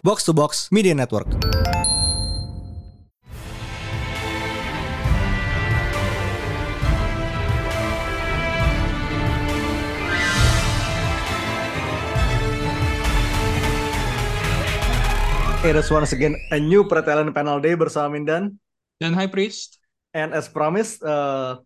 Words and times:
Box 0.00 0.24
to 0.24 0.32
Box 0.32 0.72
Media 0.72 0.94
Network. 0.96 1.28
It 15.60 15.76
is 15.76 15.92
once 15.92 16.16
again 16.16 16.40
a 16.48 16.56
new 16.56 16.88
Pretalent 16.88 17.36
Panel 17.36 17.60
Day 17.60 17.76
bersama 17.76 18.16
Mindan. 18.16 18.56
Dan 18.96 19.12
High 19.12 19.28
Priest. 19.28 19.76
And 20.16 20.32
as 20.32 20.48
promised, 20.48 21.04
uh, 21.04 21.60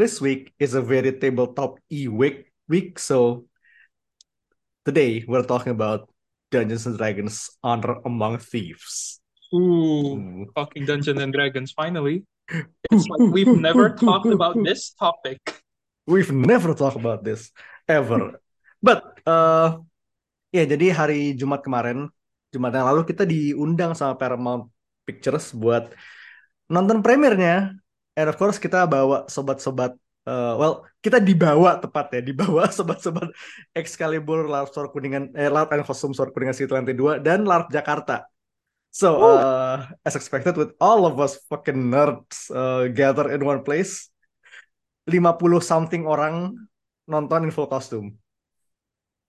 this 0.00 0.16
week 0.16 0.56
is 0.56 0.72
a 0.72 0.80
very 0.80 1.12
tabletop 1.12 1.76
e 1.92 2.08
week 2.08 2.48
week. 2.64 2.96
So 2.96 3.44
today 4.88 5.28
we're 5.28 5.44
talking 5.44 5.76
about 5.76 6.08
Dungeons 6.54 6.86
and 6.86 6.94
Dragons 6.94 7.50
Honor 7.58 7.98
Among 8.06 8.38
Thieves. 8.38 9.18
Ooh, 9.50 10.14
Hmm. 10.14 10.50
fucking 10.54 10.86
Dungeons 10.86 11.18
and 11.18 11.34
Dragons, 11.34 11.74
finally. 11.74 12.22
It's 12.90 13.06
like 13.10 13.34
we've 13.34 13.50
never 13.66 13.90
talked 13.94 14.30
about 14.30 14.54
this 14.62 14.94
topic. 14.94 15.42
We've 16.04 16.30
never 16.30 16.76
talked 16.76 16.94
about 17.00 17.24
this 17.24 17.50
ever. 17.88 18.38
But 18.78 19.24
uh 19.24 19.80
ya 20.52 20.62
jadi 20.68 20.92
hari 20.92 21.32
Jumat 21.34 21.64
kemarin, 21.64 22.12
Jumat 22.52 22.76
yang 22.76 22.86
lalu 22.92 23.02
kita 23.08 23.24
diundang 23.24 23.96
sama 23.96 24.14
Paramount 24.14 24.68
Pictures 25.08 25.56
buat 25.56 25.88
nonton 26.68 27.00
premiernya. 27.00 27.72
And 28.14 28.26
of 28.28 28.36
course 28.36 28.60
kita 28.60 28.84
bawa 28.86 29.26
sobat-sobat 29.26 29.96
uh, 30.28 30.54
well, 30.56 30.74
kita 31.00 31.20
dibawa 31.20 31.80
tepat 31.80 32.18
ya, 32.18 32.20
dibawa 32.24 32.68
sobat-sobat 32.76 33.30
Excalibur, 33.76 34.48
LARP 34.48 34.68
Store 34.72 34.88
Kuningan, 34.90 35.32
eh, 35.36 35.48
LARP 35.48 35.72
and 35.76 35.84
Kostum 35.84 36.12
Store 36.12 36.32
Kuningan 36.32 36.56
City 36.56 36.72
Lantai 36.72 36.96
2 36.96 37.20
dan 37.24 37.44
LARP 37.44 37.70
Jakarta. 37.72 38.28
So, 38.94 39.18
uh, 39.26 39.90
as 40.06 40.14
expected 40.14 40.54
with 40.54 40.78
all 40.78 41.02
of 41.02 41.18
us 41.18 41.42
fucking 41.50 41.90
nerds 41.90 42.46
uh, 42.54 42.86
gather 42.94 43.26
in 43.34 43.42
one 43.42 43.66
place, 43.66 44.06
50 45.10 45.34
something 45.66 46.06
orang 46.06 46.54
nonton 47.10 47.42
in 47.42 47.50
full 47.50 47.66
costume. 47.66 48.22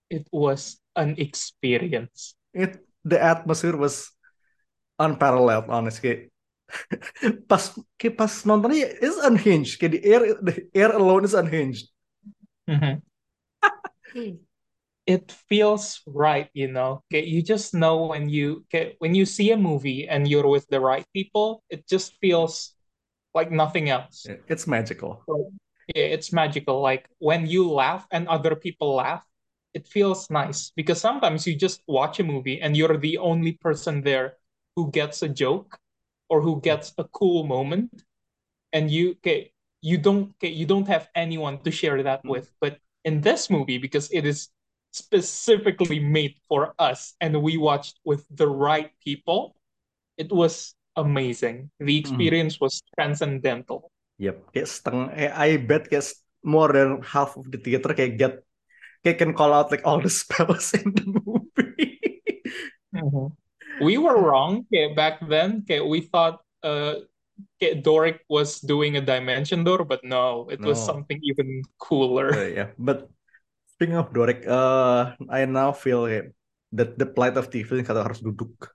It 0.06 0.30
was 0.30 0.78
an 0.94 1.18
experience. 1.18 2.38
It 2.54 2.78
the 3.02 3.18
atmosphere 3.18 3.74
was 3.74 4.14
unparalleled 5.02 5.66
honestly. 5.66 6.30
pas 7.50 7.72
kayak 7.98 8.14
pas 8.18 8.32
nontonnya 8.44 8.86
is 9.00 9.16
unhinged. 9.22 9.78
Kayak 9.78 9.92
the 9.92 10.02
air 10.04 10.22
the 10.42 10.54
air 10.74 10.92
alone 10.94 11.24
is 11.24 11.34
unhinged. 11.34 11.90
Mhm. 12.68 13.02
It 15.06 15.30
feels 15.46 16.02
right, 16.06 16.50
you 16.50 16.66
know. 16.66 17.06
Okay, 17.06 17.22
you 17.24 17.38
just 17.38 17.74
know 17.74 18.10
when 18.10 18.26
you 18.28 18.66
okay, 18.66 18.98
when 18.98 19.14
you 19.14 19.22
see 19.22 19.54
a 19.54 19.56
movie 19.56 20.08
and 20.10 20.26
you're 20.26 20.48
with 20.50 20.66
the 20.66 20.82
right 20.82 21.06
people, 21.14 21.62
it 21.70 21.86
just 21.86 22.18
feels 22.18 22.74
like 23.34 23.54
nothing 23.54 23.88
else. 23.88 24.26
It's 24.48 24.66
magical. 24.66 25.22
Yeah, 25.94 26.10
it's 26.10 26.32
magical. 26.32 26.82
Like 26.82 27.06
when 27.22 27.46
you 27.46 27.70
laugh 27.70 28.06
and 28.10 28.26
other 28.26 28.56
people 28.58 28.98
laugh, 28.98 29.22
it 29.74 29.86
feels 29.86 30.26
nice 30.30 30.74
because 30.74 30.98
sometimes 31.00 31.46
you 31.46 31.54
just 31.54 31.86
watch 31.86 32.18
a 32.18 32.24
movie 32.26 32.58
and 32.60 32.76
you're 32.76 32.98
the 32.98 33.18
only 33.18 33.52
person 33.52 34.02
there 34.02 34.34
who 34.74 34.90
gets 34.90 35.22
a 35.22 35.28
joke 35.28 35.78
or 36.28 36.40
who 36.40 36.60
gets 36.60 36.92
a 36.98 37.04
cool 37.04 37.44
moment, 37.44 38.02
and 38.72 38.90
you 38.90 39.16
okay, 39.22 39.52
you 39.82 39.98
don't 39.98 40.34
okay, 40.36 40.50
you 40.50 40.66
don't 40.66 40.88
have 40.88 41.08
anyone 41.14 41.62
to 41.62 41.70
share 41.70 42.02
that 42.02 42.24
with. 42.24 42.50
But 42.60 42.78
in 43.04 43.20
this 43.20 43.48
movie, 43.48 43.78
because 43.78 44.10
it 44.10 44.26
is 44.26 44.50
specifically 44.90 46.00
made 46.00 46.34
for 46.48 46.72
us 46.78 47.14
and 47.20 47.36
we 47.42 47.56
watched 47.56 48.00
with 48.04 48.24
the 48.32 48.48
right 48.48 48.90
people, 49.04 49.54
it 50.16 50.32
was 50.32 50.74
amazing. 50.96 51.70
The 51.78 52.00
experience 52.00 52.58
was 52.58 52.82
transcendental. 52.96 53.92
Yep. 54.18 54.56
Kayak 54.56 54.68
setengah 54.72 55.06
eh, 55.12 55.30
I 55.30 55.60
bet 55.60 55.92
kayak 55.92 56.08
more 56.40 56.72
than 56.72 57.04
half 57.04 57.36
of 57.36 57.52
the 57.52 57.60
theater 57.60 57.92
kayak 57.92 58.16
get 58.16 58.34
kayak 59.04 59.20
can 59.20 59.32
call 59.36 59.52
out 59.52 59.68
like 59.68 59.84
all 59.84 60.00
the 60.00 60.10
spells 60.22 60.72
in 60.72 60.96
the 60.96 61.04
movie. 61.04 62.00
Mhm. 62.96 63.36
We 63.80 63.98
were 63.98 64.16
wrong 64.16 64.64
okay, 64.68 64.94
back 64.94 65.20
then. 65.26 65.62
Okay, 65.64 65.80
we 65.80 66.00
thought 66.00 66.40
uh, 66.64 67.04
okay, 67.60 67.76
Doric 67.80 68.24
was 68.28 68.60
doing 68.60 68.96
a 68.96 69.04
dimension 69.04 69.64
door, 69.64 69.84
but 69.84 70.04
no, 70.04 70.48
it 70.48 70.60
was 70.60 70.80
No. 70.80 70.96
something 70.96 71.20
even 71.22 71.62
cooler. 71.78 72.32
Uh, 72.32 72.48
yeah, 72.48 72.68
but 72.78 73.08
speaking 73.76 73.96
of 73.96 74.12
Doric, 74.12 74.46
uh, 74.48 75.12
I 75.28 75.44
now 75.44 75.72
feel 75.72 76.08
kayak 76.08 76.32
that 76.72 76.98
the 76.98 77.06
plight 77.06 77.36
of 77.36 77.52
Tiefling 77.52 77.84
kata 77.86 78.02
harus 78.04 78.20
duduk. 78.24 78.72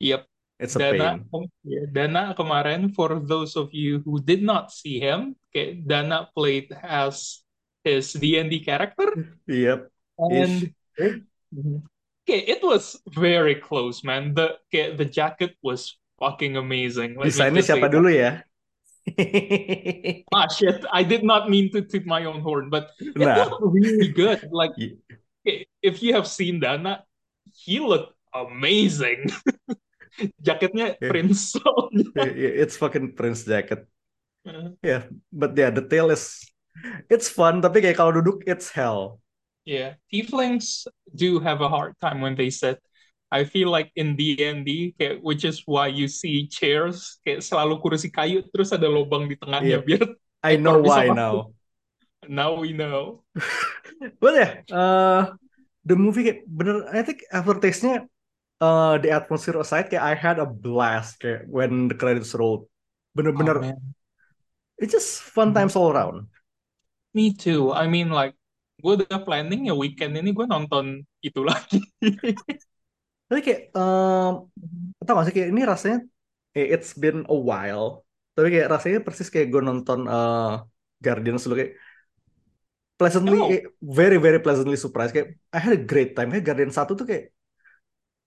Yep. 0.00 0.22
It's 0.58 0.74
a 0.74 0.82
Dana, 0.82 1.22
pain. 1.22 1.46
yeah, 1.62 1.86
Dana 1.86 2.34
kemarin, 2.34 2.90
for 2.90 3.22
those 3.22 3.54
of 3.54 3.70
you 3.70 4.02
who 4.02 4.18
did 4.18 4.42
not 4.42 4.74
see 4.74 4.98
him, 4.98 5.38
okay, 5.50 5.78
Dana 5.78 6.26
played 6.34 6.74
as 6.82 7.46
his 7.86 8.10
D&D 8.12 8.66
character, 8.66 9.38
Yep. 9.46 9.86
and 10.18 10.74
Mhm. 11.54 11.86
Okay, 12.28 12.44
it 12.44 12.60
was 12.60 13.00
very 13.16 13.56
close, 13.56 14.04
man. 14.04 14.36
The 14.36 14.60
okay, 14.68 14.92
the 14.92 15.08
jacket 15.08 15.56
was 15.64 15.96
fucking 16.20 16.60
amazing. 16.60 17.16
Let 17.16 17.32
Desainnya 17.32 17.64
siapa 17.64 17.88
dulu 17.88 18.12
ya? 18.12 18.44
Ah 20.36 20.44
shit, 20.52 20.84
I 20.92 21.00
did 21.00 21.24
not 21.24 21.48
mean 21.48 21.72
to 21.72 21.80
toot 21.80 22.04
my 22.04 22.28
own 22.28 22.44
horn, 22.44 22.68
but 22.68 22.92
it 23.00 23.16
Nah. 23.16 23.48
looked 23.48 23.64
really 23.64 24.12
good. 24.12 24.44
Like 24.52 24.76
if 25.80 26.04
you 26.04 26.12
have 26.12 26.28
seen 26.28 26.60
Dana, 26.60 27.08
he 27.56 27.80
looked 27.80 28.12
amazing. 28.36 29.32
Jaketnya 30.44 31.00
Yeah. 31.00 31.08
Prince 31.08 31.56
soalnya. 31.56 32.04
It's 32.36 32.76
fucking 32.76 33.16
Prince 33.16 33.48
jacket. 33.48 33.88
Yeah, 34.84 35.08
but 35.32 35.56
yeah, 35.56 35.72
the 35.72 35.84
tail 35.88 36.12
is 36.12 36.44
it's 37.08 37.32
fun, 37.32 37.64
tapi 37.64 37.80
kayak 37.80 37.96
kalau 37.96 38.12
duduk 38.12 38.44
it's 38.44 38.68
hell. 38.68 39.24
Yeah, 39.68 40.00
tieflings 40.08 40.88
do 41.12 41.44
have 41.44 41.60
a 41.60 41.68
hard 41.68 41.92
time 42.00 42.24
when 42.24 42.32
they 42.32 42.48
sit. 42.48 42.80
I 43.28 43.44
feel 43.44 43.68
like 43.68 43.92
in 43.92 44.16
D&D, 44.16 44.96
kayak, 44.96 45.20
which 45.20 45.44
is 45.44 45.60
why 45.68 45.92
you 45.92 46.08
see 46.08 46.48
chairs 46.48 47.20
kayak 47.20 47.44
selalu 47.44 47.76
kursi 47.84 48.08
kayu 48.08 48.40
terus 48.48 48.72
ada 48.72 48.88
lubang 48.88 49.28
di 49.28 49.36
tengahnya 49.36 49.84
Iya. 49.84 49.84
biar 49.84 50.02
I 50.40 50.56
know 50.56 50.80
why 50.88 51.12
now. 51.12 51.52
now 52.24 52.56
we 52.56 52.72
know. 52.72 53.20
But 54.24 54.32
yeah, 54.40 54.52
uh, 54.72 55.36
the 55.84 56.00
movie 56.00 56.24
kayak 56.24 56.48
bener, 56.48 56.88
I 56.88 57.04
think 57.04 57.28
aftertaste-nya, 57.28 58.08
uh, 58.64 58.96
the 59.04 59.12
atmosphere 59.12 59.60
aside, 59.60 59.92
kayak 59.92 60.00
I 60.00 60.14
had 60.16 60.40
a 60.40 60.48
blast 60.48 61.20
kayak 61.20 61.44
when 61.52 61.92
the 61.92 61.96
credits 61.98 62.32
rolled. 62.32 62.64
Oh, 62.64 63.12
Bener-bener, 63.18 63.58
man. 63.60 63.76
it's 64.78 64.94
just 64.94 65.20
fun 65.20 65.50
times 65.52 65.74
all 65.74 65.90
around. 65.90 66.30
Me 67.12 67.34
too. 67.34 67.74
I 67.74 67.90
mean 67.90 68.14
like 68.14 68.37
gue 68.78 68.92
udah 69.02 69.20
planning 69.26 69.66
ya 69.68 69.74
weekend 69.74 70.14
ini 70.14 70.30
gue 70.30 70.46
nonton 70.46 71.02
itu 71.20 71.40
lagi. 71.42 71.82
Tapi 73.28 73.40
kayak, 73.44 73.62
um, 73.76 74.48
tau 75.04 75.14
gak 75.18 75.26
sih 75.28 75.34
kayak 75.36 75.48
ini 75.52 75.62
rasanya, 75.68 75.98
eh, 76.56 76.66
it's 76.72 76.96
been 76.96 77.26
a 77.28 77.36
while. 77.36 78.06
Tapi 78.32 78.48
kayak 78.54 78.68
rasanya 78.72 78.98
persis 79.04 79.28
kayak 79.28 79.50
gue 79.52 79.62
nonton 79.62 80.06
uh, 80.08 80.62
Guardians 81.02 81.42
dulu 81.44 81.58
kayak 81.60 81.74
pleasantly, 82.98 83.38
Oh. 83.38 83.50
very 83.82 84.18
very 84.18 84.38
pleasantly 84.42 84.78
surprised. 84.78 85.14
Kayak 85.14 85.38
I 85.54 85.58
had 85.62 85.74
a 85.74 85.82
great 85.82 86.14
time. 86.18 86.30
Kayak 86.34 86.46
Guardian 86.50 86.72
1 86.74 86.94
tuh 86.98 87.06
kayak, 87.06 87.30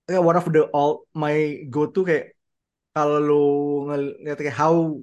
kayak 0.08 0.24
one 0.24 0.38
of 0.40 0.46
the 0.52 0.68
all 0.76 1.08
my 1.16 1.64
go 1.72 1.88
to 1.88 2.04
kayak 2.04 2.36
kalau 2.92 3.18
lu 3.24 3.44
ngeliat 3.88 4.36
kayak 4.40 4.56
how 4.56 5.00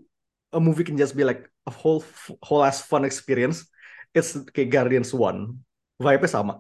a 0.53 0.61
movie 0.61 0.85
can 0.85 0.97
just 1.01 1.17
be 1.17 1.25
like 1.25 1.49
a 1.69 1.73
whole 1.73 2.05
whole 2.45 2.65
ass 2.65 2.85
fun 2.85 3.05
experience. 3.05 3.69
It's 4.15 4.37
kayak 4.55 4.71
Guardians 4.73 5.11
1. 5.13 5.55
Vibe-nya 5.99 6.31
sama. 6.31 6.55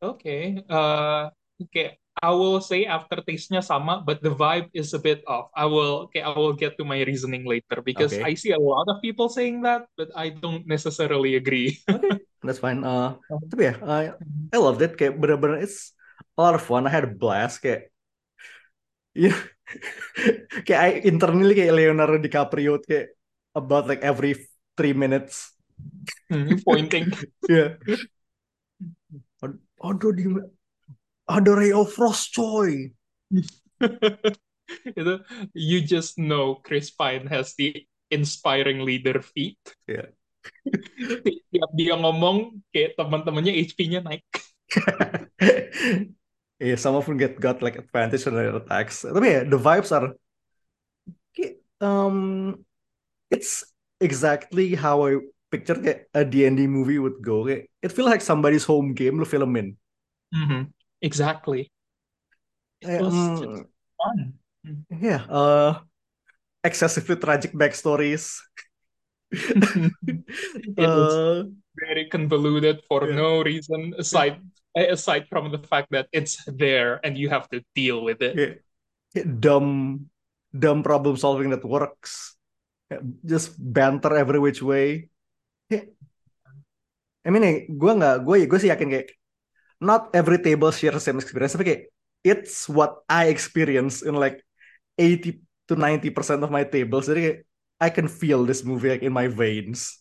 Okay. 0.00 0.62
Uh, 0.68 1.28
okay. 1.60 1.98
I 2.16 2.32
will 2.32 2.64
say 2.64 2.88
aftertaste-nya 2.88 3.60
sama, 3.60 4.00
but 4.00 4.24
the 4.24 4.32
vibe 4.32 4.72
is 4.72 4.96
a 4.96 5.00
bit 5.00 5.20
off. 5.28 5.52
I 5.52 5.68
will 5.68 6.08
okay, 6.08 6.24
I 6.24 6.32
will 6.32 6.56
get 6.56 6.80
to 6.80 6.84
my 6.88 7.04
reasoning 7.04 7.44
later 7.44 7.84
because 7.84 8.16
Okay. 8.16 8.24
I 8.24 8.32
see 8.32 8.56
a 8.56 8.60
lot 8.60 8.88
of 8.88 9.04
people 9.04 9.28
saying 9.28 9.68
that, 9.68 9.84
but 10.00 10.08
I 10.16 10.32
don't 10.32 10.64
necessarily 10.64 11.36
agree. 11.36 11.76
Okay, 11.92 12.16
that's 12.40 12.60
fine. 12.62 12.80
Uh, 12.84 13.20
tapi 13.52 13.68
ya, 13.68 13.74
uh, 13.84 14.16
I 14.52 14.56
loved 14.56 14.80
it. 14.80 14.96
Kayak 14.96 15.20
bener-bener 15.20 15.60
it's 15.60 15.92
a 16.36 16.40
lot 16.40 16.56
of 16.56 16.64
fun. 16.64 16.88
I 16.88 16.92
had 16.92 17.04
a 17.04 17.12
blast. 17.12 17.60
Kayak, 17.60 17.92
yeah, 19.12 19.36
kayak 20.66 20.80
I 20.80 20.90
internally 21.08 21.52
kayak 21.56 21.74
Leonardo 21.76 22.16
DiCaprio 22.20 22.80
kayak 22.84 23.16
about 23.56 23.88
like 23.88 24.00
every 24.04 24.36
three 24.76 24.92
minutes. 24.96 25.55
Hmm, 26.30 26.58
Pointing. 26.62 27.12
Yeah. 27.48 27.78
Aduh, 29.84 30.12
di 30.16 30.24
ada 31.28 31.52
ray 31.52 31.70
of 31.70 31.92
frost 31.92 32.32
coy. 32.34 32.90
Itu 34.98 35.22
you 35.54 35.78
just 35.84 36.18
know 36.18 36.58
Chris 36.58 36.90
Pine 36.90 37.30
has 37.30 37.54
the 37.54 37.86
inspiring 38.10 38.82
leader 38.82 39.22
feat. 39.22 39.60
Yeah. 39.86 40.10
Tiap 41.52 41.70
dia 41.76 41.94
ngomong 41.94 42.62
kayak 42.74 42.98
teman-temannya 42.98 43.54
HP-nya 43.54 44.02
naik. 44.02 44.26
yeah, 46.58 46.78
some 46.78 46.98
of 46.98 47.06
them 47.06 47.18
get 47.18 47.38
got 47.38 47.62
like 47.62 47.78
advantage 47.78 48.26
on 48.26 48.34
their 48.34 48.54
attacks. 48.54 49.06
Tapi 49.06 49.26
ya, 49.26 49.42
the 49.46 49.60
vibes 49.60 49.94
are 49.94 50.14
um 51.80 52.64
it's 53.30 53.64
exactly 54.00 54.74
how 54.74 55.06
I 55.06 55.20
picture 55.56 55.80
kayak 55.80 56.12
a 56.12 56.22
D&D 56.22 56.68
movie 56.68 57.00
would 57.00 57.24
go. 57.24 57.48
Kayak, 57.48 57.72
it 57.80 57.90
feels 57.96 58.12
like 58.12 58.20
somebody's 58.20 58.68
home 58.68 58.92
game 58.92 59.16
lu 59.16 59.24
filmin. 59.24 59.80
Mm-hmm. 60.36 60.68
Exactly. 61.00 61.72
It 62.84 63.00
was 63.00 63.16
um, 63.16 63.36
just 63.40 63.64
fun. 63.96 64.18
Yeah, 64.92 65.24
uh 65.30 65.80
excessively 66.60 67.16
tragic 67.16 67.56
backstories. 67.56 68.36
it 69.32 70.76
was 70.76 71.14
uh, 71.14 71.42
very 71.74 72.06
convoluted 72.10 72.82
for 72.86 73.08
yeah. 73.08 73.16
no 73.16 73.42
reason 73.42 73.94
aside 73.98 74.38
aside 74.76 75.26
from 75.26 75.50
the 75.50 75.58
fact 75.58 75.90
that 75.90 76.06
it's 76.12 76.38
there 76.46 77.00
and 77.02 77.16
you 77.16 77.30
have 77.30 77.48
to 77.48 77.64
deal 77.74 78.04
with 78.04 78.20
it. 78.20 78.34
Yeah. 78.36 78.54
yeah 79.16 79.26
dumb 79.26 80.06
dumb 80.52 80.82
problem 80.82 81.16
solving 81.16 81.50
that 81.50 81.64
works. 81.64 82.36
Just 83.24 83.58
banter 83.58 84.14
every 84.14 84.38
which 84.38 84.62
way. 84.62 85.10
I 87.26 87.28
mean, 87.30 87.66
gue 87.74 87.92
nggak, 87.92 88.22
gue 88.22 88.36
gue 88.46 88.58
sih 88.62 88.70
yakin 88.70 88.88
kayak 88.90 89.10
not 89.82 90.14
every 90.14 90.38
table 90.38 90.70
share 90.70 90.94
the 90.94 91.02
same 91.02 91.18
experience, 91.18 91.58
tapi 91.58 91.66
kayak 91.66 91.82
it's 92.22 92.70
what 92.70 93.02
I 93.10 93.28
experience 93.28 94.06
in 94.06 94.14
like 94.14 94.42
80 94.94 95.42
to 95.68 95.74
90 95.74 96.14
percent 96.14 96.40
of 96.46 96.54
my 96.54 96.62
tables. 96.62 97.10
Jadi 97.10 97.20
kayak 97.20 97.38
I 97.82 97.88
can 97.90 98.06
feel 98.08 98.46
this 98.46 98.62
movie 98.62 98.94
like 98.94 99.04
in 99.04 99.12
my 99.12 99.26
veins. 99.26 100.00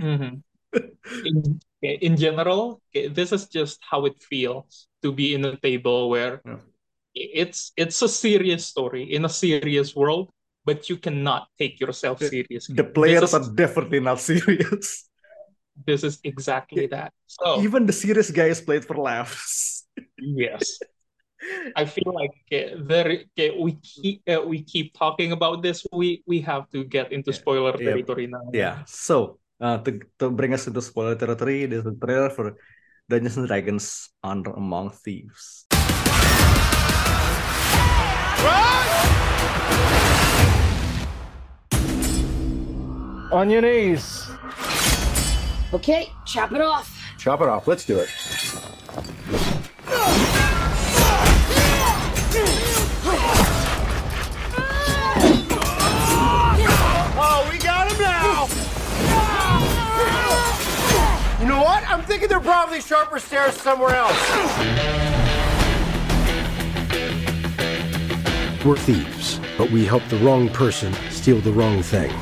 Mm-hmm. 0.00 0.42
in, 1.28 1.36
in 1.82 2.14
general, 2.16 2.80
this 2.92 3.30
is 3.30 3.46
just 3.46 3.78
how 3.84 4.08
it 4.08 4.18
feels 4.24 4.88
to 5.04 5.12
be 5.12 5.36
in 5.36 5.44
a 5.44 5.60
table 5.60 6.08
where 6.10 6.40
yeah 6.42 6.60
it's 7.16 7.72
it's 7.76 8.00
a 8.02 8.08
serious 8.08 8.66
story 8.66 9.08
in 9.08 9.24
a 9.24 9.28
serious 9.28 9.96
world, 9.96 10.28
but 10.66 10.90
you 10.90 10.98
cannot 10.98 11.46
take 11.56 11.78
yourself 11.78 12.18
seriously. 12.18 12.74
The 12.74 12.84
players 12.84 13.30
is, 13.30 13.34
are 13.38 13.46
definitely 13.54 14.02
not 14.02 14.18
serious. 14.20 15.06
This 15.86 16.02
is 16.02 16.18
exactly 16.26 16.90
that. 16.90 17.14
So 17.30 17.62
even 17.62 17.86
the 17.86 17.94
serious 17.94 18.34
guys 18.34 18.60
played 18.60 18.84
for 18.84 18.98
laughs. 18.98 19.86
yes. 20.18 20.82
I 21.76 21.84
feel 21.84 22.10
like 22.10 22.34
uh, 22.50 22.82
very 22.82 23.30
uh, 23.38 23.54
we 23.60 23.78
keep 23.78 24.24
uh, 24.26 24.42
we 24.42 24.66
keep 24.66 24.96
talking 24.98 25.30
about 25.30 25.62
this. 25.62 25.86
We 25.92 26.24
we 26.26 26.40
have 26.42 26.66
to 26.74 26.82
get 26.82 27.12
into 27.12 27.30
spoiler 27.30 27.76
yeah. 27.78 27.92
territory 27.92 28.26
now. 28.26 28.50
Yeah. 28.50 28.82
So 28.88 29.38
uh, 29.60 29.78
to 29.86 30.00
to 30.18 30.32
bring 30.32 30.56
us 30.56 30.66
into 30.66 30.82
spoiler 30.82 31.14
territory, 31.14 31.70
there's 31.70 31.86
a 31.86 31.94
trailer 31.94 32.32
for 32.34 32.56
Dungeons 33.06 33.36
and 33.36 33.46
Dragons: 33.46 34.10
Honor 34.24 34.58
Among 34.58 34.90
Thieves. 34.90 35.68
On 43.32 43.50
your 43.50 43.60
knees. 43.60 44.28
Okay, 45.74 46.12
chop 46.24 46.52
it 46.52 46.60
off. 46.60 46.96
Chop 47.18 47.40
it 47.40 47.48
off. 47.48 47.66
Let's 47.66 47.84
do 47.84 47.98
it. 47.98 48.08
Oh, 57.18 57.48
we 57.50 57.58
got 57.58 57.90
him 57.90 58.00
now! 58.00 58.46
You 61.40 61.48
know 61.48 61.62
what? 61.62 61.82
I'm 61.88 62.02
thinking 62.02 62.28
they're 62.28 62.38
probably 62.38 62.80
sharper 62.80 63.18
stairs 63.18 63.54
somewhere 63.54 63.96
else. 63.96 64.12
We're 68.64 68.76
thieves, 68.76 69.40
but 69.58 69.70
we 69.70 69.84
help 69.84 70.04
the 70.08 70.18
wrong 70.18 70.48
person 70.48 70.92
steal 71.10 71.40
the 71.40 71.52
wrong 71.52 71.82
thing 71.82 72.12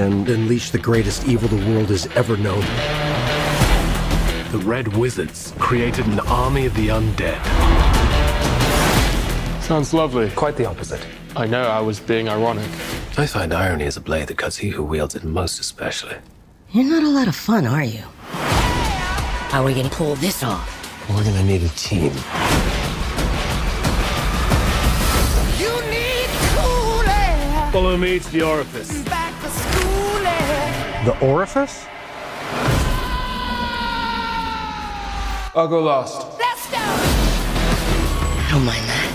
and 0.00 0.28
unleash 0.28 0.70
the 0.70 0.78
greatest 0.78 1.28
evil 1.28 1.48
the 1.48 1.70
world 1.70 1.88
has 1.90 2.06
ever 2.16 2.36
known. 2.36 2.60
The 4.50 4.58
Red 4.64 4.96
Wizards 4.96 5.52
created 5.58 6.06
an 6.06 6.20
army 6.20 6.66
of 6.66 6.74
the 6.74 6.88
undead. 6.88 7.40
Sounds 9.62 9.92
lovely. 9.92 10.30
Quite 10.30 10.56
the 10.56 10.64
opposite. 10.64 11.06
I 11.36 11.46
know, 11.46 11.62
I 11.62 11.80
was 11.80 12.00
being 12.00 12.28
ironic. 12.28 12.68
I 13.18 13.26
find 13.26 13.52
irony 13.52 13.84
is 13.84 13.96
a 13.96 14.00
blade 14.00 14.28
that 14.28 14.38
cuts 14.38 14.56
he 14.56 14.70
who 14.70 14.82
wields 14.82 15.14
it 15.14 15.22
most 15.22 15.60
especially. 15.60 16.16
You're 16.70 16.84
not 16.84 17.02
a 17.02 17.10
lot 17.10 17.28
of 17.28 17.36
fun, 17.36 17.66
are 17.66 17.84
you? 17.84 18.02
How 19.50 19.62
are 19.62 19.64
we 19.64 19.74
gonna 19.74 19.90
pull 19.90 20.14
this 20.16 20.42
off? 20.42 21.08
We're 21.10 21.24
gonna 21.24 21.44
need 21.44 21.62
a 21.62 21.68
team. 21.70 22.12
Follow 27.70 27.96
me 27.96 28.18
to 28.18 28.32
the 28.32 28.42
orifice. 28.42 29.19
The 31.02 31.18
orifice? 31.20 31.86
I'll 35.54 35.66
go 35.66 35.82
last. 35.82 36.26
Let's 36.38 36.70
go! 36.70 36.76
I 36.76 38.48
don't 38.50 38.64
mind 38.66 38.84
that. 38.84 39.06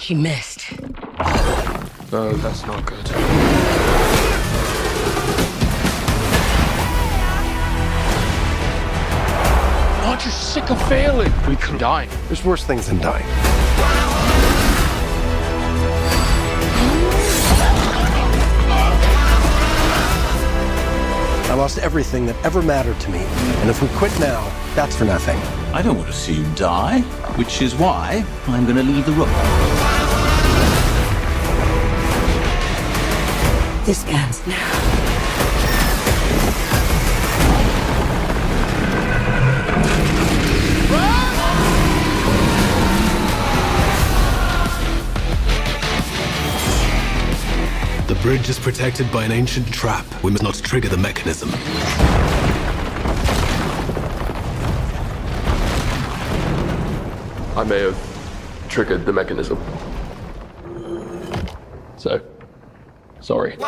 He 0.00 0.14
missed. 0.16 0.72
No, 2.10 2.32
that's 2.32 2.66
not 2.66 2.84
good. 2.84 3.08
Aren't 10.04 10.24
you 10.24 10.30
sick 10.32 10.70
of 10.70 10.88
failing? 10.88 11.32
We 11.48 11.54
can 11.54 11.78
die. 11.78 12.08
There's 12.26 12.44
worse 12.44 12.64
things 12.64 12.88
than 12.88 12.98
dying. 12.98 13.53
I 21.54 21.56
lost 21.56 21.78
everything 21.78 22.26
that 22.26 22.34
ever 22.44 22.62
mattered 22.62 22.98
to 22.98 23.10
me. 23.12 23.20
And 23.20 23.70
if 23.70 23.80
we 23.80 23.86
quit 23.96 24.10
now, 24.18 24.42
that's 24.74 24.96
for 24.96 25.04
nothing. 25.04 25.38
I 25.72 25.82
don't 25.82 25.96
want 25.96 26.08
to 26.08 26.12
see 26.12 26.34
you 26.34 26.44
die, 26.56 27.02
which 27.38 27.62
is 27.62 27.76
why 27.76 28.26
I'm 28.48 28.64
going 28.64 28.74
to 28.74 28.82
leave 28.82 29.06
the 29.06 29.12
room. 29.12 29.28
This 33.86 34.04
ends 34.08 34.44
now. 34.48 34.83
Bridge 48.24 48.48
is 48.48 48.58
protected 48.58 49.04
by 49.12 49.22
an 49.22 49.32
ancient 49.32 49.68
trap. 49.68 50.06
We 50.24 50.30
must 50.32 50.42
not 50.42 50.54
trigger 50.54 50.88
the 50.88 50.96
mechanism. 50.96 51.52
I 57.52 57.64
may 57.68 57.80
have 57.84 58.00
triggered 58.72 59.04
the 59.04 59.12
mechanism. 59.12 59.60
So, 62.00 62.24
sorry. 63.20 63.60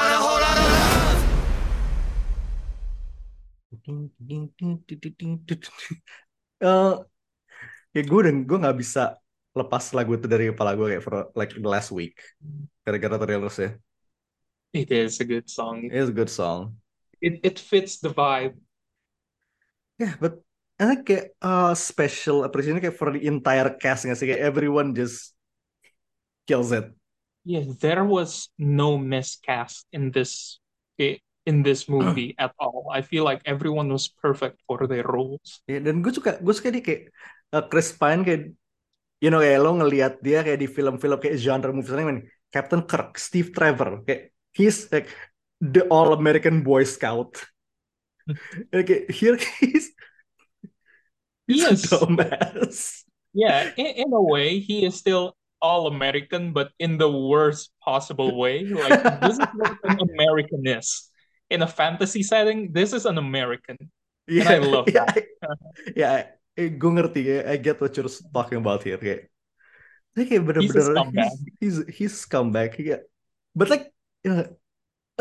Uh, 6.65 7.05
ya 7.93 8.03
gue 8.09 8.21
dan 8.25 8.49
gue 8.49 8.57
nggak 8.57 8.77
bisa 8.81 9.21
lepas 9.53 9.93
lagu 9.93 10.17
itu 10.17 10.25
dari 10.25 10.49
kepala 10.49 10.73
gue 10.73 10.97
kayak 10.97 11.05
for 11.05 11.29
like 11.37 11.53
the 11.53 11.69
last 11.69 11.93
week 11.93 12.17
gara-gara 12.89 13.21
trailers 13.21 13.61
ya. 13.61 13.77
It 14.73 14.91
is 14.91 15.21
a 15.21 15.27
good 15.27 15.49
song. 15.51 15.85
It 15.85 15.95
is 15.95 16.09
a 16.09 16.17
good 16.17 16.31
song. 16.31 16.77
It 17.21 17.41
it 17.43 17.59
fits 17.59 17.99
the 17.99 18.11
vibe. 18.11 18.57
Yeah, 19.99 20.15
but 20.21 20.45
I 20.77 20.93
think 20.93 21.09
kayak 21.09 21.27
uh, 21.41 21.73
special 21.73 22.45
appreciation 22.45 22.85
kayak 22.85 23.01
for 23.01 23.09
the 23.09 23.25
entire 23.25 23.73
cast 23.81 24.05
nggak 24.05 24.19
sih 24.21 24.27
kayak 24.29 24.45
everyone 24.45 24.93
just 24.93 25.33
kills 26.45 26.69
it. 26.77 26.93
Yeah, 27.49 27.65
there 27.81 28.05
was 28.05 28.53
no 28.61 29.01
miscast 29.01 29.89
in 29.95 30.13
this 30.13 30.61
in 31.47 31.63
this 31.63 31.89
movie 31.95 32.37
at 32.37 32.53
all. 32.61 32.93
I 32.93 33.01
feel 33.01 33.25
like 33.25 33.41
everyone 33.49 33.89
was 33.89 34.11
perfect 34.11 34.61
for 34.69 34.85
their 34.85 35.07
roles. 35.09 35.65
Yeah, 35.65 35.81
dan 35.81 36.05
gue 36.05 36.13
suka 36.13 36.37
gue 36.43 36.53
suka 36.53 36.69
dia 36.69 36.83
kayak 36.85 37.03
uh, 37.57 37.65
Chris 37.73 37.97
Pine 37.97 38.21
kayak 38.27 38.53
you 39.25 39.33
know 39.33 39.41
kayak 39.41 39.65
lo 39.65 39.73
ngelihat 39.81 40.21
dia 40.21 40.45
kayak 40.45 40.61
di 40.61 40.69
film-film 40.69 41.17
kayak 41.17 41.41
genre 41.41 41.73
movie 41.73 41.89
misalnya 41.89 42.29
Captain 42.53 42.85
Kirk, 42.85 43.17
Steve 43.17 43.49
Trevor 43.55 44.05
kayak 44.05 44.36
he's 44.57 44.91
like 44.93 45.09
the 45.61 45.83
all 45.89 46.13
American 46.13 46.63
Boy 46.63 46.85
Scout. 46.85 47.45
okay, 48.75 49.07
here 49.09 49.37
he's 49.61 49.93
he's 51.47 51.67
he 51.67 51.73
is. 51.73 51.85
a 51.85 51.89
dumbass. 51.89 53.03
Yeah, 53.33 53.71
in, 53.77 53.87
in 54.09 54.13
a 54.13 54.23
way, 54.23 54.59
he 54.61 54.85
is 54.87 54.97
still 54.97 55.37
all 55.61 55.87
American, 55.87 56.53
but 56.53 56.71
in 56.79 56.99
the 56.99 57.11
worst 57.11 57.71
possible 57.85 58.37
way. 58.37 58.65
Like 58.73 58.99
this 59.21 59.39
is 59.39 59.47
what 59.53 59.77
an 59.85 59.99
American 60.15 60.67
is. 60.67 61.11
in 61.51 61.63
a 61.63 61.69
fantasy 61.69 62.23
setting, 62.23 62.73
this 62.73 62.93
is 62.93 63.07
an 63.07 63.19
American. 63.19 63.79
Yeah, 64.27 64.45
And 64.45 64.49
I 64.49 64.59
love 64.59 64.89
iya, 64.91 65.05
that. 65.07 65.25
ya, 65.97 66.11
gue 66.57 66.91
ngerti. 66.91 67.47
I 67.47 67.57
get 67.59 67.81
what 67.81 67.97
you're 67.97 68.11
talking 68.35 68.59
about 68.59 68.83
here. 68.83 68.99
Kayak, 68.99 69.31
kayak 70.17 70.43
He's 70.59 70.75
a 70.77 70.81
bener-bener 70.81 70.83
scumbag. 70.83 71.31
he's 71.31 71.35
he's 71.61 71.77
he's 71.97 72.15
scumbag. 72.27 72.75
Kayak, 72.77 73.07
but 73.55 73.71
like, 73.71 73.93
you 74.27 74.35
know, 74.35 74.47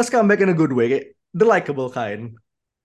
come 0.10 0.28
back 0.28 0.42
in 0.42 0.50
a 0.50 0.58
good 0.58 0.74
way. 0.74 1.14
The 1.34 1.46
likable 1.46 1.90
kind. 1.94 2.38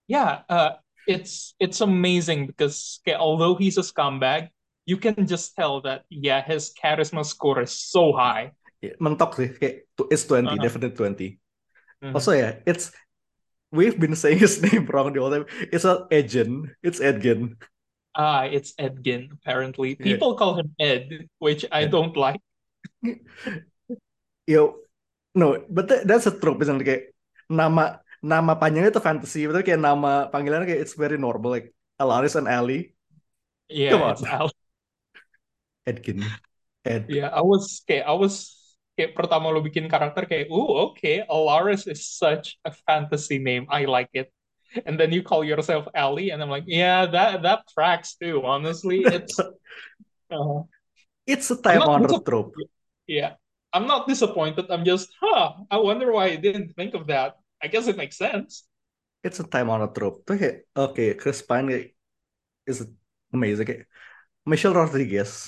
Yeah, 0.07 0.45
uh, 0.49 0.77
it's 1.07 1.55
it's 1.57 1.81
amazing 1.81 2.45
because 2.45 3.01
okay, 3.01 3.17
although 3.17 3.55
he's 3.55 3.77
a 3.77 3.85
scumbag, 3.85 4.49
you 4.85 4.97
can 5.01 5.25
just 5.25 5.55
tell 5.57 5.81
that 5.81 6.05
yeah, 6.13 6.45
his 6.45 6.73
charisma 6.77 7.25
score 7.25 7.61
is 7.65 7.73
so 7.73 8.13
high. 8.13 8.53
Mentok 9.01 9.33
sih. 9.37 9.49
Kayak, 9.57 9.87
it's 10.09 10.25
20, 10.29 10.45
Uh-huh. 10.51 10.61
definitely 10.61 10.93
20. 10.93 11.29
Mhm. 12.03 12.13
Also 12.13 12.33
yeah, 12.33 12.61
it's 12.65 12.91
we've 13.71 13.97
been 13.97 14.15
saying 14.15 14.39
his 14.39 14.61
name 14.65 14.85
wrong 14.89 15.13
the 15.13 15.21
whole 15.21 15.31
time. 15.31 15.45
It's 15.71 15.85
not 15.85 16.09
Edgen, 16.11 16.75
it's 16.83 16.99
Edgin. 16.99 17.57
Ah, 18.11 18.43
it's 18.43 18.73
Edgin, 18.75 19.31
apparently. 19.31 19.95
Yeah. 19.95 20.03
People 20.03 20.35
call 20.35 20.59
him 20.59 20.75
Ed, 20.79 21.31
which 21.39 21.63
I 21.71 21.87
Yeah. 21.87 21.87
don't 21.87 22.17
like. 22.17 22.41
Yo, 24.47 24.75
no, 25.35 25.57
but 25.69 25.87
that- 25.87 26.03
that's 26.07 26.27
a 26.27 26.33
trope, 26.35 26.61
isn't 26.63 26.81
it? 26.81 26.85
Kayak 26.87 27.03
nama 27.51 27.99
nama 28.21 28.53
panjangnya 28.55 28.93
itu 28.93 29.01
fantasy, 29.03 29.47
but 29.49 29.63
kayak 29.65 29.81
nama 29.81 30.29
panggilannya 30.29 30.67
kayak 30.69 30.81
it's 30.85 30.93
very 30.95 31.17
normal, 31.17 31.51
like 31.51 31.73
Alaris 31.99 32.35
and 32.37 32.47
Ali, 32.49 32.93
Yeah, 33.71 33.95
Come 33.95 34.03
on. 34.03 34.11
it's 34.19 34.23
Al. 34.27 34.51
Edgin, 35.87 36.21
Ed. 36.85 37.07
Yeah, 37.09 37.31
I 37.31 37.41
was 37.41 37.81
kayak 37.87 38.05
I 38.05 38.13
was 38.13 38.53
kayak 38.99 39.15
pertama 39.17 39.49
lo 39.49 39.63
bikin 39.63 39.87
karakter 39.89 40.27
kayak, 40.27 40.51
oh 40.53 40.91
okay, 40.93 41.23
Alaris 41.25 41.87
is 41.87 42.03
such 42.05 42.59
a 42.67 42.71
fantasy 42.85 43.39
name. 43.41 43.65
I 43.71 43.87
like 43.89 44.11
it. 44.13 44.29
And 44.85 44.95
then 44.95 45.11
you 45.11 45.19
call 45.23 45.43
yourself 45.43 45.87
Ali, 45.91 46.31
and 46.31 46.39
I'm 46.39 46.47
like, 46.51 46.63
yeah, 46.67 47.03
that 47.09 47.43
that 47.43 47.67
tracks 47.71 48.15
too. 48.15 48.43
Honestly, 48.45 49.03
it's 49.03 49.35
uh, 50.31 50.63
It's 51.27 51.47
a 51.51 51.57
time-honored 51.59 52.11
disap- 52.11 52.27
trope. 52.27 52.53
yeah. 53.07 53.40
I'm 53.71 53.87
not 53.87 54.07
disappointed. 54.07 54.67
I'm 54.69 54.83
just, 54.83 55.11
huh, 55.19 55.63
I 55.71 55.77
wonder 55.77 56.11
why 56.11 56.35
I 56.35 56.37
didn't 56.37 56.75
think 56.75 56.93
of 56.93 57.07
that. 57.07 57.39
I 57.63 57.67
guess 57.67 57.87
it 57.87 57.95
makes 57.95 58.17
sense. 58.17 58.67
It's 59.23 59.39
a 59.39 59.47
time-honored 59.47 59.93
trope. 59.95 60.25
Okay, 60.29 60.65
okay, 60.75 61.13
Chris 61.13 61.41
Pine 61.41 61.93
is 62.65 62.83
amazing. 63.31 63.67
Kayak 63.69 63.85
Michelle 64.43 64.73
Rodriguez. 64.73 65.47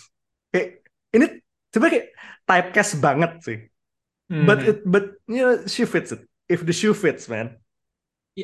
Kayak, 0.54 0.86
ini 1.10 1.26
sebenarnya 1.74 1.94
kayak 1.94 2.10
typecast 2.46 2.94
banget 3.02 3.32
sih. 3.42 3.60
But 4.30 4.62
Mhm. 4.62 4.70
it, 4.70 4.78
but 4.86 5.06
you 5.28 5.42
know, 5.42 5.56
she 5.68 5.84
fits 5.90 6.14
it. 6.14 6.22
If 6.48 6.64
the 6.64 6.74
shoe 6.74 6.94
fits, 6.94 7.26
man. 7.28 7.58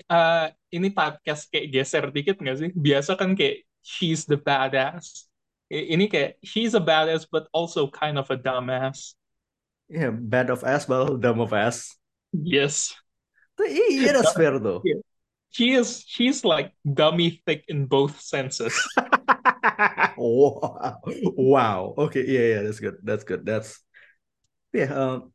uh, 0.09 0.53
ini 0.69 0.93
typecast 0.93 1.49
kayak 1.49 1.67
geser 1.73 2.03
dikit 2.13 2.37
nggak 2.37 2.57
sih? 2.57 2.69
Biasa 2.73 3.17
kan 3.17 3.33
kayak 3.33 3.65
she's 3.81 4.25
the 4.29 4.37
badass. 4.37 5.29
Ini 5.69 6.09
kayak 6.09 6.41
she's 6.41 6.73
a 6.73 6.81
badass 6.81 7.25
but 7.29 7.49
also 7.53 7.89
kind 7.89 8.17
of 8.17 8.29
a 8.29 8.37
dumbass. 8.37 9.17
Yeah, 9.89 10.13
bad 10.13 10.53
of 10.53 10.63
ass, 10.63 10.85
but 10.85 11.17
dumb 11.17 11.41
of 11.41 11.53
ass. 11.53 11.97
Yes. 12.31 12.93
That's 13.57 14.33
fair 14.33 14.57
though. 14.59 14.81
Yeah. 14.85 15.01
She 15.49 15.73
is 15.73 16.05
she's 16.05 16.45
like 16.45 16.71
dummy 16.85 17.41
thick 17.45 17.65
in 17.67 17.89
both 17.89 18.21
senses. 18.21 18.77
wow. 20.17 21.01
Wow. 21.33 21.93
Okay, 21.97 22.23
yeah, 22.23 22.45
yeah, 22.55 22.61
that's 22.61 22.79
good. 22.79 23.01
That's 23.01 23.25
good. 23.25 23.45
That's 23.45 23.81
yeah, 24.69 24.93
um, 24.93 25.33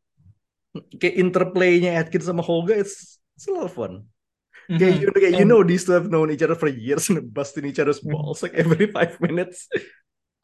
kayak 1.03 1.19
interplaynya 1.19 1.99
Atkins 1.99 2.31
sama 2.31 2.47
Holga 2.47 2.79
it's 2.79 3.19
it's 3.35 3.51
a 3.51 3.53
lot 3.53 3.67
of 3.67 3.75
fun. 3.75 4.07
Kayak 4.71 5.03
you, 5.03 5.07
kayak 5.13 5.35
you 5.43 5.45
know 5.45 5.61
these 5.67 5.85
two 5.85 5.93
have 5.93 6.09
known 6.09 6.31
each 6.31 6.47
other 6.47 6.57
for 6.57 6.71
years 6.71 7.11
and 7.11 7.21
busting 7.37 7.67
each 7.67 7.83
other's 7.83 8.01
balls 8.01 8.41
like 8.41 8.55
every 8.55 8.87
five 8.89 9.19
minutes. 9.21 9.69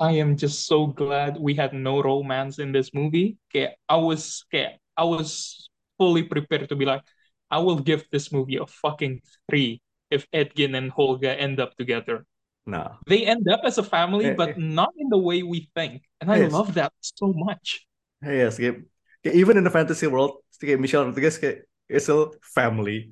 I 0.01 0.17
am 0.17 0.37
just 0.37 0.65
so 0.67 0.89
glad 0.89 1.37
we 1.37 1.53
had 1.55 1.77
no 1.77 2.01
romance 2.01 2.59
in 2.59 2.73
this 2.73 2.97
movie. 2.97 3.37
Kayak 3.53 3.77
I 3.85 4.01
was 4.01 4.49
kayak 4.49 4.81
I 4.97 5.05
was 5.05 5.69
fully 6.01 6.25
prepared 6.25 6.73
to 6.73 6.77
be 6.77 6.89
like, 6.89 7.05
I 7.53 7.61
will 7.61 7.77
give 7.79 8.09
this 8.09 8.33
movie 8.33 8.57
a 8.57 8.65
fucking 8.65 9.21
three 9.49 9.85
if 10.09 10.25
Edgin 10.33 10.73
and 10.75 10.89
Holga 10.91 11.37
end 11.37 11.61
up 11.61 11.77
together. 11.77 12.25
No. 12.67 12.97
they 13.09 13.25
end 13.27 13.49
up 13.49 13.61
as 13.65 13.77
a 13.79 13.83
family, 13.83 14.31
Eh, 14.31 14.37
but 14.37 14.51
eh. 14.51 14.61
not 14.61 14.93
in 14.97 15.09
the 15.09 15.19
way 15.19 15.43
we 15.43 15.69
think. 15.75 16.05
And 16.21 16.31
I 16.31 16.45
Yes. 16.45 16.53
love 16.53 16.75
that 16.81 16.93
so 17.01 17.33
much. 17.35 17.85
Yes, 18.23 18.61
kayak, 18.61 18.85
kayak 19.25 19.35
even 19.37 19.57
in 19.57 19.65
the 19.65 19.73
fantasy 19.73 20.07
world, 20.07 20.45
kayak 20.61 20.77
Michelle 20.81 21.09
Rodriguez 21.09 21.41
kayak 21.41 21.65
it's 21.89 22.05
still 22.07 22.37
family. 22.45 23.11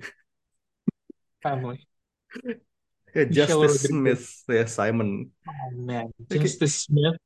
Family. 1.42 1.84
Michelle 3.14 3.64
Justice. 3.64 3.88
Smith, 3.88 4.24
Yeah, 4.48 4.66
Simon. 4.68 5.30
Oh 5.46 5.70
man, 5.74 6.12
Okay. 6.28 6.44
Justice 6.44 6.86
Smith. 6.86 7.16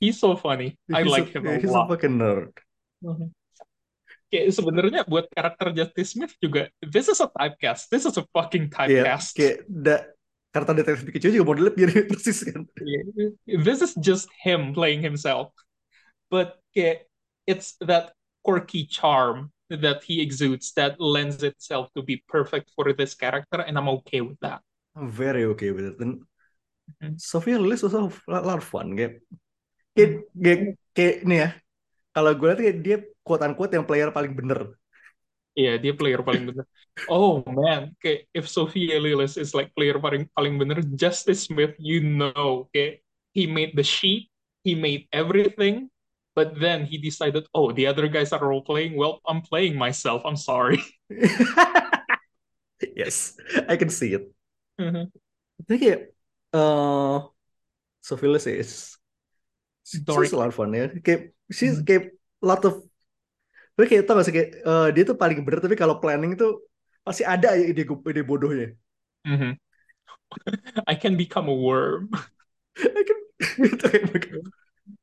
He's 0.00 0.16
so 0.16 0.32
funny. 0.36 0.80
I 0.88 1.04
He's 1.04 1.12
like 1.12 1.28
a, 1.28 1.38
him 1.38 1.46
a 1.46 1.60
he's 1.60 1.70
a 1.74 1.84
fucking 1.84 2.16
nerd. 2.16 2.52
Mhm. 3.04 3.28
Kayak 4.30 4.46
sebenarnya 4.54 5.00
buat 5.10 5.26
karakter 5.34 5.74
Justice 5.74 6.14
Smith 6.14 6.32
juga, 6.38 6.70
this 6.80 7.10
is 7.10 7.18
a 7.18 7.28
typecast. 7.28 7.90
This 7.90 8.06
is 8.06 8.14
a 8.16 8.24
fucking 8.30 8.70
typecast. 8.70 9.34
kayak 9.34 9.66
da, 9.66 10.06
karena 10.54 10.70
detektif 10.80 11.02
Pikachu 11.10 11.34
juga 11.34 11.46
modelnya 11.50 11.72
mirip 11.74 12.06
persis 12.14 12.46
kan. 12.46 12.62
Yeah. 12.80 13.34
This 13.60 13.82
is 13.82 13.92
just 13.98 14.30
him 14.40 14.70
playing 14.72 15.02
himself. 15.02 15.50
But 16.30 16.62
kayak, 16.72 17.10
it's 17.44 17.74
that 17.82 18.14
quirky 18.46 18.86
charm 18.86 19.50
that 19.68 20.06
he 20.06 20.22
exudes 20.22 20.72
that 20.78 20.96
lends 21.02 21.42
itself 21.42 21.90
to 21.98 22.02
be 22.02 22.22
perfect 22.30 22.70
for 22.78 22.94
this 22.94 23.18
character, 23.18 23.60
and 23.66 23.74
I'm 23.76 23.90
okay 24.02 24.22
with 24.22 24.38
that. 24.46 24.62
I'm 24.96 25.10
very 25.10 25.44
okay 25.54 25.70
with 25.70 25.86
it. 25.94 25.96
And 26.00 26.26
Mhm. 27.02 27.20
Sophia 27.20 27.58
Lillis 27.58 27.82
was 27.82 27.94
a 27.94 28.10
lot 28.28 28.58
of 28.58 28.66
fun. 28.66 28.96
Kayak, 28.98 29.22
kayak, 29.94 30.12
kayak, 30.34 30.60
kayak 30.96 31.16
nih 31.24 31.38
ya, 31.46 31.48
kalau 32.12 32.32
gue 32.34 32.50
lihat 32.60 32.76
dia 32.82 32.96
quote 33.22 33.44
unquote 33.46 33.72
yang 33.74 33.86
player 33.86 34.10
paling 34.10 34.34
bener. 34.34 34.74
Iya, 35.54 35.78
dia 35.82 35.92
player 35.94 36.22
paling 36.22 36.46
bener. 36.50 36.64
Oh 37.10 37.42
man, 37.46 37.94
kayak 38.02 38.28
if 38.34 38.46
Sophia 38.46 39.00
Lillis 39.02 39.34
is 39.40 39.54
like 39.56 39.72
player 39.74 39.98
paling 39.98 40.28
paling 40.36 40.58
bener, 40.60 40.82
Justice 40.94 41.48
Smith, 41.48 41.74
you 41.78 42.02
know, 42.02 42.70
kayak 42.74 43.02
he 43.34 43.46
made 43.50 43.74
the 43.74 43.86
sheet, 43.86 44.30
he 44.62 44.74
made 44.78 45.06
everything, 45.10 45.90
but 46.34 46.54
then 46.58 46.86
he 46.86 46.98
decided, 46.98 47.46
oh, 47.54 47.70
the 47.74 47.86
other 47.86 48.06
guys 48.06 48.30
are 48.34 48.42
role 48.42 48.62
playing. 48.62 48.94
Well, 48.94 49.22
I'm 49.26 49.42
playing 49.42 49.74
myself. 49.78 50.22
I'm 50.26 50.38
sorry. 50.38 50.82
yes, 52.96 53.36
I 53.68 53.76
can 53.76 53.90
see 53.90 54.14
it. 54.14 54.30
Mhm. 54.80 55.04
Tapi 55.60 55.74
kayak, 55.76 56.00
uh, 56.56 57.28
Lillis 58.24 58.48
is 58.48 58.96
she's 59.84 60.32
a 60.32 60.38
lot 60.40 60.48
of 60.48 60.56
fun 60.56 60.72
ya. 60.72 60.88
Kayak 61.04 61.36
she's 61.52 61.76
Mhm. 61.80 61.84
kayak 61.84 62.04
lot 62.40 62.64
of 62.64 62.80
Tapi 63.76 63.96
kayak 63.96 64.04
tau 64.04 64.20
gak 64.20 64.26
sih 64.28 64.34
kayak 64.36 64.50
eh, 64.60 64.88
dia 64.92 65.02
tuh 65.08 65.16
paling 65.16 65.40
bener 65.40 65.60
tapi 65.64 65.72
kalau 65.72 65.96
planning 66.04 66.36
tuh 66.36 66.68
pasti 67.00 67.24
ada 67.24 67.56
ya 67.56 67.64
ide 67.64 67.88
ide 67.88 68.22
bodohnya. 68.24 68.76
Mhm. 69.24 69.56
I 70.84 70.94
can 71.00 71.16
become 71.16 71.48
a 71.48 71.56
worm. 71.56 72.12
I 72.76 73.02
can 73.04 73.20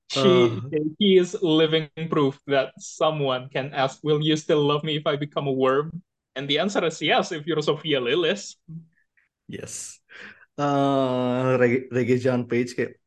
She, 0.08 0.24
Uh. 0.24 0.72
he 0.98 1.20
is 1.20 1.36
living 1.44 1.92
proof 2.08 2.40
that 2.48 2.72
someone 2.80 3.52
can 3.52 3.76
ask, 3.76 4.00
"Will 4.08 4.24
you 4.24 4.40
still 4.40 4.64
love 4.64 4.82
me 4.88 4.96
if 4.96 5.06
I 5.06 5.20
become 5.20 5.52
a 5.52 5.54
worm?" 5.54 6.00
And 6.38 6.48
the 6.48 6.64
answer 6.64 6.80
is 6.88 7.02
yes 7.04 7.36
if 7.36 7.44
you're 7.44 7.62
Sophia 7.62 8.00
Lillis. 8.00 8.56
Yes. 9.48 10.04
Uh, 10.60 11.56
Reggae, 11.56 11.88
Reggae 11.90 12.20
John 12.20 12.46
Page 12.46 12.76
kayak 12.76 13.00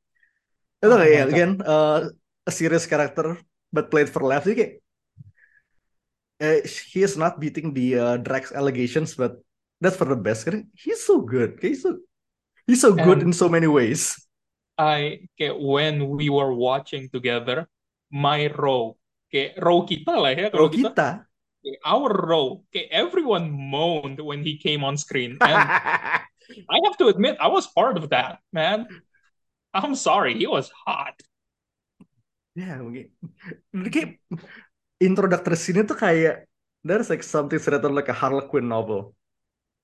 itu 0.81 0.89
Oh 0.89 0.97
kayak 0.97 1.29
again 1.29 1.53
uh, 1.61 2.09
a 2.49 2.53
serious 2.53 2.89
character 2.89 3.37
but 3.69 3.93
played 3.93 4.09
for 4.09 4.25
laughs. 4.25 4.49
Jadi 4.49 4.57
kayak 4.57 4.73
eh, 6.41 6.61
he 6.65 7.05
is 7.05 7.21
not 7.21 7.37
beating 7.37 7.77
the 7.77 8.01
uh, 8.01 8.17
Drax 8.17 8.51
allegations 8.57 9.13
but 9.13 9.37
that's 9.83 10.01
for 10.01 10.09
the 10.09 10.17
best. 10.17 10.49
Karena 10.49 10.65
he's 10.73 11.05
so 11.05 11.21
good. 11.21 11.61
Kayak 11.61 11.77
He's 11.77 11.83
so 11.85 11.91
he's 12.65 12.81
so 12.81 12.97
good 12.97 13.21
in 13.21 13.37
so 13.37 13.53
many 13.53 13.69
ways. 13.69 14.17
I 14.81 15.29
kayak 15.37 15.61
when 15.61 16.09
we 16.17 16.33
were 16.33 16.57
watching 16.57 17.13
together, 17.13 17.69
my 18.09 18.49
row, 18.57 18.97
kayak 19.29 19.61
row 19.61 19.85
kita 19.85 20.17
lah 20.17 20.33
ya 20.33 20.49
Kalau 20.49 20.73
kalau 20.73 20.73
kita, 20.73 20.89
kita 20.97 21.09
our 21.85 22.09
row, 22.09 22.65
kayak 22.73 22.89
everyone 22.89 23.53
moaned 23.53 24.17
when 24.21 24.41
he 24.41 24.57
came 24.57 24.81
on 24.81 24.97
screen, 24.97 25.37
and 25.45 25.61
I 26.69 26.79
have 26.85 26.97
to 26.99 27.09
admit 27.09 27.39
I 27.41 27.49
was 27.49 27.67
part 27.67 27.97
of 27.97 28.11
that, 28.11 28.39
man. 28.53 28.87
I'm 29.73 29.95
sorry, 29.95 30.35
he 30.35 30.47
was 30.47 30.71
hot. 30.87 31.15
Ya, 32.59 32.83
mungkin. 32.83 33.15
Kayak 33.71 34.19
introductory 34.99 35.57
scene 35.57 35.87
tuh 35.87 35.95
kayak 35.95 36.51
there's 36.83 37.09
like 37.09 37.23
something 37.23 37.63
written 37.63 37.95
like 37.95 38.11
a 38.11 38.17
Harlequin 38.17 38.67
novel. 38.67 39.15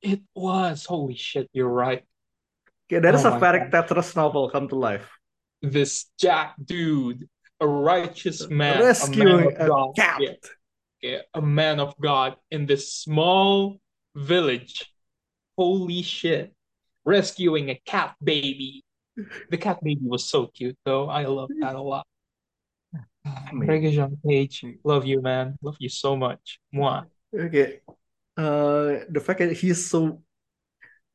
It 0.02 0.26
was 0.34 0.84
holy 0.84 1.14
shit. 1.14 1.48
You're 1.54 1.70
right. 1.70 2.02
Okay, 2.86 2.98
there's 2.98 3.24
Oh 3.24 3.34
a 3.34 3.40
God. 3.40 3.70
Tetris 3.70 4.14
novel 4.16 4.50
come 4.50 4.68
to 4.68 4.76
life. 4.76 5.06
This 5.62 6.10
Jack 6.18 6.54
dude, 6.58 7.26
a 7.60 7.66
righteous 7.66 8.46
man, 8.50 8.78
a 8.78 8.92
Rescuing 8.92 9.54
man 9.54 9.70
of 9.70 9.70
a 9.70 9.92
cat. 9.96 10.20
yeah, 10.20 10.36
yeah, 11.02 11.22
a 11.34 11.42
man 11.42 11.80
of 11.80 11.94
God 11.98 12.36
in 12.50 12.66
this 12.66 12.92
small 12.92 13.78
Village. 14.16 14.88
Holy 15.60 16.00
shit. 16.00 16.55
Rescuing 17.06 17.70
a 17.70 17.78
cat 17.86 18.18
baby. 18.22 18.82
The 19.48 19.56
cat 19.56 19.80
baby 19.80 20.04
was 20.04 20.28
so 20.28 20.52
cute 20.52 20.76
though. 20.84 21.08
I 21.08 21.24
love 21.24 21.48
that 21.64 21.72
a 21.72 21.80
lot. 21.80 22.04
Reggae 23.54 23.96
Page, 24.20 24.64
love 24.84 25.06
you, 25.06 25.22
man. 25.22 25.56
Love 25.62 25.76
you 25.80 25.88
so 25.88 26.16
much. 26.16 26.60
Mwah. 26.74 27.08
Okay. 27.32 27.80
Uh, 28.36 29.08
the 29.08 29.22
fact 29.24 29.40
that 29.40 29.56
he's 29.56 29.88
so 29.88 30.20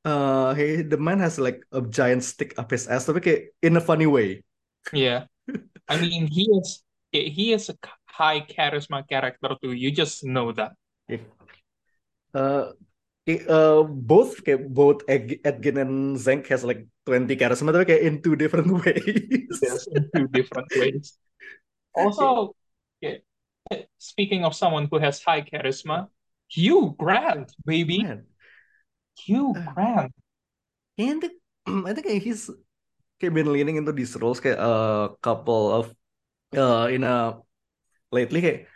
uh 0.02 0.54
he 0.58 0.82
the 0.82 0.98
man 0.98 1.20
has 1.20 1.38
like 1.38 1.62
a 1.72 1.82
giant 1.82 2.24
stick 2.24 2.58
up 2.58 2.72
his 2.74 2.90
ass, 2.90 3.06
tapi 3.06 3.22
kayak 3.22 3.54
in 3.62 3.78
a 3.78 3.84
funny 3.84 4.10
way. 4.10 4.42
Yeah. 4.90 5.30
I 5.92 6.02
mean, 6.02 6.26
he 6.26 6.50
is 6.50 6.82
he 7.12 7.54
is 7.54 7.70
a 7.70 7.78
high 8.10 8.42
charisma 8.42 9.06
character 9.06 9.54
too. 9.62 9.78
You 9.78 9.92
just 9.94 10.24
know 10.26 10.52
that. 10.58 10.74
Yeah. 11.06 11.26
Uh, 12.34 12.74
uh, 13.30 13.84
both 13.86 14.42
kayak 14.42 14.70
both 14.70 15.06
Ed- 15.06 15.42
Edgin 15.46 15.78
and 15.78 16.18
Zank 16.18 16.48
has 16.50 16.66
like 16.66 16.86
20 17.06 17.34
charisma, 17.38 17.74
tapi 17.74 17.86
kayak 17.86 18.04
in 18.06 18.16
two 18.22 18.36
different 18.36 18.70
ways. 18.82 19.58
Yes, 19.62 19.86
in 19.92 20.10
two 20.13 20.28
different 20.32 20.70
ways. 20.74 21.18
Also, 21.94 22.56
yeah, 23.04 23.22
speaking 24.00 24.48
of 24.48 24.56
someone 24.56 24.88
who 24.90 24.98
has 24.98 25.22
high 25.22 25.44
charisma, 25.44 26.08
Hugh 26.48 26.96
Grant, 26.98 27.51
baby. 27.66 28.04
Man. 28.04 28.25
Hugh 29.20 29.54
Grant. 29.54 30.16
And 30.98 31.22
I 31.88 31.92
think 31.94 32.08
he's 32.24 32.50
kayak 33.22 33.38
been 33.38 33.54
leaning 33.54 33.78
into 33.78 33.94
these 33.94 34.18
roles 34.18 34.42
kayak 34.42 34.58
a 34.58 35.13
couple 35.22 35.70
of 35.70 35.94
uh 36.58 36.90
in 36.90 37.06
a 37.06 37.38
lately 38.10 38.42
kayak 38.42 38.71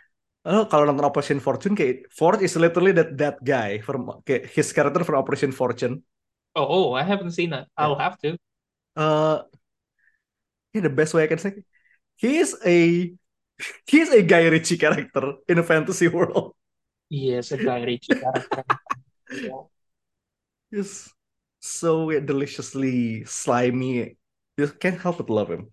oh, 0.46 0.64
kalau 0.70 0.86
nonton 0.86 1.04
Operation 1.04 1.42
Fortune 1.42 1.74
kayak 1.74 2.06
Ford 2.14 2.38
is 2.40 2.54
literally 2.54 2.94
that 2.94 3.10
that 3.18 3.36
guy 3.42 3.82
from 3.82 4.22
kayak 4.22 4.48
his 4.54 4.70
character 4.70 5.02
from 5.02 5.18
Operation 5.18 5.50
Fortune. 5.50 6.00
Oh, 6.56 6.64
oh, 6.64 6.86
I 6.96 7.02
haven't 7.02 7.36
seen 7.36 7.50
that. 7.52 7.68
I'll 7.76 7.98
have 7.98 8.16
to. 8.24 8.38
Uh, 8.96 9.44
yeah, 10.72 10.80
the 10.80 10.94
best 10.94 11.12
way 11.12 11.24
I 11.24 11.28
can 11.28 11.36
say 11.36 11.60
he 12.16 12.40
is 12.40 12.56
a 12.64 13.12
he 13.84 13.96
is 14.00 14.10
a 14.12 14.22
Guy 14.22 14.48
Ritchie 14.48 14.78
character 14.78 15.34
in 15.48 15.58
a 15.58 15.66
fantasy 15.66 16.08
world. 16.08 16.56
Yes, 17.08 17.52
a 17.52 17.58
Guy 17.60 17.84
Ritchie 17.84 18.16
character. 18.16 18.64
Yeah. 19.26 19.66
He's 20.70 21.12
so 21.58 22.14
deliciously 22.20 23.24
slimy. 23.24 24.16
You 24.56 24.68
can't 24.68 25.00
help 25.00 25.18
but 25.18 25.30
love 25.30 25.50
him. 25.50 25.66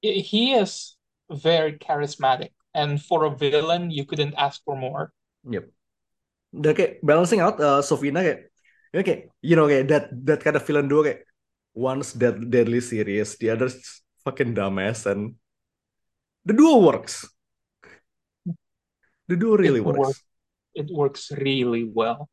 He 0.00 0.54
is 0.54 0.96
very 1.30 1.78
charismatic, 1.78 2.50
and 2.74 3.00
for 3.02 3.24
a 3.24 3.32
villain, 3.34 3.90
you 3.90 4.04
couldn't 4.04 4.34
ask 4.36 4.62
for 4.64 4.76
more. 4.76 5.12
Yep. 5.48 5.68
Dan 6.52 6.72
kayak 6.76 6.92
balancing 7.00 7.40
out 7.40 7.56
uh, 7.60 7.80
Sofina 7.80 8.20
kayak 8.20 8.52
ya 8.92 9.00
kayak 9.00 9.20
you 9.40 9.56
know 9.56 9.64
kayak 9.68 9.88
that 9.88 10.04
that 10.12 10.40
kind 10.44 10.56
of 10.56 10.64
villain 10.68 10.86
duo 10.88 11.00
kayak 11.04 11.24
one's 11.72 12.12
dead, 12.12 12.36
deadly 12.52 12.80
serious, 12.84 13.40
the 13.40 13.48
other's 13.48 14.04
fucking 14.24 14.52
dumbass 14.52 15.08
and 15.08 15.34
the 16.44 16.52
duo 16.52 16.78
works. 16.78 17.24
The 19.28 19.36
duo 19.36 19.56
really 19.56 19.80
It 19.80 19.84
works. 19.84 19.98
works. 19.98 20.22
It 20.74 20.88
works 20.90 21.30
really 21.32 21.84
well. 21.84 22.28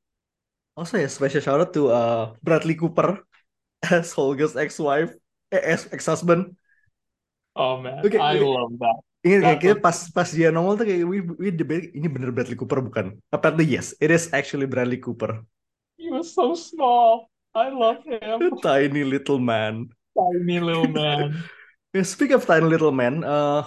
Also 0.77 0.97
ya 0.97 1.07
special 1.07 1.41
shout 1.41 1.59
out 1.59 1.73
to 1.75 1.89
uh, 1.91 2.35
Bradley 2.43 2.75
Cooper 2.75 3.23
as 3.83 4.13
Holger's 4.13 4.55
ex-wife, 4.55 5.11
eh, 5.51 5.61
ex 5.63 5.87
ex-husband. 5.91 6.55
Oh 7.55 7.81
man, 7.81 8.05
Oke, 8.05 8.15
I 8.15 8.37
oke. 8.37 8.55
love 8.55 8.79
that. 8.79 8.99
Ingat 9.19 9.41
kayak 9.43 9.59
kita 9.59 9.75
pas 9.83 9.97
pas 10.15 10.29
dia 10.31 10.47
nongol 10.47 10.79
tuh 10.79 10.85
kayak 10.87 11.03
we, 11.03 11.19
we 11.35 11.47
debate 11.51 11.91
ini 11.91 12.07
bener 12.07 12.31
Bradley 12.31 12.55
Cooper 12.55 12.79
bukan? 12.79 13.19
Apparently 13.35 13.67
yes, 13.67 13.91
it 13.99 14.07
is 14.07 14.31
actually 14.31 14.63
Bradley 14.63 14.95
Cooper. 14.95 15.43
He 15.99 16.07
was 16.07 16.31
so 16.31 16.55
small. 16.55 17.27
I 17.51 17.67
love 17.67 17.99
him. 18.07 18.39
Tiny 18.63 19.03
little 19.03 19.41
man. 19.43 19.91
Tiny 20.15 20.63
little 20.63 20.87
man. 20.87 21.35
Speak 22.05 22.31
of 22.31 22.45
tiny 22.45 22.69
little 22.69 22.93
man, 22.93 23.25
uh, 23.25 23.65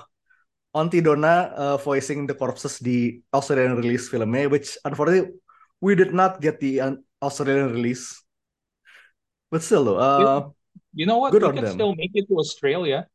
Auntie 0.72 1.02
Donna 1.02 1.50
uh, 1.58 1.76
voicing 1.76 2.24
the 2.24 2.38
corpses 2.38 2.78
di 2.78 3.18
Australian 3.34 3.74
release 3.74 4.06
filmnya, 4.06 4.46
which 4.46 4.78
unfortunately 4.86 5.34
we 5.82 5.98
did 5.98 6.14
not 6.14 6.38
get 6.38 6.62
the 6.62 6.80
uh, 6.80 6.94
Australian 7.18 7.74
release. 7.74 8.22
But 9.50 9.66
still 9.66 9.98
uh, 9.98 10.48
You 10.94 11.04
know 11.04 11.18
what? 11.18 11.32
Good 11.32 11.42
we 11.42 11.48
on 11.48 11.54
can 11.56 11.64
them. 11.66 11.76
still 11.76 11.92
make 11.96 12.12
it 12.14 12.28
to 12.28 12.36
Australia. 12.38 13.08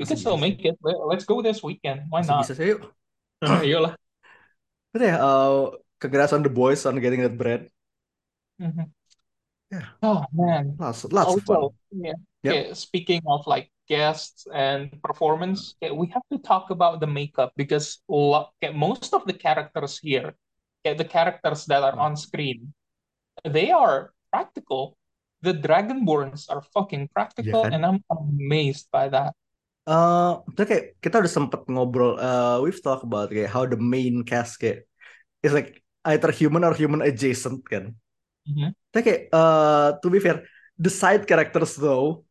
We 0.00 0.08
can 0.08 0.16
still 0.16 0.40
make 0.40 0.64
it. 0.64 0.80
Let- 0.80 1.04
Let's 1.04 1.24
go 1.28 1.44
this 1.44 1.60
weekend. 1.60 2.08
Why 2.08 2.24
not? 2.24 2.48
bisa 2.48 2.56
sih 2.56 2.72
yuk. 2.72 2.88
Ayolah. 3.44 3.94
But 4.96 5.00
yeah, 5.04 5.20
uh, 5.20 5.76
congrats 6.00 6.32
on 6.32 6.40
the 6.42 6.50
boys 6.50 6.82
on 6.88 6.96
getting 6.98 7.20
that 7.20 7.36
bread. 7.36 7.68
Mhm. 8.56 8.88
Yeah. 9.70 9.86
Oh 10.02 10.24
man. 10.34 10.74
Lots, 10.80 11.04
lots. 11.12 11.30
Also, 11.36 11.76
yeah. 11.94 12.16
Yep. 12.42 12.52
yeah, 12.56 12.66
speaking 12.72 13.20
of 13.28 13.44
like 13.46 13.68
guests 13.86 14.48
and 14.48 14.88
performance, 15.04 15.76
yeah, 15.84 15.92
we 15.92 16.08
have 16.10 16.24
to 16.32 16.40
talk 16.40 16.72
about 16.72 16.98
the 16.98 17.06
makeup 17.06 17.52
because 17.54 18.00
lo- 18.08 18.48
yeah, 18.64 18.72
most 18.72 19.12
of 19.12 19.28
the 19.28 19.36
characters 19.36 20.00
here, 20.00 20.32
yeah, 20.82 20.96
the 20.96 21.04
characters 21.04 21.68
that 21.68 21.84
are 21.84 21.94
on 22.00 22.16
screen, 22.16 22.72
they 23.44 23.70
are 23.70 24.16
practical. 24.32 24.96
The 25.44 25.52
Dragonborns 25.56 26.48
are 26.52 26.60
fucking 26.76 27.08
practical, 27.16 27.64
kan? 27.64 27.72
and 27.76 27.82
I'm 27.86 28.00
amazed 28.12 28.88
by 28.92 29.08
that. 29.08 29.32
Uh, 29.88 30.44
itu 30.52 30.62
kayak 30.68 30.84
kita 31.00 31.14
udah 31.24 31.32
sempet 31.32 31.60
ngobrol. 31.66 32.14
Uh, 32.20 32.60
we've 32.62 32.78
talked 32.84 33.02
about 33.02 33.32
kayak 33.32 33.50
how 33.50 33.64
the 33.64 33.80
main 33.80 34.22
cast 34.22 34.60
kayak 34.60 34.86
is 35.40 35.56
like 35.56 35.80
either 36.06 36.30
human 36.30 36.62
or 36.62 36.76
human 36.76 37.00
adjacent 37.02 37.64
kan. 37.66 37.96
Mhm. 38.46 38.72
Tapi 38.92 39.02
kayak 39.02 39.22
uh, 39.32 39.96
to 40.00 40.08
be 40.12 40.20
fair, 40.20 40.44
the 40.76 40.92
side 40.92 41.24
characters 41.24 41.76
though, 41.76 42.24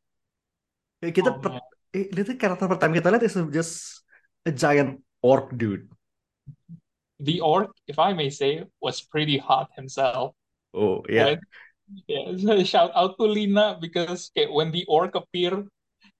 kayak 1.02 1.14
kita 1.16 1.30
Oh, 1.34 1.40
per, 1.42 1.52
eh, 1.94 2.08
lihat 2.14 2.38
karakter 2.38 2.66
pertama 2.70 2.98
kita 2.98 3.10
lihat 3.14 3.24
is 3.26 3.36
just 3.54 3.74
a 4.46 4.54
giant 4.54 5.02
orc 5.22 5.52
dude. 5.58 5.90
The 7.20 7.44
orc, 7.44 7.76
if 7.88 8.00
I 8.00 8.16
may 8.16 8.32
say, 8.32 8.64
was 8.80 9.04
pretty 9.04 9.36
hot 9.36 9.68
himself. 9.76 10.32
Oh 10.72 11.04
yeah, 11.10 11.36
Right? 11.36 11.42
Yeah, 12.08 12.38
so 12.38 12.64
shout 12.78 12.92
out 12.96 13.18
to 13.20 13.26
Lina 13.26 13.76
because 13.82 14.30
kayak 14.32 14.54
when 14.54 14.72
the 14.72 14.86
orc 14.88 15.18
appear, 15.18 15.66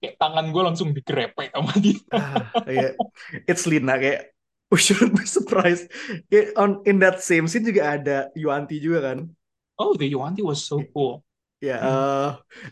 kayak 0.00 0.16
tangan 0.16 0.48
gue 0.48 0.62
langsung 0.64 0.90
digrepe 0.96 1.52
sama 1.52 1.72
dia. 1.76 2.00
Ah, 2.10 2.48
kayak 2.64 2.96
it's 3.44 3.68
Lina 3.68 4.00
kayak 4.00 4.32
we 4.72 4.80
shouldn't 4.80 5.12
be 5.14 5.26
surprised. 5.28 5.86
Kayak 6.32 6.56
on 6.56 6.80
in 6.88 6.98
that 7.04 7.20
same 7.20 7.44
scene 7.46 7.64
juga 7.64 8.00
ada 8.00 8.16
Yuanti 8.34 8.80
juga 8.80 9.12
kan. 9.12 9.28
Oh, 9.76 9.92
the 9.96 10.08
Yuanti 10.08 10.40
was 10.40 10.60
so 10.60 10.80
cool. 10.92 11.20
Ya, 11.60 11.76
Hmm. 11.76 11.88
uh, 11.92 12.28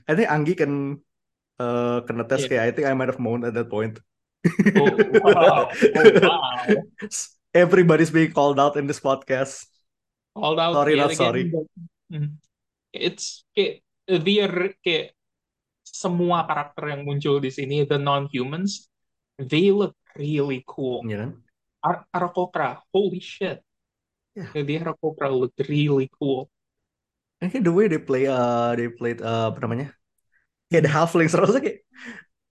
I 0.09 0.13
think 0.17 0.29
Anggi 0.33 0.57
can 0.57 1.05
uh, 1.61 2.01
kena 2.09 2.25
tes 2.25 2.49
Yeah. 2.49 2.57
kayak 2.57 2.65
I 2.65 2.71
think 2.73 2.87
I 2.89 2.97
might 2.97 3.13
have 3.13 3.21
moaned 3.21 3.45
at 3.45 3.53
that 3.53 3.69
point. 3.69 4.01
Oh, 4.79 4.89
wow. 5.29 5.69
Oh, 5.69 6.05
wow. 6.25 6.65
Everybody's 7.53 8.09
being 8.13 8.33
called 8.33 8.57
out 8.57 8.77
in 8.81 8.87
this 8.89 9.01
podcast. 9.01 9.67
Called 10.33 10.57
out 10.57 10.73
Sorry, 10.73 10.95
not 10.97 11.13
again, 11.13 11.21
sorry. 11.21 11.45
but- 11.53 11.69
Mhm. 12.09 12.41
It's 12.95 13.45
kayak 13.53 13.85
the 14.09 14.73
kayak 14.81 15.13
semua 15.95 16.45
karakter 16.45 16.93
yang 16.93 17.03
muncul 17.09 17.41
di 17.41 17.51
sini, 17.53 17.85
the 17.89 17.97
non-humans, 17.97 18.89
they 19.41 19.73
look 19.73 19.97
really 20.19 20.63
cool. 20.69 21.03
Ya 21.07 21.27
kan? 21.27 21.31
Ar 21.81 21.97
Arakokra, 22.11 22.83
holy 22.91 23.23
shit. 23.23 23.63
Yeah. 24.35 24.51
The 24.55 24.75
Arakokra 24.83 25.31
looked 25.31 25.59
really 25.67 26.11
cool. 26.19 26.51
And 27.39 27.55
kayak 27.55 27.65
the 27.65 27.75
way 27.75 27.87
they 27.87 28.03
play, 28.03 28.27
uh, 28.27 28.75
they 28.75 28.91
played 28.91 29.23
uh, 29.23 29.55
apa 29.55 29.59
namanya? 29.63 29.95
Kayak 30.69 30.91
the 30.91 30.93
halflings 30.93 31.33
terus 31.33 31.55
kayak, 31.55 31.87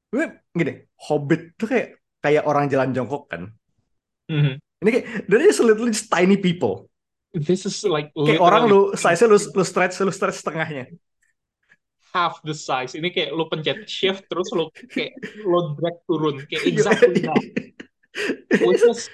gue 0.10 0.26
gini, 0.56 0.88
Hobbit 0.96 1.60
tuh 1.60 1.68
kayak 1.68 2.00
kayak 2.24 2.44
orang 2.48 2.72
jalan 2.72 2.96
jongkok 2.96 3.28
kan. 3.30 3.52
Mhm. 4.32 4.60
Ini 4.84 4.90
kayak 4.94 5.06
they're 5.28 5.44
just 5.44 5.64
literally 5.64 5.92
just 5.92 6.08
tiny 6.08 6.38
people. 6.38 6.88
This 7.36 7.68
is 7.68 7.84
like 7.84 8.14
Kayak 8.16 8.42
orang 8.42 8.70
lu 8.72 8.94
size-nya 8.96 9.28
lu 9.30 9.38
lu 9.38 9.64
stretch 9.66 10.00
lu 10.02 10.14
stretch 10.14 10.40
setengahnya. 10.42 10.90
Half 12.18 12.42
the 12.42 12.58
size. 12.58 12.98
Ini 12.98 13.14
kayak 13.14 13.38
lu 13.38 13.46
pencet 13.46 13.86
shift 13.86 14.26
terus 14.26 14.50
lu 14.58 14.74
kayak 14.90 15.14
lu 15.50 15.78
drag 15.78 16.02
turun 16.10 16.42
kayak 16.50 16.66
exactly 16.66 17.22
that. 17.22 17.44
Which 18.66 18.82
was 18.82 19.06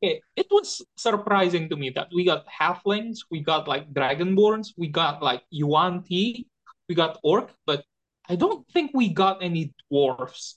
okay, 0.00 0.24
it 0.32 0.48
was 0.48 0.80
surprising 0.96 1.68
to 1.68 1.76
me 1.76 1.92
that 1.92 2.08
we 2.08 2.24
got 2.24 2.48
halflings, 2.48 3.28
we 3.28 3.44
got 3.44 3.68
like 3.68 3.92
dragonborns, 3.92 4.72
we 4.80 4.88
got 4.88 5.20
like 5.20 5.44
Yuan-Ti, 5.52 6.48
we 6.88 6.92
got 6.96 7.20
orc, 7.20 7.52
but 7.68 7.84
I 8.24 8.40
don't 8.40 8.64
think 8.72 8.96
we 8.96 9.12
got 9.12 9.44
any 9.44 9.76
dwarfs. 9.84 10.56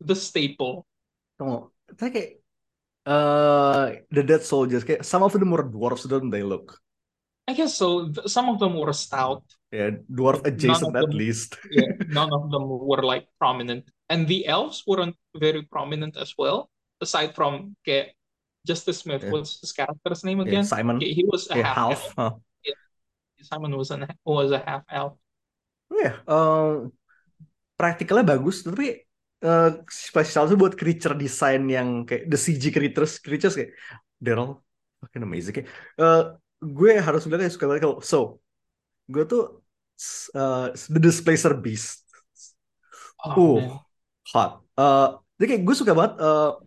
The 0.00 0.16
staple. 0.16 0.88
Tunggu, 1.36 1.68
tapi 1.92 2.08
kayak 2.14 2.30
uh, 3.04 3.84
the 4.08 4.22
dead 4.22 4.40
soldiers 4.46 4.86
kayak 4.86 5.04
some 5.04 5.20
of 5.26 5.34
them 5.34 5.50
were 5.52 5.66
dwarfs 5.66 6.08
don't 6.08 6.32
they 6.32 6.46
look? 6.46 6.80
I 7.48 7.56
guess 7.56 7.80
so. 7.80 8.12
Some 8.28 8.52
of 8.52 8.60
them 8.60 8.76
were 8.76 8.92
stout. 8.92 9.40
Ya, 9.72 9.96
dwarf 10.04 10.44
adjacent 10.44 10.92
at 10.92 11.08
them- 11.08 11.16
least. 11.16 11.56
Yeah, 11.72 11.96
none 12.12 12.28
of 12.28 12.52
them 12.52 12.68
were 12.68 13.00
like 13.00 13.24
prominent. 13.40 13.88
And 14.12 14.28
the 14.28 14.44
elves 14.44 14.84
weren't 14.84 15.16
very 15.32 15.64
prominent 15.64 16.16
as 16.20 16.36
well, 16.36 16.68
aside 17.00 17.32
from 17.32 17.72
kayak 17.84 18.12
Justice 18.68 19.00
Smith. 19.04 19.24
Yeah. 19.24 19.32
What's 19.32 19.60
his 19.64 19.72
character's 19.72 20.24
name 20.28 20.44
Yeah, 20.44 20.48
again? 20.60 20.64
Simon. 20.68 21.00
Okay, 21.00 21.12
he 21.16 21.24
was 21.24 21.48
a 21.48 21.56
Yeah, 21.60 21.72
half 21.72 22.12
half. 22.16 22.36
huh. 22.36 22.36
Simon 23.40 23.72
was 23.76 23.88
an 23.94 24.04
was 24.26 24.50
a 24.52 24.60
half 24.60 24.82
elf. 24.90 25.14
Yeah, 25.88 26.20
um, 26.28 26.90
praktikalnya 27.78 28.26
bagus, 28.34 28.66
tapi 28.66 29.06
uh, 29.40 29.86
spesial 29.88 30.52
buat 30.58 30.74
creature 30.76 31.14
design 31.14 31.70
yang 31.70 32.02
kayak 32.04 32.26
the 32.28 32.36
CG 32.36 32.68
creatures, 32.74 33.22
creatures 33.22 33.54
kayak 33.56 33.72
they're 34.18 34.36
all 34.36 34.60
fucking 35.00 35.22
amazing. 35.22 35.54
Kayak, 35.62 35.68
uh, 35.96 36.34
gue 36.58 36.92
harus 36.98 37.22
bilang 37.26 37.46
kayak 37.46 37.54
suka 37.54 37.66
banget 37.70 37.82
kalau 37.86 37.98
so 38.02 38.42
gue 39.06 39.24
tuh 39.24 39.62
uh, 40.34 40.70
the 40.90 41.00
displacer 41.00 41.54
beast. 41.54 42.04
Oh, 43.18 43.34
uh, 43.34 43.54
man. 43.58 43.70
hot. 44.30 44.50
Uh, 44.78 45.08
jadi 45.38 45.56
kayak 45.56 45.62
gue 45.66 45.74
suka 45.74 45.92
banget. 45.94 46.18
Uh, 46.22 46.58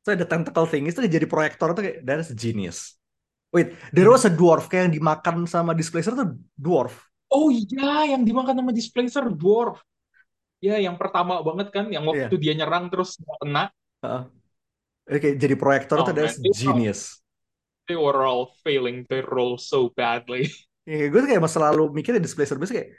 so 0.00 0.08
ada 0.12 0.26
tentacle 0.28 0.68
thing 0.68 0.88
itu 0.88 1.00
jadi 1.04 1.26
proyektor 1.28 1.72
tuh 1.72 1.82
kayak 1.84 1.98
that 2.04 2.20
is 2.20 2.32
genius. 2.32 2.96
Wait, 3.50 3.74
there 3.90 4.06
was 4.06 4.22
a 4.24 4.32
dwarf 4.32 4.70
kayak 4.70 4.90
yang 4.90 4.94
dimakan 5.02 5.44
sama 5.44 5.74
displacer 5.74 6.14
tuh 6.14 6.38
dwarf. 6.54 7.10
Oh 7.30 7.50
iya, 7.50 8.14
yang 8.14 8.22
dimakan 8.26 8.62
sama 8.62 8.72
displacer 8.74 9.24
dwarf. 9.30 9.82
Ya, 10.60 10.76
yang 10.76 11.00
pertama 11.00 11.40
banget 11.40 11.72
kan, 11.72 11.88
yang 11.88 12.04
waktu 12.04 12.36
dia 12.36 12.52
nyerang 12.52 12.92
terus 12.92 13.16
nggak 13.16 13.38
kena. 13.40 13.64
Uh, 14.04 14.28
Oke, 15.08 15.34
jadi 15.34 15.54
proyektor 15.56 16.04
Oh, 16.04 16.06
tuh 16.06 16.14
that's 16.14 16.38
man. 16.38 16.52
Genius. 16.52 17.18
They 17.90 17.98
were 17.98 18.22
all 18.22 18.54
failing 18.62 19.02
their 19.10 19.26
role 19.26 19.58
so 19.58 19.90
badly. 19.98 20.46
Ya, 20.86 21.10
gue 21.10 21.18
tuh 21.18 21.28
kayak 21.28 21.42
selalu 21.50 21.90
mikirnya 21.90 22.22
displacer 22.22 22.54
beast 22.54 22.70
kayak 22.70 22.94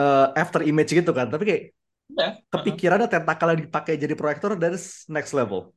uh, 0.00 0.32
after 0.32 0.64
image 0.64 0.90
gitu 0.92 1.12
kan, 1.12 1.28
tapi 1.28 1.44
kayak 1.44 1.62
Ya, 2.12 2.36
kepikirannya 2.52 3.08
tentakel 3.08 3.56
yang 3.56 3.62
dipakai 3.68 3.96
jadi 3.96 4.12
proyektor 4.12 4.52
that's 4.60 5.08
next 5.08 5.32
level. 5.32 5.72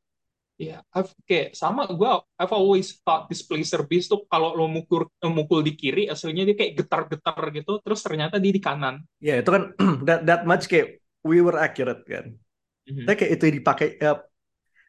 Ya, 0.55 0.79
I've, 0.95 1.11
kayak 1.27 1.51
sama 1.51 1.83
gue, 1.87 2.11
I've 2.39 2.55
always 2.55 2.95
thought 3.03 3.27
displacer 3.27 3.83
beast 3.83 4.07
tuh 4.07 4.23
kalau 4.31 4.55
lo 4.55 4.71
mukul 4.71 5.03
mukul 5.27 5.59
di 5.63 5.75
kiri, 5.75 6.07
aslinya 6.07 6.47
dia 6.47 6.55
kayak 6.55 6.73
getar-getar 6.79 7.39
gitu, 7.51 7.71
terus 7.83 7.99
ternyata 8.03 8.39
dia 8.39 8.51
di 8.55 8.63
kanan. 8.63 9.03
Ya 9.19 9.39
itu 9.43 9.49
kan 9.51 9.75
that 10.07 10.23
that 10.23 10.41
much 10.47 10.71
kayak 10.71 11.03
we 11.27 11.43
were 11.43 11.55
accurate 11.59 12.03
kan. 12.07 12.39
Mhm. 12.87 13.03
Tapi 13.03 13.15
kayak 13.19 13.31
itu 13.35 13.43
yang 13.51 13.57
dipakai 13.59 13.87
ya, 13.99 14.11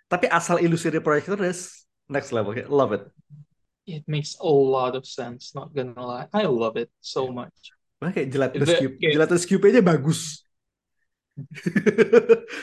tapi 0.06 0.26
asal 0.30 0.62
ilusi 0.62 0.90
dari 0.90 1.02
proyektor 1.02 1.38
that's 1.38 1.86
next 2.06 2.30
level. 2.30 2.54
Kayak, 2.54 2.70
love 2.70 2.94
it. 2.94 3.02
It 3.86 4.02
makes 4.10 4.34
a 4.42 4.50
lot 4.50 4.98
of 4.98 5.06
sense, 5.06 5.54
not 5.54 5.70
gonna 5.70 5.94
lie. 5.94 6.26
I 6.34 6.50
love 6.50 6.74
it 6.76 6.90
so 7.00 7.30
much. 7.30 7.54
Nah, 8.02 8.10
kayak 8.10 8.28
gelatinous 8.34 8.66
The- 8.68 8.78
cube, 8.82 8.94
kayak- 8.98 9.14
gelatinous 9.14 9.46
cube 9.46 9.64
aja 9.70 9.80
bagus. 9.80 10.42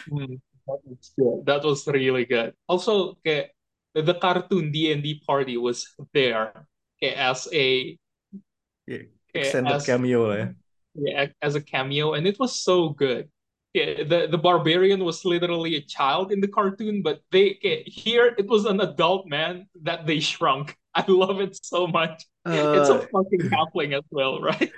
Hmm, 0.10 0.36
that 0.68 0.80
was 0.86 1.12
good. 1.18 1.40
That 1.46 1.62
was 1.64 1.88
really 1.88 2.26
good. 2.26 2.54
Also, 2.68 3.16
kayak 3.26 3.54
the 3.94 4.16
cartoon 4.18 4.72
D&D 4.72 5.22
party 5.26 5.58
was 5.58 5.86
there 6.14 6.66
kayak 7.00 7.18
as 7.18 7.48
a 7.54 7.98
Yeah, 8.84 9.08
Extended 9.34 9.80
as- 9.80 9.86
cameo 9.88 10.28
lah 10.28 10.36
ya. 10.38 10.48
yeah, 11.00 11.26
as 11.42 11.56
a 11.56 11.64
cameo, 11.64 12.14
and 12.20 12.28
it 12.28 12.36
was 12.38 12.52
so 12.60 12.92
good. 12.92 13.32
Yeah, 13.74 14.04
the 14.06 14.28
the 14.30 14.38
barbarian 14.38 15.02
was 15.02 15.26
literally 15.26 15.80
a 15.80 15.84
child 15.88 16.30
in 16.36 16.38
the 16.44 16.52
cartoon, 16.52 17.02
but 17.02 17.24
they 17.34 17.58
here 17.90 18.36
it 18.38 18.46
was 18.46 18.68
an 18.70 18.84
adult 18.84 19.26
man 19.26 19.66
that 19.82 20.06
they 20.06 20.20
shrunk. 20.22 20.76
I 21.00 21.06
love 21.08 21.42
it 21.42 21.58
so 21.62 21.88
much. 21.88 22.26
it's 22.74 22.90
a 22.90 23.00
Uh, 23.00 23.08
fucking 23.12 23.50
halfling 23.52 23.96
as 23.98 24.04
well, 24.12 24.42
right? 24.42 24.72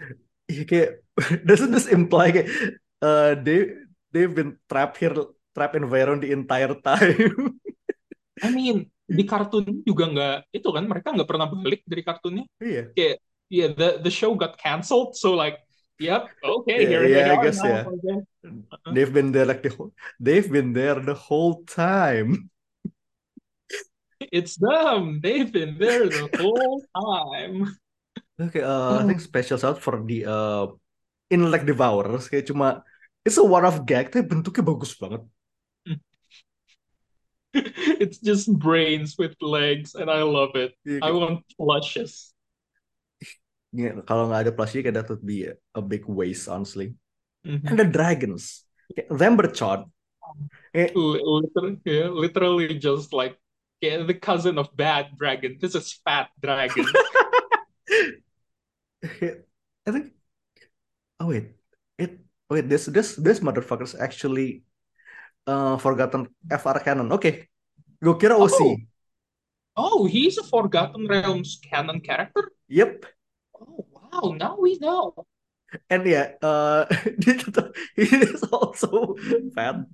Iya 0.52 0.62
kayak 0.70 0.90
doesn't 1.50 1.74
this 1.74 1.90
imply 1.90 2.30
kayak 2.36 2.48
uh, 3.02 3.34
they 3.46 3.74
they've 4.14 4.34
been 4.40 4.58
trapped 4.70 4.98
here 5.02 5.14
trapped 5.56 5.76
in 5.80 5.86
Veyron 5.90 6.22
the 6.22 6.30
entire 6.38 6.74
time. 6.86 7.58
I 8.44 8.50
mean, 8.52 8.92
di 9.18 9.24
kartun 9.32 9.84
juga 9.88 10.04
nggak 10.12 10.36
itu 10.58 10.68
kan 10.76 10.84
mereka 10.92 11.08
nggak 11.16 11.30
pernah 11.30 11.48
balik 11.52 11.82
dari 11.88 12.02
kartunnya. 12.08 12.44
Iya. 12.60 12.96
Kayak 12.96 13.16
yeah, 13.52 13.70
the 13.72 13.88
the 14.04 14.12
show 14.12 14.32
got 14.36 14.58
canceled, 14.60 15.16
so 15.16 15.34
like, 15.36 15.62
yep, 16.02 16.36
okay, 16.44 16.84
Yeah, 16.84 16.90
here 16.90 17.06
yeah, 17.06 17.24
they 17.24 17.32
I 17.32 17.38
guess, 17.38 17.64
now. 17.64 17.64
yeah. 17.64 17.86
okay. 17.88 18.18
They've 18.90 19.12
been 19.14 19.32
there 19.32 19.46
like 19.46 19.64
the 19.64 19.70
whole, 19.70 19.94
they've 20.20 20.50
been 20.52 20.74
there 20.74 21.00
the 21.00 21.14
whole 21.16 21.64
time. 21.66 22.50
It's 24.36 24.60
them. 24.60 25.24
They've 25.24 25.48
been 25.48 25.80
there 25.80 26.12
the 26.12 26.28
whole 26.36 26.84
time. 26.92 27.72
Oke, 28.36 28.60
uh, 28.60 29.00
I 29.00 29.08
think 29.08 29.24
special 29.24 29.56
out 29.64 29.80
for 29.80 30.04
the 30.04 30.28
uh, 30.28 30.76
Intellect 31.32 31.64
Devourers 31.64 32.28
kayak 32.28 32.52
cuma 32.52 32.84
it's 33.24 33.40
a 33.40 33.46
one 33.48 33.64
off 33.64 33.88
gag 33.88 34.12
tapi 34.12 34.28
bentuknya 34.28 34.60
bagus 34.68 34.92
banget. 35.00 35.24
it's 38.04 38.20
just 38.20 38.52
brains 38.52 39.16
with 39.16 39.40
legs, 39.40 39.96
and 39.96 40.12
I 40.12 40.28
love 40.28 40.60
it. 40.60 40.76
Iya, 40.84 41.00
I 41.00 41.16
want 41.16 41.48
plushes. 41.56 42.36
Iya, 43.72 44.04
kalau 44.04 44.28
nggak 44.28 44.42
ada 44.48 44.52
plushie 44.52 44.84
kayak 44.84 45.00
that 45.00 45.08
would 45.08 45.24
be 45.24 45.48
a, 45.48 45.56
a 45.72 45.80
big 45.80 46.04
waste 46.12 46.52
honestly. 46.52 46.92
Mhm. 47.48 47.72
And 47.72 47.80
the 47.80 47.88
dragons, 47.88 48.68
kayak 48.92 49.08
Li- 50.76 51.24
Literally, 51.24 51.80
yeah, 51.88 52.12
literally 52.12 52.76
just 52.76 53.16
like 53.16 53.40
yeah, 53.86 54.04
the 54.04 54.18
cousin 54.18 54.58
of 54.58 54.74
bad 54.76 55.14
dragon. 55.18 55.58
This 55.62 55.76
is 55.76 55.94
fat 56.02 56.30
dragon. 56.42 56.86
I 59.06 59.92
think. 59.94 60.18
Oh 61.20 61.30
wait, 61.30 61.54
it 61.98 62.20
wait 62.50 62.68
this 62.68 62.90
this 62.90 63.16
this 63.16 63.40
motherfuckers 63.40 63.94
actually 63.94 64.66
uh 65.46 65.78
forgotten 65.78 66.28
FR 66.50 66.82
canon. 66.82 67.14
Okay, 67.14 67.48
gue 68.02 68.16
kira 68.18 68.34
OC. 68.34 68.60
Oh. 68.60 68.76
oh, 69.78 70.02
he's 70.10 70.38
a 70.38 70.44
Forgotten 70.44 71.08
Realms 71.08 71.62
canon 71.62 72.02
character. 72.02 72.52
Yep. 72.68 73.06
Oh 73.54 73.86
wow, 73.94 74.34
now 74.34 74.58
we 74.58 74.82
know. 74.82 75.14
And 75.90 76.06
yeah, 76.08 76.40
uh, 76.42 76.86
dia 77.20 77.38
he 77.96 78.08
is 78.10 78.42
also 78.50 79.16
fat. 79.54 79.86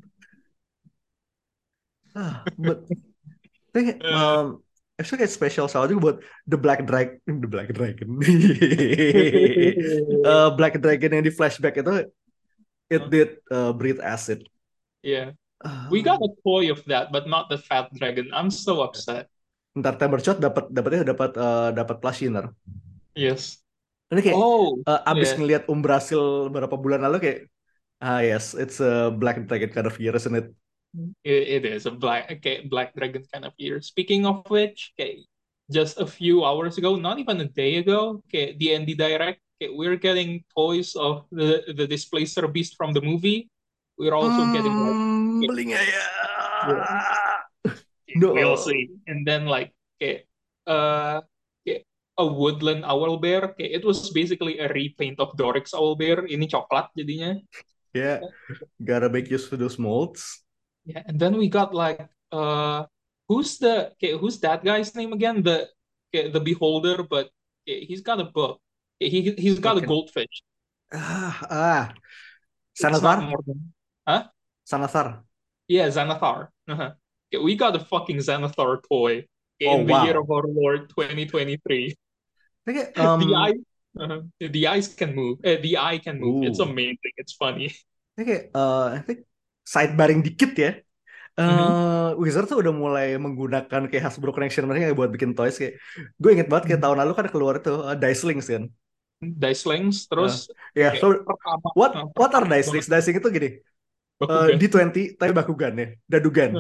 Ah, 2.15 2.43
but 2.59 2.85
I 3.71 3.79
think, 3.79 4.03
um, 4.03 4.59
actually 4.99 5.23
kayak 5.23 5.33
special 5.33 5.65
juga 5.71 5.99
buat 5.99 6.17
the 6.43 6.59
Black 6.59 6.83
Dragon, 6.83 7.17
the 7.23 7.47
Black 7.47 7.71
Dragon, 7.71 8.19
uh, 10.27 10.51
Black 10.59 10.75
Dragon 10.83 11.09
yang 11.15 11.23
di 11.23 11.31
flashback 11.31 11.79
itu, 11.79 12.11
it 12.91 13.03
did 13.07 13.39
uh, 13.47 13.71
breathe 13.71 14.03
acid. 14.03 14.43
Yeah, 15.01 15.33
Ah, 15.61 15.85
we 15.93 16.01
got 16.01 16.17
a 16.21 16.31
toy 16.41 16.73
of 16.73 16.81
that, 16.89 17.13
but 17.13 17.29
not 17.29 17.45
the 17.49 17.57
fat 17.57 17.93
dragon. 17.93 18.33
I'm 18.33 18.49
so 18.49 18.81
upset. 18.81 19.29
Ntar 19.77 19.95
Timbershot 20.01 20.41
dapat 20.41 20.67
dapatnya 20.73 21.13
dapat 21.13 21.31
uh, 21.37 21.69
dapat 21.71 22.01
plushie 22.01 22.27
ntar. 22.33 22.49
Yes. 23.13 23.61
Ini 24.11 24.19
kayak 24.25 24.35
Oh, 24.35 24.81
uh, 24.83 25.01
abis 25.07 25.31
yeah. 25.31 25.37
ngeliat 25.39 25.63
Umbrasil 25.69 26.49
beberapa 26.51 26.75
bulan 26.75 27.05
lalu 27.05 27.17
kayak 27.21 27.39
ah 28.01 28.19
yes, 28.25 28.57
it's 28.57 28.81
a 28.81 29.13
Black 29.13 29.37
Dragon 29.45 29.69
kind 29.69 29.87
of 29.87 29.95
year, 30.01 30.11
isn't 30.17 30.33
it? 30.35 30.49
It, 31.23 31.63
it 31.63 31.65
is 31.65 31.85
a 31.85 31.91
black 31.91 32.31
okay, 32.31 32.67
black 32.67 32.93
dragon 32.95 33.23
kind 33.31 33.45
of 33.45 33.53
year. 33.57 33.81
Speaking 33.81 34.25
of 34.25 34.43
which, 34.51 34.91
okay, 34.99 35.23
just 35.71 35.99
a 35.99 36.07
few 36.07 36.43
hours 36.43 36.77
ago, 36.77 36.95
not 36.95 37.19
even 37.19 37.39
a 37.41 37.47
day 37.47 37.77
ago, 37.77 38.21
okay, 38.27 38.55
the 38.59 38.75
ND 38.75 38.95
Direct, 38.95 39.39
okay, 39.57 39.71
we're 39.71 39.95
getting 39.95 40.43
toys 40.51 40.95
of 40.95 41.25
the 41.31 41.63
the 41.75 41.87
Displacer 41.87 42.47
Beast 42.51 42.75
from 42.75 42.91
the 42.93 43.01
movie. 43.01 43.47
We're 43.97 44.15
also 44.17 44.45
getting 44.45 44.75
like, 44.79 44.99
Hmm, 45.31 45.47
beli 45.47 45.63
nggak 45.71 45.85
ya? 45.87 46.03
okay, 48.09 48.43
we'll 48.43 48.57
see. 48.57 48.91
And 49.07 49.25
then 49.25 49.45
like 49.45 49.71
okay, 49.97 50.25
uh 50.67 51.21
okay, 51.63 51.85
a 52.17 52.25
woodland 52.27 52.83
owl 52.85 53.17
bear. 53.17 53.55
Okay, 53.55 53.71
it 53.71 53.85
was 53.85 54.09
basically 54.11 54.59
a 54.59 54.67
repaint 54.69 55.19
of 55.19 55.33
Dorix 55.37 55.73
owl 55.73 55.95
bear. 55.95 56.23
Ini 56.27 56.45
coklat 56.51 56.91
jadinya. 56.97 57.39
Yeah, 57.93 58.23
gotta 58.83 59.09
make 59.09 59.29
use 59.31 59.51
of 59.51 59.59
those 59.59 59.79
molds. 59.79 60.40
Yeah, 60.85 61.03
and 61.05 61.19
then 61.19 61.37
we 61.37 61.47
got 61.47 61.73
like 61.73 62.09
uh 62.31 62.85
who's 63.27 63.57
the 63.57 63.91
okay, 63.93 64.17
who's 64.17 64.39
that 64.39 64.63
guy's 64.63 64.95
name 64.95 65.13
again? 65.13 65.43
The 65.43 65.69
okay, 66.09 66.29
the 66.29 66.39
beholder, 66.39 67.03
but 67.03 67.29
okay, 67.63 67.85
he's 67.85 68.01
got 68.01 68.19
a 68.19 68.25
book. 68.25 68.59
Okay, 69.01 69.09
he 69.09 69.31
he's 69.37 69.59
got 69.59 69.77
a 69.77 69.79
Okay. 69.79 69.87
goldfish. 69.87 70.43
Ah, 70.93 71.37
ah. 71.49 71.93
It's 72.73 72.83
Sanathar? 72.83 73.31
than- 73.45 73.73
Sanathar. 74.65 75.23
Yeah, 75.67 75.87
Xanathar. 75.87 76.49
Uh-huh. 76.67 76.91
Okay, 77.33 77.43
we 77.43 77.55
got 77.55 77.75
a 77.75 77.79
fucking 77.79 78.17
Xanathar 78.17 78.81
toy 78.89 79.27
okay, 79.55 79.67
Oh, 79.67 79.79
in 79.79 79.87
the 79.87 80.03
year 80.03 80.19
of 80.19 80.29
our 80.31 80.43
Lord 80.47 80.89
2023. 80.89 81.95
Oke, 82.67 82.91
um, 82.99 83.19
the 83.19 83.35
eye 83.35 83.53
uh-huh. 83.99 84.21
the 84.39 84.67
eyes 84.67 84.87
can 84.93 85.15
move. 85.15 85.39
Uh, 85.43 85.57
the 85.61 85.77
eye 85.77 85.97
can 85.97 86.19
move. 86.19 86.45
It's 86.45 86.59
Ooh. 86.59 86.63
amazing. 86.63 87.13
It's 87.17 87.33
funny. 87.33 87.75
Okay, 88.19 88.49
uh, 88.53 88.85
I 88.95 88.99
think 88.99 89.19
sidebaring 89.65 90.21
dikit 90.25 90.53
ya. 90.57 90.71
Uh, 91.39 91.47
Mm-hmm. 92.11 92.19
Wizard 92.19 92.45
tuh 92.51 92.59
udah 92.59 92.75
mulai 92.75 93.15
menggunakan 93.15 93.87
kayak 93.87 94.03
Hasbro 94.03 94.35
Connection 94.35 94.67
mereka 94.67 94.91
buat 94.91 95.07
bikin 95.15 95.31
toys 95.31 95.55
kayak 95.55 95.79
gue 96.19 96.29
inget 96.35 96.51
banget 96.51 96.75
kayak 96.75 96.81
tahun 96.83 96.99
lalu 96.99 97.15
kan 97.15 97.27
keluar 97.31 97.55
itu 97.63 97.71
uh, 97.71 97.95
Dice 97.95 98.27
Links 98.27 98.51
kan. 98.51 98.67
Dice 99.21 99.63
slings 99.63 100.09
terus 100.11 100.49
Ya, 100.75 100.91
okay, 100.91 100.99
so 100.99 101.13
pertama 101.23 101.67
what 101.77 101.93
uh, 101.95 102.09
what 102.19 102.35
are 102.35 102.43
Dice 102.43 102.67
Links? 102.75 102.91
Dice 102.91 103.15
itu 103.15 103.27
gini. 103.31 103.49
Uh, 104.21 104.53
Bakugan. 104.53 104.91
D20 104.91 104.97
tapi 105.15 105.31
Bakugan 105.31 105.73
ya, 105.77 105.87
Dadugan. 106.05 106.51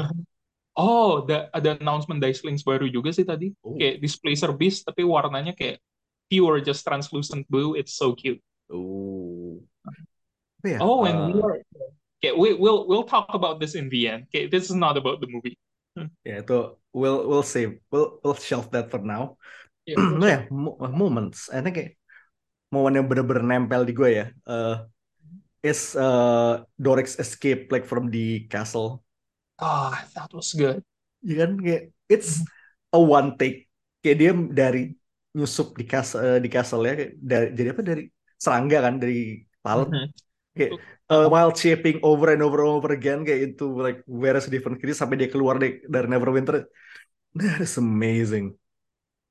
Oh, 0.71 1.27
da- 1.27 1.51
ada 1.51 1.75
announcement 1.75 2.23
Dice 2.23 2.41
Links 2.47 2.63
baru 2.63 2.87
juga 2.87 3.11
sih 3.11 3.27
tadi. 3.27 3.51
Oh. 3.59 3.75
Kayak 3.75 3.99
Displacer 3.99 4.55
Beast 4.55 4.87
tapi 4.87 5.03
warnanya 5.03 5.51
kayak 5.51 5.83
pure 6.31 6.63
just 6.63 6.87
translucent 6.87 7.43
blue. 7.51 7.75
It's 7.75 7.91
so 7.91 8.15
cute. 8.15 8.39
Oh. 8.71 9.59
Ya, 10.63 10.79
Oh, 10.79 11.03
and 11.03 11.33
we 11.33 11.41
uh, 11.41 11.43
are 11.43 11.57
okay, 12.21 12.31
we 12.37 12.53
we'll 12.53 12.85
we'll 12.85 13.03
talk 13.09 13.33
about 13.33 13.57
this 13.57 13.73
in 13.73 13.89
the 13.89 14.05
end. 14.07 14.29
Okay, 14.29 14.45
this 14.45 14.69
is 14.69 14.77
not 14.77 14.95
about 14.95 15.19
the 15.19 15.27
movie. 15.27 15.57
ya 16.23 16.39
itu 16.39 16.77
we'll 16.93 17.25
we'll 17.27 17.43
save 17.43 17.81
we'll 17.89 18.21
we'll 18.21 18.37
shelf 18.37 18.69
that 18.69 18.87
for 18.93 19.01
now. 19.01 19.35
Yeah, 19.83 19.97
Nah 19.97 20.29
ya, 20.37 20.39
mo- 20.53 20.77
moments. 20.93 21.49
I 21.49 21.65
think 21.65 21.75
kayak 21.75 21.91
momen 22.69 22.95
yang 22.95 23.09
bener-bener 23.09 23.43
nempel 23.43 23.83
di 23.83 23.91
gue 23.97 24.09
ya. 24.21 24.25
Uh, 24.45 24.85
is 25.61 25.93
uh, 25.93 26.65
Doric's 26.77 27.17
escape 27.21 27.69
like 27.69 27.85
from 27.85 28.09
the 28.09 28.45
castle. 28.49 29.01
Ah, 29.61 30.05
that 30.17 30.29
was 30.33 30.53
good. 30.53 30.81
Ya 31.21 31.45
kan 31.45 31.57
kayak 31.61 31.93
it's 32.09 32.41
a 32.93 32.99
one 33.01 33.37
take. 33.37 33.69
Kayak 34.01 34.17
dia 34.17 34.31
dari 34.33 34.81
nyusup 35.37 35.77
di 35.77 35.85
castle 35.87 36.41
di 36.43 36.49
castle 36.51 36.83
ya 36.83 36.93
dari 37.15 37.47
jadi 37.55 37.69
apa 37.71 37.81
dari 37.85 38.03
serangga 38.35 38.77
kan 38.83 38.95
dari 38.99 39.45
laut 39.63 39.87
Mhm. 39.93 40.09
Kayak 40.51 40.75
uh, 41.07 41.27
while 41.31 41.55
shaping 41.55 41.99
over 42.03 42.31
and 42.31 42.43
over 42.43 42.59
and 42.63 42.71
over 42.71 42.91
again 42.91 43.23
kayak 43.23 43.53
into 43.53 43.71
like 43.71 44.03
various 44.07 44.47
different 44.51 44.79
creatures 44.79 44.99
sampai 44.99 45.15
dia 45.19 45.31
keluar 45.31 45.57
dari, 45.59 45.79
dari 45.87 46.07
Neverwinter. 46.07 46.67
That 47.35 47.63
is 47.63 47.79
amazing. 47.79 48.59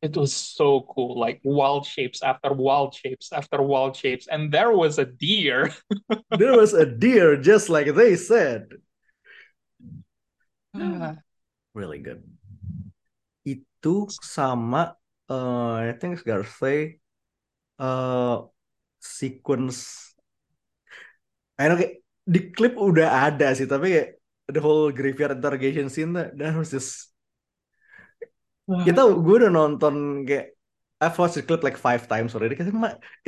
It 0.01 0.17
was 0.17 0.33
so 0.33 0.89
cool, 0.89 1.21
like 1.21 1.45
wild 1.45 1.85
shapes 1.85 2.25
after 2.25 2.57
wild 2.57 2.97
shapes 2.97 3.37
after 3.37 3.61
wild 3.61 3.93
shapes, 3.93 4.33
and 4.33 4.49
there 4.49 4.73
was 4.73 4.97
a 4.97 5.05
deer. 5.05 5.77
There 6.41 6.57
was 6.57 6.73
a 6.73 6.89
deer 6.89 7.37
just 7.37 7.69
like 7.69 7.93
they 7.93 8.17
said. 8.17 8.81
Really 11.71 12.03
good. 12.03 12.25
Itu 13.47 14.11
sama 14.11 14.99
uh, 15.31 15.87
I 15.87 15.95
think 15.95 16.19
gotta 16.27 16.49
say 16.49 16.99
uh, 17.79 18.51
sequence 18.99 20.10
I 21.61 21.69
know 21.69 21.77
kayak 21.77 22.01
di 22.25 22.41
klip 22.57 22.81
udah 22.81 23.29
ada 23.29 23.53
sih 23.53 23.69
tapi 23.69 23.93
kayak 23.93 24.09
the 24.49 24.61
whole 24.65 24.89
graveyard 24.89 25.37
interrogation 25.37 25.93
scene 25.93 26.17
that, 26.17 26.33
that 26.41 26.57
was 26.57 26.73
just 26.73 27.13
kita 28.65 29.03
gue 29.21 29.35
udah 29.45 29.53
nonton 29.53 30.25
kayak 30.25 30.57
I've 31.01 31.17
watched 31.17 31.37
the 31.37 31.45
clip 31.45 31.61
like 31.65 31.77
five 31.77 32.09
times 32.09 32.33
already 32.37 32.57
because 32.57 32.69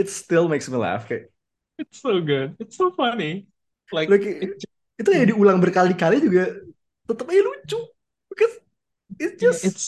it 0.01 0.09
still 0.09 0.49
makes 0.49 0.69
me 0.73 0.81
laugh 0.81 1.05
kayak 1.05 1.29
it's 1.77 2.01
so 2.01 2.21
good. 2.21 2.57
It's 2.61 2.77
so 2.77 2.93
funny. 2.93 3.49
Like, 3.93 4.09
like 4.09 4.25
it, 4.25 4.61
itu 4.97 5.09
ya 5.13 5.25
diulang 5.29 5.61
berkali-kali 5.61 6.25
juga 6.25 6.57
tetap 7.05 7.27
aja 7.29 7.43
lucu 7.45 7.81
because 8.33 8.55
it's 9.21 9.37
yeah, 9.37 9.53
just 9.53 9.61
it's 9.69 9.85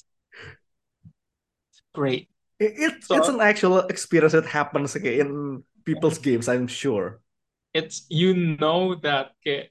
great. 1.94 2.28
it- 2.60 2.76
it's 2.76 3.06
So- 3.08 3.16
it's 3.16 3.30
an 3.30 3.40
actual 3.40 3.84
experience 3.88 4.34
that 4.36 4.48
happens 4.48 4.92
kayak 4.96 5.24
in 5.24 5.62
people's 5.84 6.18
games 6.20 6.48
I'm 6.48 6.66
sure 6.68 7.23
It's 7.74 8.06
you 8.08 8.34
know 8.58 8.94
that 9.02 9.32
okay, 9.42 9.68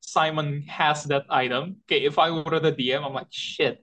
Simon 0.00 0.62
has 0.66 1.04
that 1.04 1.24
item. 1.30 1.76
Okay, 1.86 2.04
if 2.04 2.18
I 2.18 2.30
were 2.30 2.58
the 2.60 2.72
DM, 2.72 3.04
I'm 3.06 3.14
like, 3.14 3.30
shit. 3.30 3.78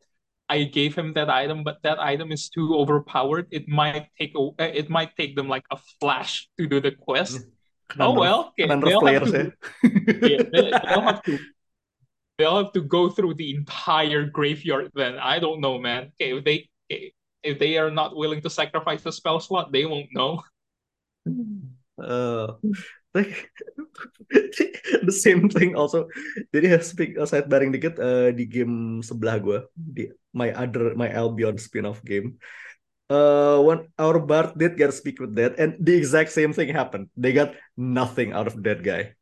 I 0.52 0.64
gave 0.68 0.94
him 0.96 1.14
that 1.16 1.30
item, 1.30 1.64
but 1.64 1.80
that 1.84 1.98
item 1.98 2.30
is 2.34 2.50
too 2.52 2.76
overpowered. 2.76 3.48
It 3.52 3.70
might 3.70 4.12
take 4.20 4.36
a, 4.36 4.52
it 4.60 4.90
might 4.90 5.16
take 5.16 5.38
them 5.38 5.48
like 5.48 5.64
a 5.72 5.78
flash 6.02 6.50
to 6.60 6.68
do 6.68 6.82
the 6.84 6.92
quest. 6.92 7.40
Conundrum- 7.88 8.18
Oh 8.18 8.20
well, 8.20 8.40
okay, 8.60 8.68
they'll 8.92 9.00
have 9.16 9.32
to, 9.32 9.52
ya 9.84 10.28
yeah, 10.28 10.44
they- 10.52 10.72
they'll 10.72 11.08
have 11.08 11.24
to 11.24 11.40
they'll 12.38 12.58
have 12.64 12.74
to 12.74 12.82
go 12.84 13.08
through 13.10 13.36
the 13.36 13.56
entire 13.56 14.26
graveyard 14.28 14.92
then. 14.96 15.16
I 15.20 15.40
don't 15.40 15.62
know, 15.62 15.80
man. 15.80 16.12
Okay, 16.20 16.36
if 16.36 16.44
they 16.44 16.68
okay, 16.92 17.14
if 17.44 17.56
they 17.60 17.78
are 17.80 17.92
not 17.92 18.16
willing 18.16 18.42
to 18.44 18.50
sacrifice 18.50 19.04
the 19.04 19.12
spell 19.16 19.40
slot, 19.40 19.72
they 19.72 19.86
won't 19.88 20.12
know. 20.12 20.44
Uh, 22.02 22.54
like, 23.14 23.52
the 25.06 25.16
same 25.16 25.50
thing 25.50 25.76
also. 25.76 26.08
Jadi 26.54 26.66
ya 26.72 26.80
speak 26.80 27.20
side 27.28 27.48
baring 27.52 27.72
dikit 27.76 28.00
uh, 28.00 28.32
di 28.32 28.48
game 28.48 29.04
sebelah 29.04 29.38
gue 29.40 29.60
di 29.76 30.08
my 30.32 30.52
other 30.56 30.96
my 30.96 31.12
Albion 31.12 31.60
spin-off 31.60 32.00
game. 32.04 32.40
Uh, 33.12 33.60
when 33.60 33.92
our 34.00 34.24
Bard 34.24 34.56
did 34.56 34.80
get 34.80 34.96
speak 34.96 35.20
with 35.20 35.36
that, 35.36 35.60
and 35.60 35.76
the 35.84 35.92
exact 35.92 36.32
same 36.32 36.56
thing 36.56 36.72
happened. 36.72 37.12
They 37.20 37.36
got 37.36 37.60
nothing 37.76 38.32
out 38.32 38.48
of 38.48 38.56
that 38.64 38.88
guy. 38.88 39.20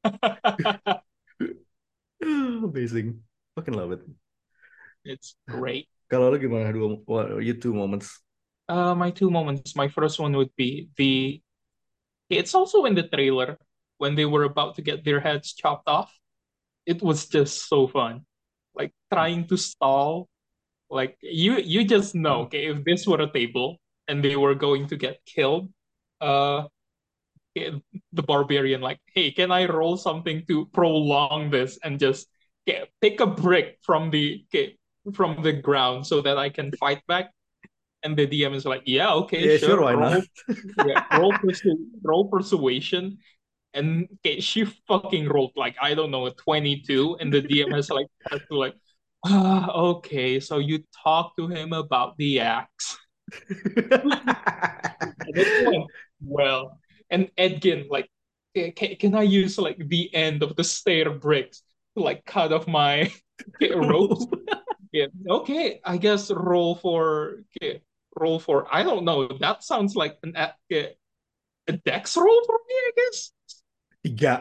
Amazing, 2.24 3.20
fucking 3.52 3.76
love 3.76 3.92
it. 3.92 4.00
it's 5.06 5.38
great. 5.46 5.86
Kalau 6.10 6.34
lu 6.34 6.38
gimana 6.38 6.74
dua 6.74 7.38
you 7.38 7.54
two 7.54 7.74
moments? 7.74 8.22
Uh, 8.66 8.94
my 8.94 9.14
two 9.14 9.30
moments. 9.30 9.78
My 9.78 9.86
first 9.86 10.18
one 10.18 10.34
would 10.34 10.50
be 10.58 10.90
the. 10.98 11.40
It's 12.28 12.54
also 12.54 12.84
in 12.84 12.94
the 12.94 13.04
trailer 13.06 13.58
when 13.98 14.14
they 14.14 14.24
were 14.24 14.44
about 14.44 14.74
to 14.76 14.82
get 14.82 15.04
their 15.04 15.20
heads 15.20 15.54
chopped 15.54 15.88
off. 15.88 16.12
It 16.86 17.02
was 17.02 17.26
just 17.28 17.68
so 17.68 17.86
fun, 17.86 18.26
like 18.74 18.92
trying 19.12 19.46
to 19.48 19.56
stall. 19.56 20.28
Like 20.90 21.18
you, 21.20 21.58
you 21.58 21.84
just 21.84 22.14
know. 22.14 22.42
Okay, 22.46 22.66
if 22.66 22.84
this 22.84 23.06
were 23.06 23.20
a 23.20 23.30
table 23.30 23.78
and 24.08 24.22
they 24.22 24.36
were 24.36 24.54
going 24.54 24.86
to 24.88 24.96
get 24.96 25.18
killed, 25.26 25.70
uh, 26.20 26.64
eh, 27.56 27.72
the 28.12 28.22
barbarian 28.22 28.80
like, 28.80 29.00
hey, 29.14 29.30
can 29.30 29.50
I 29.50 29.66
roll 29.66 29.96
something 29.96 30.44
to 30.46 30.66
prolong 30.66 31.50
this 31.50 31.78
and 31.82 31.98
just 31.98 32.28
get 32.66 32.88
pick 33.00 33.20
a 33.20 33.26
brick 33.26 33.78
from 33.82 34.10
the 34.10 34.44
okay, 34.48 34.76
from 35.14 35.42
the 35.42 35.52
ground 35.52 36.06
so 36.06 36.20
that 36.22 36.38
I 36.38 36.50
can 36.50 36.70
fight 36.72 37.02
back? 37.08 37.32
And 38.06 38.16
the 38.16 38.24
DM 38.24 38.54
is 38.54 38.64
like, 38.64 38.82
yeah, 38.86 39.10
okay, 39.26 39.50
Yeah, 39.50 39.58
sure, 39.58 39.70
sure, 39.70 39.82
why 39.82 39.94
roll, 39.94 40.10
not? 40.10 40.24
yeah, 40.86 41.18
roll, 41.18 41.32
persu- 41.42 41.90
roll 42.04 42.30
persuasion. 42.30 43.18
And 43.74 44.06
okay, 44.22 44.38
she 44.38 44.64
fucking 44.86 45.28
rolled 45.28 45.52
like 45.56 45.74
I 45.82 45.94
don't 45.94 46.12
know 46.12 46.26
a 46.26 46.32
22, 46.32 47.18
and 47.18 47.34
the 47.34 47.42
DM 47.42 47.74
has 47.74 47.90
like 47.90 48.06
has 48.30 48.40
to 48.48 48.56
like, 48.56 48.74
ah, 49.26 49.72
okay, 49.98 50.38
so 50.38 50.58
you 50.58 50.84
talk 51.02 51.34
to 51.36 51.48
him 51.48 51.72
about 51.72 52.16
the 52.16 52.40
axe. 52.40 52.96
And 55.26 55.36
it 55.36 55.48
went 55.66 55.90
well. 56.22 56.78
And 57.10 57.28
Edgin, 57.36 57.88
like, 57.90 58.08
can, 58.54 58.96
can 58.96 59.14
I 59.14 59.22
use 59.22 59.58
like 59.58 59.78
the 59.78 60.14
end 60.14 60.42
of 60.42 60.54
the 60.54 60.64
stair 60.64 61.10
bricks 61.10 61.62
to 61.96 62.02
like 62.02 62.24
cut 62.24 62.52
off 62.52 62.68
my 62.68 63.12
ropes? 63.60 64.26
Yeah. 64.92 65.06
Okay, 65.28 65.80
I 65.84 65.98
guess 65.98 66.30
roll 66.30 66.76
for 66.76 67.42
okay, 67.60 67.82
roll 68.16 68.40
for 68.40 68.66
I 68.72 68.82
don't 68.82 69.04
know. 69.04 69.28
That 69.40 69.62
sounds 69.62 69.94
like 69.94 70.16
an 70.24 70.34
a, 70.36 70.52
a 71.68 71.72
dex 71.84 72.16
roll 72.16 72.40
for 72.48 72.58
me, 72.66 72.74
I 72.74 72.90
guess. 72.96 73.18
Tiga, 74.04 74.34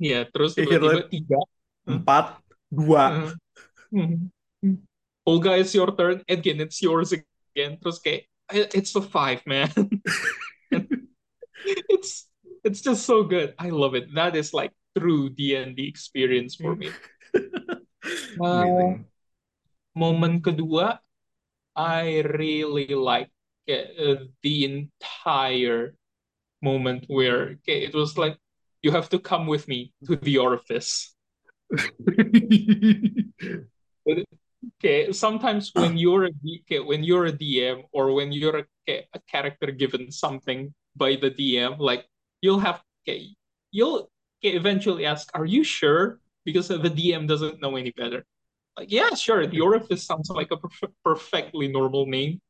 Yeah, 0.00 0.24
terus 0.32 0.56
Iya, 0.56 0.80
tiba-tiba 0.80 1.02
tiga. 1.12 1.38
empat, 1.84 2.26
dua. 2.72 3.36
Mhm. 3.92 4.30
Mhm. 4.64 4.78
Olga, 5.28 5.60
it's 5.60 5.76
your 5.76 5.92
turn. 5.92 6.24
Again, 6.24 6.64
it's 6.64 6.80
yours 6.80 7.12
again. 7.12 7.76
Terus 7.76 8.00
kayak, 8.00 8.24
"I- 8.48 8.72
it's 8.72 8.96
a 8.96 9.04
five, 9.04 9.44
man. 9.44 9.68
it's 11.92 12.26
it's 12.64 12.80
just 12.80 13.04
so 13.04 13.20
good. 13.22 13.52
I 13.60 13.68
love 13.68 13.92
it. 13.92 14.08
That 14.16 14.32
is 14.36 14.56
like 14.56 14.72
true 14.96 15.28
D&D 15.28 15.76
experience 15.84 16.56
for 16.56 16.72
me. 16.74 16.88
Amazing. 18.40 19.04
Moment 19.92 20.40
kedua, 20.40 21.02
I 21.80 22.20
really 22.20 22.92
like 22.92 23.32
uh, 23.64 24.28
the 24.42 24.56
entire 24.68 25.96
moment 26.60 27.08
where 27.08 27.56
okay, 27.64 27.88
it 27.88 27.94
was 27.94 28.18
like 28.18 28.36
you 28.82 28.90
have 28.90 29.08
to 29.10 29.18
come 29.18 29.46
with 29.46 29.66
me 29.66 29.92
to 30.04 30.16
the 30.16 30.38
orifice. 30.38 31.14
Okay, 34.76 35.10
sometimes 35.12 35.72
when 35.72 35.96
you're 35.96 36.28
a 36.28 36.32
okay, 36.64 36.80
when 36.80 37.02
you're 37.02 37.24
a 37.24 37.32
DM 37.32 37.80
or 37.92 38.12
when 38.12 38.30
you're 38.30 38.58
a, 38.58 38.64
okay, 38.84 39.08
a 39.14 39.20
character 39.24 39.72
given 39.72 40.12
something 40.12 40.74
by 40.96 41.16
the 41.16 41.30
DM, 41.30 41.80
like 41.80 42.04
you'll 42.42 42.60
have 42.60 42.84
okay, 43.00 43.32
you'll 43.72 44.12
eventually 44.42 45.06
ask, 45.06 45.32
"Are 45.32 45.48
you 45.48 45.64
sure?" 45.64 46.20
Because 46.44 46.68
the 46.68 46.92
DM 46.92 47.26
doesn't 47.26 47.60
know 47.60 47.76
any 47.76 47.92
better. 47.96 48.24
Yeah, 48.88 49.14
sure, 49.14 49.46
the 49.46 49.60
orifice 49.60 50.04
sounds 50.06 50.30
like 50.30 50.50
a 50.52 50.56
perf- 50.56 50.92
perfectly 51.04 51.68
normal 51.68 52.06
name, 52.06 52.40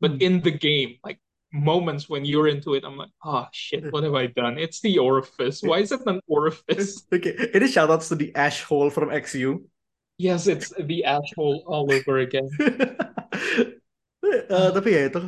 but 0.00 0.20
in 0.22 0.40
the 0.42 0.50
game, 0.50 0.98
like 1.04 1.18
moments 1.52 2.08
when 2.08 2.24
you're 2.24 2.48
into 2.48 2.74
it, 2.74 2.84
I'm 2.84 2.96
like, 2.96 3.10
oh 3.24 3.46
shit, 3.52 3.92
what 3.92 4.04
have 4.04 4.14
I 4.14 4.26
done? 4.28 4.58
It's 4.58 4.80
the 4.80 4.98
orifice. 4.98 5.62
Why 5.62 5.78
is 5.80 5.92
it 5.92 6.00
an 6.06 6.20
orifice? 6.28 7.04
Oke, 7.12 7.30
ini 7.54 7.66
shoutouts 7.68 8.08
to 8.08 8.16
the 8.16 8.34
ash 8.34 8.62
hole 8.64 8.90
from 8.90 9.10
XU. 9.10 9.62
Yes, 10.18 10.46
it's 10.46 10.72
the 10.78 11.04
ash 11.04 11.32
hole 11.36 11.64
all 11.66 11.90
over 11.92 12.18
again. 12.18 12.48
Eh, 14.22 14.70
tapi 14.76 14.88
ya 14.94 15.00
itu 15.10 15.20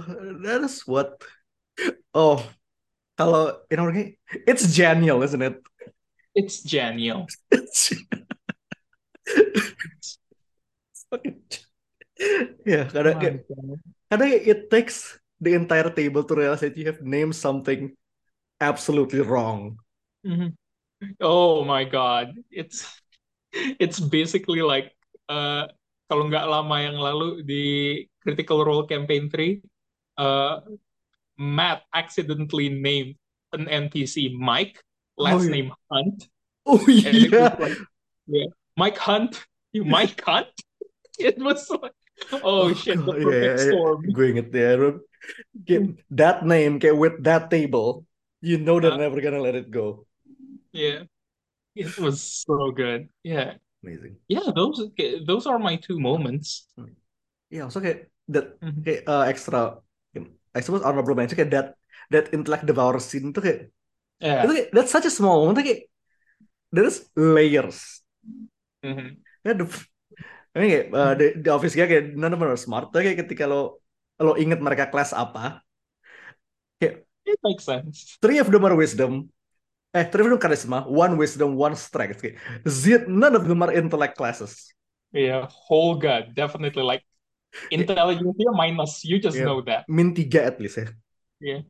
that 0.45 0.63
is 0.63 0.87
what 0.87 1.19
oh 2.15 2.39
kalau 3.19 3.59
in 3.71 3.79
our 3.81 3.93
game 3.93 4.17
it's 4.47 4.67
genial 4.75 5.23
isn't 5.23 5.43
it 5.43 5.59
It's 6.35 6.63
genial. 6.67 7.27
It's- 7.55 7.95
It's 7.95 8.24
ya 12.73 12.87
karena 12.89 13.13
My 13.15 13.21
kayak 13.21 13.37
karena 14.09 14.27
it 14.31 14.61
takes 14.71 15.19
the 15.43 15.53
entire 15.55 15.91
table 15.91 16.23
to 16.25 16.35
realize 16.35 16.63
that 16.63 16.77
you 16.79 16.87
have 16.87 17.03
named 17.03 17.35
something 17.35 17.93
absolutely 18.63 19.21
wrong. 19.21 19.77
Mhm. 20.25 20.55
Oh 21.21 21.65
my 21.69 21.85
God, 21.85 22.33
it's 22.49 22.87
it's 23.53 24.01
basically 24.01 24.65
like 24.65 24.95
uh 25.29 25.69
kalau 26.09 26.29
nggak 26.29 26.49
lama 26.49 26.77
yang 26.81 26.97
lalu 26.97 27.45
di 27.45 27.65
Critical 28.25 28.65
Role 28.65 28.89
Campaign 28.89 29.29
3, 29.29 29.61
uh, 30.17 30.65
Matt 31.37 31.85
accidentally 31.93 32.73
named 32.73 33.17
an 33.53 33.69
NPC 33.69 34.33
Mike, 34.33 34.81
last 35.21 35.45
Oh, 35.45 35.45
yeah. 35.45 35.55
name 35.61 35.71
Hunt, 35.93 36.19
Oh 36.65 36.81
iya. 36.89 37.13
like, 37.61 37.79
yeah, 38.29 38.49
Mike 38.81 38.97
Hunt, 38.97 39.45
you 39.77 39.85
Mike 39.85 40.17
Hunt. 40.25 40.49
It 41.19 41.39
was 41.39 41.71
like, 41.71 41.95
oh 42.43 42.75
shit, 42.75 42.99
the 42.99 43.07
God, 43.07 43.23
perfect 43.23 43.59
iya. 43.61 43.67
storm. 43.71 43.99
Gue 44.11 44.27
inget 44.35 44.49
ya. 44.51 44.71
That 46.11 46.45
name, 46.45 46.79
kayak 46.83 46.99
with 46.99 47.17
that 47.25 47.49
table, 47.51 48.05
you 48.45 48.59
know 48.59 48.79
they're 48.83 48.93
Huh? 48.95 49.01
never 49.01 49.21
gonna 49.23 49.41
let 49.41 49.55
it 49.55 49.71
go. 49.71 50.07
Yeah, 50.75 51.07
it 51.79 51.95
was 51.99 52.21
so 52.21 52.75
good. 52.75 53.09
Yeah, 53.23 53.63
Amazing. 53.83 54.19
yeah, 54.27 54.51
those 54.53 54.91
those 55.25 55.47
are 55.47 55.59
my 55.59 55.79
two 55.79 56.03
moments. 56.03 56.67
Yeah, 57.49 57.71
also 57.71 57.79
kayak 57.79 58.11
that 58.35 58.59
Mhm. 58.61 58.83
kayak 58.83 59.01
uh, 59.07 59.25
extra. 59.31 59.79
I 60.55 60.63
suppose 60.63 60.87
honorable 60.87 61.19
mention 61.19 61.35
kayak 61.35 61.53
that 61.55 61.69
that 62.15 62.31
intellect 62.31 62.67
devour 62.67 62.99
scene 63.03 63.31
tuh 63.35 63.43
kayak 63.43 63.61
Yeah. 64.23 64.47
itu 64.47 64.53
kayak 64.55 64.69
that's 64.71 64.95
such 64.95 65.07
a 65.07 65.13
small 65.13 65.43
moment 65.43 65.59
kayak 65.63 65.91
there's 66.71 67.07
layers. 67.19 68.03
Mhm. 68.83 69.19
Ya, 69.43 69.53
the, 69.59 69.67
I 70.55 70.57
mean, 70.63 70.71
kayak, 70.71 70.87
uh, 70.95 71.15
the, 71.19 71.27
the 71.43 71.51
office 71.51 71.75
guy 71.75 71.91
kayak 71.91 72.15
are 72.15 72.55
smart. 72.59 72.95
Tapi 72.95 73.03
kayak 73.11 73.27
ketika 73.27 73.45
lo 73.51 73.83
lo 74.23 74.39
inget 74.39 74.63
mereka 74.63 74.87
kelas 74.87 75.11
apa, 75.11 75.67
kayak 76.79 77.03
It 77.27 77.41
makes 77.43 77.65
sense. 77.65 78.19
three 78.23 78.39
of 78.39 78.47
them 78.53 78.63
are 78.63 78.77
wisdom. 78.79 79.33
Eh, 79.95 80.07
three 80.11 80.27
of 80.27 80.31
them 80.31 80.43
charisma, 80.43 80.87
one 80.87 81.15
wisdom, 81.19 81.55
one 81.59 81.75
strength. 81.75 82.23
Kayak, 82.23 82.39
zero, 82.67 83.07
none 83.11 83.35
of 83.35 83.47
them 83.47 83.63
are 83.63 83.73
intellect 83.75 84.15
classes. 84.19 84.75
Yeah, 85.15 85.47
whole 85.51 85.95
god, 85.99 86.35
definitely 86.35 86.83
like 86.83 87.07
intelligence 87.71 88.35
here 88.35 88.51
minus. 88.51 89.03
You 89.07 89.19
just 89.19 89.39
Yeah. 89.39 89.47
know 89.47 89.63
that. 89.67 89.87
Min 89.87 90.15
tiga 90.15 90.47
at 90.51 90.59
least 90.59 90.79
ya. 90.79 90.91
Yeah. 91.39 91.63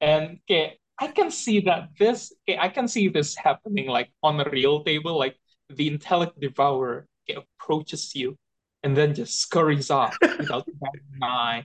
And 0.00 0.40
okay, 0.44 0.76
I 1.00 1.08
can 1.08 1.30
see 1.32 1.64
that 1.68 1.96
this 1.96 2.32
I 2.46 2.68
can 2.68 2.88
see 2.88 3.08
this 3.08 3.36
happening 3.36 3.88
like 3.88 4.12
on 4.22 4.40
a 4.40 4.48
real 4.48 4.84
table, 4.84 5.16
like 5.16 5.36
the 5.72 5.88
intellect 5.88 6.36
devourer 6.40 7.08
approaches 7.28 8.14
you 8.14 8.36
and 8.82 8.96
then 8.96 9.14
just 9.14 9.40
scurries 9.40 9.90
off 9.90 10.16
without 10.20 10.66
batting 10.80 11.00
an 11.14 11.22
eye. 11.22 11.64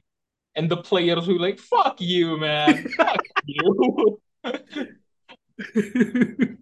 And 0.56 0.70
the 0.70 0.78
players 0.78 1.26
who 1.26 1.38
like, 1.38 1.60
fuck 1.60 2.00
you, 2.00 2.38
man. 2.38 2.88
Fuck 2.98 3.22
you. 3.46 4.20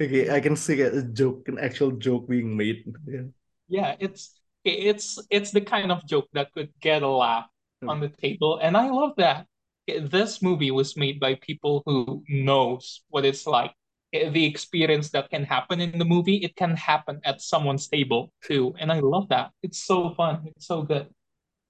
Okay, 0.00 0.30
I 0.30 0.40
can 0.40 0.56
see 0.56 0.80
a 0.80 1.02
joke, 1.02 1.46
an 1.48 1.58
actual 1.58 1.90
joke 1.90 2.26
being 2.26 2.56
made. 2.56 2.84
Yeah. 3.06 3.28
Yeah, 3.68 3.96
it's 4.00 4.40
it's 4.64 5.18
it's 5.28 5.50
the 5.50 5.60
kind 5.60 5.92
of 5.92 6.06
joke 6.06 6.28
that 6.32 6.52
could 6.52 6.72
get 6.80 7.02
a 7.02 7.08
laugh 7.08 7.46
hmm. 7.82 7.90
on 7.90 8.00
the 8.00 8.08
table, 8.08 8.58
and 8.58 8.76
I 8.76 8.88
love 8.88 9.12
that. 9.18 9.46
This 9.86 10.40
movie 10.40 10.70
was 10.70 10.96
made 10.96 11.20
by 11.20 11.34
people 11.34 11.82
who 11.84 12.22
knows 12.28 13.02
what 13.08 13.24
it's 13.24 13.46
like. 13.46 13.74
The 14.10 14.44
experience 14.44 15.10
that 15.14 15.30
can 15.30 15.46
happen 15.46 15.80
in 15.80 15.94
the 15.94 16.04
movie, 16.04 16.42
it 16.42 16.56
can 16.56 16.74
happen 16.74 17.20
at 17.22 17.40
someone's 17.40 17.86
table 17.86 18.34
too, 18.42 18.74
and 18.78 18.90
I 18.90 18.98
love 18.98 19.30
that. 19.30 19.54
It's 19.62 19.86
so 19.86 20.10
fun. 20.18 20.50
It's 20.50 20.66
so 20.66 20.82
good. 20.82 21.06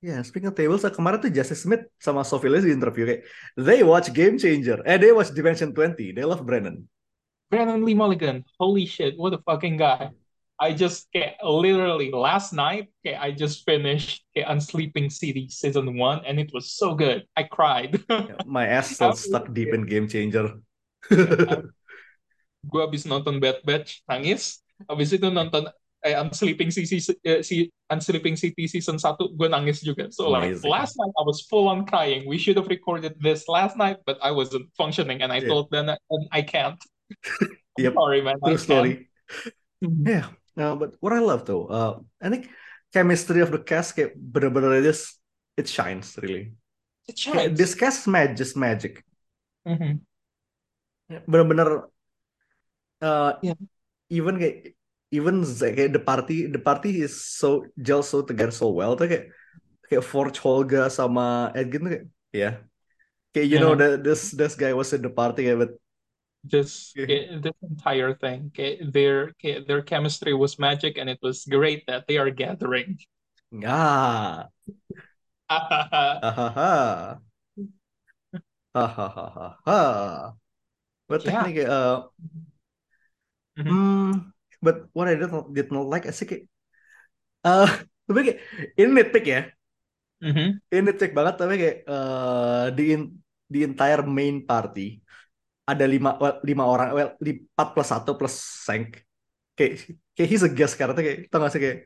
Yeah, 0.00 0.24
speaking 0.24 0.48
of 0.48 0.56
tables, 0.56 0.80
kemarin 0.80 1.20
tuh 1.20 1.28
Justice 1.28 1.68
Smith 1.68 1.84
sama 2.00 2.24
Sophie 2.24 2.48
di 2.48 2.72
interview 2.72 3.04
kayak 3.04 3.28
they 3.60 3.84
watch 3.84 4.08
Game 4.16 4.40
Changer, 4.40 4.80
eh 4.88 4.96
they 4.96 5.12
watch 5.12 5.28
Dimension 5.36 5.76
20, 5.76 6.16
they 6.16 6.24
love 6.24 6.40
Brennan. 6.48 6.88
Brennan 7.52 7.84
Lee 7.84 7.92
Mulligan, 7.92 8.48
holy 8.56 8.88
shit, 8.88 9.20
what 9.20 9.36
a 9.36 9.40
fucking 9.44 9.76
guy. 9.76 10.08
I 10.56 10.72
just 10.72 11.08
okay, 11.12 11.36
literally 11.44 12.12
last 12.12 12.56
night 12.56 12.88
okay, 13.04 13.16
I 13.16 13.32
just 13.32 13.64
finished 13.68 14.24
okay, 14.32 14.48
Unsleeping 14.48 15.12
City 15.12 15.52
season 15.52 15.96
one 16.00 16.24
and 16.24 16.40
it 16.40 16.48
was 16.56 16.72
so 16.72 16.96
good. 16.96 17.28
I 17.36 17.44
cried. 17.44 18.00
My 18.48 18.68
ass 18.72 18.92
still 18.96 19.12
stuck 19.12 19.52
deep 19.52 19.72
in 19.76 19.84
Game 19.84 20.08
Changer. 20.08 20.56
Gue 22.64 22.80
habis 22.80 23.04
nonton 23.08 23.40
Bad 23.40 23.64
Batch 23.64 24.04
nangis 24.08 24.60
habis 24.88 25.12
itu 25.12 25.28
nonton 25.32 25.68
eh, 26.04 26.16
Unsleeping 26.16 26.68
City 26.72 27.00
eh, 27.24 27.40
si 27.44 27.68
Unsleeping 27.88 28.36
City 28.36 28.64
season 28.68 28.96
1 29.00 29.36
gue 29.36 29.48
nangis 29.48 29.80
juga 29.84 30.08
so 30.12 30.28
like 30.28 30.52
Amazing. 30.56 30.68
last 30.70 30.94
night 31.00 31.14
I 31.16 31.24
was 31.24 31.44
full 31.48 31.68
on 31.68 31.84
crying 31.88 32.24
we 32.28 32.36
should 32.40 32.56
have 32.60 32.68
recorded 32.68 33.16
this 33.20 33.48
last 33.48 33.76
night 33.80 34.00
but 34.04 34.16
I 34.20 34.30
wasn't 34.32 34.68
functioning 34.76 35.20
and 35.24 35.32
I 35.32 35.40
Yeah. 35.40 35.48
told 35.52 35.72
them 35.72 35.88
and 35.92 36.22
I 36.32 36.40
can't 36.44 36.78
Yep, 37.80 37.94
sorry 37.96 38.20
man 38.20 38.36
I 38.44 38.48
true 38.52 38.60
story. 38.60 38.92
can't. 39.80 40.04
Yeah, 40.04 40.28
uh, 40.60 40.76
but 40.76 41.00
what 41.00 41.16
I 41.16 41.24
love 41.24 41.48
though, 41.48 41.64
uh, 41.70 41.94
I 42.20 42.28
think 42.28 42.50
chemistry 42.92 43.40
of 43.40 43.48
the 43.48 43.62
cast 43.62 43.96
kayak 43.96 44.12
bener-bener 44.18 44.84
just 44.84 45.16
it 45.56 45.64
shines 45.64 46.12
really. 46.20 46.52
It 47.08 47.16
Kayak 47.16 47.54
shines. 47.54 47.56
this 47.56 47.72
cast 47.72 48.04
mag 48.04 48.36
just 48.36 48.60
magic. 48.60 49.00
Mhm. 49.64 50.04
Bener-bener 51.26 51.88
uh, 53.02 53.38
Yeah. 53.42 53.58
even 54.10 54.38
kayak 54.38 54.74
even 55.10 55.42
kayak 55.42 55.92
the 55.96 56.02
party 56.02 56.46
the 56.46 56.62
party 56.62 57.02
is 57.02 57.18
so 57.20 57.66
gel 57.80 58.02
so 58.02 58.22
together 58.22 58.54
so 58.54 58.70
well 58.70 58.94
tuh 58.94 59.10
kayak 59.10 59.24
kayak 59.90 60.04
Forge 60.06 60.38
Holga 60.38 60.86
sama 60.90 61.50
Edgin 61.54 61.86
tuh 61.86 61.90
kayak 61.90 62.04
ya 62.30 62.50
kayak 63.34 63.46
you 63.50 63.58
know 63.58 63.74
that 63.74 64.06
this 64.06 64.30
this 64.34 64.54
guy 64.54 64.74
was 64.74 64.94
in 64.94 65.02
the 65.02 65.10
party 65.10 65.50
kayak 65.50 65.66
but 65.66 65.72
this 66.46 66.94
Yeah. 66.96 67.36
this 67.42 67.56
entire 67.60 68.16
thing 68.16 68.48
okay, 68.54 68.80
their 68.80 69.34
okay, 69.36 69.60
their 69.60 69.82
chemistry 69.84 70.32
was 70.32 70.58
magic 70.58 70.96
and 70.96 71.10
it 71.10 71.20
was 71.20 71.44
great 71.44 71.84
that 71.86 72.08
they 72.08 72.16
are 72.16 72.30
gathering 72.32 72.96
ah 73.66 74.48
ha 75.50 77.20
ha 78.96 79.06
ha 79.08 79.26
ha 79.36 79.46
ha 79.66 79.78
but 81.08 81.24
Yeah. 81.24 81.42
technically 81.42 81.66
uh 81.66 82.02
Mhm. 83.60 83.68
hmm 83.70 84.10
but 84.64 84.76
what 84.92 85.08
I 85.08 85.16
did 85.16 85.32
not, 85.32 85.52
did 85.56 85.68
not 85.72 85.86
like 85.88 86.04
I 86.08 86.12
sih 86.12 86.26
kayak 86.28 86.44
uh 87.46 87.68
tapi 88.06 88.18
kayak 88.26 88.38
ini 88.78 88.90
nitpick 88.96 89.26
ya 89.26 89.42
Mhm. 90.20 90.46
ini 90.68 90.80
nitpick 90.84 91.12
banget 91.16 91.34
tapi 91.40 91.54
kayak 91.56 91.76
uh, 91.88 92.68
di 92.76 92.84
in- 92.92 93.16
di 93.48 93.58
entire 93.64 94.04
main 94.04 94.44
party 94.44 95.00
ada 95.64 95.84
lima 95.88 96.16
well, 96.20 96.36
lima 96.44 96.64
orang 96.68 96.88
well 96.92 97.10
empat 97.20 97.68
plus 97.74 97.88
satu 97.88 98.12
plus 98.18 98.34
Sank 98.66 99.00
kayak 99.56 99.72
kayak 100.16 100.28
he's 100.28 100.44
a 100.44 100.50
guest 100.52 100.76
character 100.76 101.00
kayak 101.00 101.28
tau 101.32 101.40
gak 101.40 101.52
sih 101.54 101.62
kayak 101.64 101.78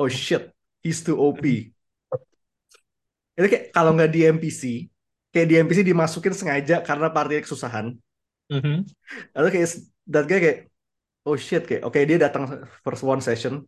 oh 0.00 0.08
shit 0.08 0.52
he's 0.84 1.00
too 1.04 1.16
OP 1.16 1.72
itu 3.38 3.46
kayak 3.48 3.64
kalau 3.72 3.90
nggak 3.96 4.10
di 4.12 4.20
NPC 4.28 4.62
kayak 5.32 5.46
di 5.48 5.54
NPC 5.56 5.80
dimasukin 5.86 6.34
sengaja 6.36 6.82
karena 6.84 7.08
party 7.10 7.40
kesusahan 7.44 7.96
Mhm. 8.50 8.82
Lalu 9.38 9.48
kayak 9.54 9.68
that 10.10 10.26
guy 10.26 10.38
kayak 10.42 10.58
oh 11.26 11.36
shit 11.36 11.62
kayak 11.68 11.82
oke 11.86 11.98
dia 12.08 12.18
datang 12.18 12.48
first 12.84 13.04
one 13.04 13.20
session. 13.20 13.64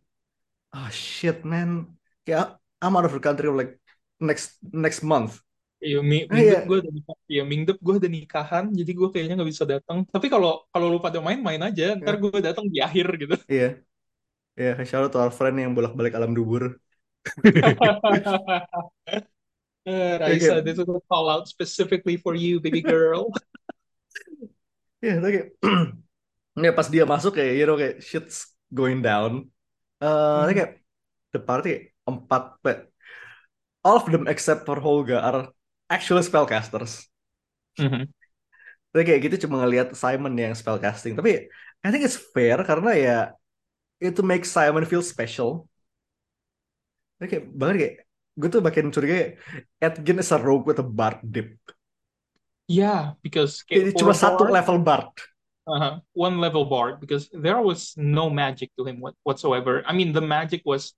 Oh 0.73 0.89
shit 0.89 1.45
man. 1.45 1.93
Kayak 2.25 2.57
I'm 2.81 2.97
out 2.97 3.07
of 3.07 3.15
the 3.15 3.23
country 3.23 3.47
like 3.51 3.77
next 4.19 4.57
next 4.63 5.05
month. 5.05 5.39
Iya, 5.83 5.99
mi 5.99 6.23
Ah, 6.23 6.31
minggu 6.31 6.47
iya. 6.47 6.59
gue 6.63 6.77
udah 6.79 6.93
nikah, 6.95 7.17
iya, 7.27 7.43
minggu 7.43 7.71
gue 7.75 7.95
udah 7.99 8.11
nikahan, 8.11 8.65
jadi 8.71 8.91
gue 8.95 9.07
kayaknya 9.11 9.33
nggak 9.35 9.51
bisa 9.51 9.65
datang. 9.67 10.07
Tapi 10.07 10.31
kalau 10.31 10.63
kalau 10.71 10.87
lu 10.87 10.99
pada 11.03 11.19
main 11.19 11.43
main 11.43 11.59
aja, 11.59 11.99
ntar 11.99 12.15
gue 12.23 12.39
datang 12.39 12.71
di 12.71 12.79
akhir 12.79 13.05
gitu. 13.19 13.35
Iya. 13.51 13.83
Iya, 14.55 14.71
shout 14.87 15.03
out 15.03 15.11
to 15.11 15.19
our 15.19 15.33
friend 15.33 15.59
yang 15.59 15.75
bolak-balik 15.75 16.15
alam 16.15 16.31
dubur. 16.31 16.79
Eh, 19.83 20.15
Raisa, 20.15 20.63
Oke. 20.63 20.63
this 20.63 20.79
is 20.79 20.87
a 20.87 21.03
call 21.11 21.27
out 21.27 21.43
specifically 21.51 22.15
for 22.15 22.39
you, 22.39 22.63
baby 22.63 22.79
girl. 22.79 23.27
Iya, 25.03 25.19
itu 25.19 25.27
kayak 25.35 25.47
ya 26.57 26.71
pas 26.77 26.87
dia 26.93 27.03
masuk 27.05 27.31
kayak 27.37 27.53
you 27.57 27.65
know 27.65 27.77
kayak 27.81 27.95
shit's 28.03 28.53
going 28.69 28.99
down. 29.01 29.31
Eh, 30.03 30.07
Hmm. 30.07 30.53
kayak 30.57 30.71
the 31.33 31.39
party 31.41 31.69
empat 32.09 32.59
all 33.83 33.95
of 33.97 34.05
them 34.11 34.27
except 34.27 34.65
for 34.65 34.77
Holga 34.79 35.19
are 35.23 35.41
actual 35.89 36.19
spellcasters. 36.23 37.07
Mhm. 37.79 38.07
Tapi 38.93 39.03
kayak 39.07 39.21
gitu 39.25 39.35
cuma 39.47 39.65
ngelihat 39.65 39.97
Simon 39.97 40.33
yang 40.37 40.53
spellcasting. 40.53 41.17
Tapi 41.17 41.49
I 41.83 41.87
think 41.91 42.05
it's 42.05 42.19
fair 42.33 42.61
karena 42.63 42.91
ya 42.95 43.17
itu 44.01 44.21
make 44.21 44.45
Simon 44.45 44.85
feel 44.85 45.03
special. 45.03 45.65
Tapi 47.17 47.27
kayak 47.31 47.45
banget 47.59 47.75
kayak 47.81 47.95
gue 48.33 48.49
tuh 48.49 48.61
makin 48.65 48.85
curiga 48.93 49.13
kayak 49.13 49.31
Edgin 49.81 50.17
is 50.21 50.31
a 50.33 50.37
rogue 50.41 50.65
with 50.69 50.79
a 50.81 50.85
bard 50.85 51.21
dip. 51.25 51.57
Yeah, 52.67 53.19
because 53.19 53.59
Kayak 53.67 53.99
cuma 53.99 54.15
satu 54.15 54.47
level 54.47 54.79
bard. 54.79 55.11
Uh-huh, 55.67 55.99
one 56.13 56.39
level 56.39 56.65
bard, 56.65 56.99
because 56.99 57.29
there 57.33 57.59
was 57.61 57.93
no 57.97 58.29
magic 58.29 58.71
to 58.77 58.85
him 58.85 58.99
what- 58.99 59.17
whatsoever. 59.23 59.83
I 59.87 59.93
mean, 59.93 60.11
the 60.11 60.21
magic 60.23 60.61
was 60.65 60.93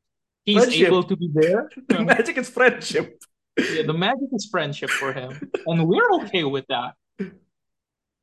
he's 0.45 0.61
Friendship. 0.61 0.87
able 0.87 1.03
to 1.05 1.15
be 1.17 1.29
there. 1.33 1.69
The 1.89 2.01
magic 2.13 2.37
is 2.37 2.49
friendship. 2.49 3.21
Yeah, 3.57 3.87
the 3.87 3.95
magic 3.95 4.29
is 4.35 4.49
friendship 4.51 4.91
for 4.91 5.13
him, 5.15 5.31
and 5.67 5.87
we're 5.87 6.11
okay 6.27 6.43
with 6.43 6.65
that. 6.67 6.93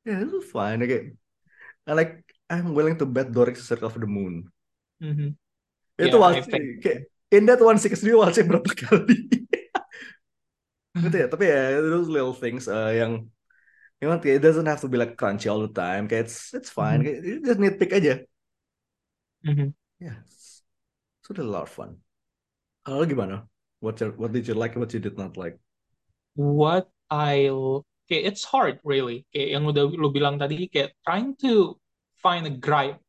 Yeah, 0.05 0.19
this 0.21 0.31
is 0.35 0.45
fine. 0.51 0.83
Okay. 0.83 1.15
I 1.87 1.93
like 1.97 2.21
I'm 2.51 2.75
willing 2.75 2.95
to 3.01 3.05
bet 3.07 3.31
Dorix 3.33 3.57
is 3.59 3.67
Circle 3.67 3.87
of 3.89 3.97
the 3.97 4.05
Moon. 4.07 4.47
Mhm. 5.01 5.35
Itu 5.99 6.15
Yeah, 6.15 6.15
I 6.15 6.21
watch 6.21 6.47
kayak 6.47 7.07
in 7.33 7.43
that 7.49 7.59
one 7.63 7.81
six 7.81 7.99
dia 8.03 8.13
watch 8.15 8.37
berapa 8.39 8.67
kali? 8.77 9.15
gitu 11.03 11.15
ya, 11.17 11.25
tapi 11.25 11.49
ya 11.49 11.81
those 11.81 12.05
little 12.07 12.35
things 12.37 12.69
uh, 12.69 12.93
yang 12.93 13.25
you 14.03 14.11
know, 14.11 14.19
it 14.19 14.43
doesn't 14.43 14.67
have 14.67 14.81
to 14.83 14.91
be 14.91 14.99
like 14.99 15.15
crunchy 15.15 15.47
all 15.47 15.63
the 15.63 15.71
time. 15.71 16.11
Kayak 16.11 16.27
it's 16.27 16.51
it's 16.51 16.67
fine. 16.67 16.99
Mhm. 16.99 17.05
Kayak, 17.07 17.19
you 17.23 17.35
just 17.39 17.59
nitpick 17.63 17.91
aja. 17.95 18.13
Mhm. 19.47 19.71
Yeah. 20.03 20.19
It's, 20.27 20.67
it's 21.23 21.39
a 21.39 21.43
lot 21.47 21.63
of 21.63 21.71
fun. 21.71 22.03
Kalau 22.83 23.07
gimana? 23.07 23.47
What 23.79 24.03
your, 24.03 24.11
what 24.19 24.35
did 24.35 24.43
you 24.43 24.59
like? 24.59 24.75
What 24.75 24.91
you 24.91 24.99
did 24.99 25.15
not 25.15 25.39
like? 25.39 25.55
What 26.35 26.91
I 27.07 27.47
kayak 28.11 28.23
it's 28.27 28.43
hard 28.43 28.83
really. 28.83 29.23
Kayak 29.31 29.49
yang 29.55 29.63
udah 29.71 29.87
lu 29.87 30.11
bilang 30.11 30.35
tadi 30.35 30.67
kayak 30.67 30.91
trying 31.07 31.39
to 31.39 31.79
find 32.19 32.43
a 32.43 32.51
gripe 32.51 32.99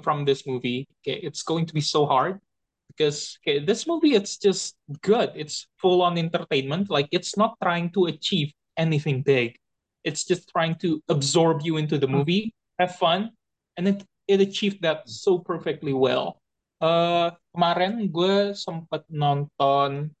from 0.00 0.24
this 0.24 0.48
movie. 0.48 0.88
Kayak 1.04 1.20
it's 1.28 1.44
going 1.44 1.68
to 1.68 1.76
be 1.76 1.84
so 1.84 2.08
hard 2.08 2.40
because 2.88 3.36
kayak 3.44 3.68
this 3.68 3.84
movie 3.84 4.16
it's 4.16 4.40
just 4.40 4.80
good. 5.04 5.36
It's 5.36 5.68
full 5.76 6.00
on 6.00 6.16
entertainment. 6.16 6.88
Like 6.88 7.12
it's 7.12 7.36
not 7.36 7.60
trying 7.60 7.92
to 7.92 8.08
achieve 8.08 8.56
anything 8.80 9.20
big. 9.20 9.60
It's 10.04 10.24
just 10.24 10.48
trying 10.48 10.76
to 10.80 11.02
absorb 11.08 11.62
you 11.62 11.76
into 11.76 11.98
the 11.98 12.08
movie, 12.08 12.54
have 12.78 12.96
fun, 12.96 13.32
and 13.76 13.88
it 13.88 14.04
it 14.28 14.40
achieved 14.40 14.82
that 14.82 15.08
so 15.08 15.38
perfectly 15.38 15.92
well. 15.92 16.40
Uh, 16.80 17.36
kemarin 17.52 18.08
gue 18.08 18.56
sempat 18.56 19.04
nonton 19.12 20.16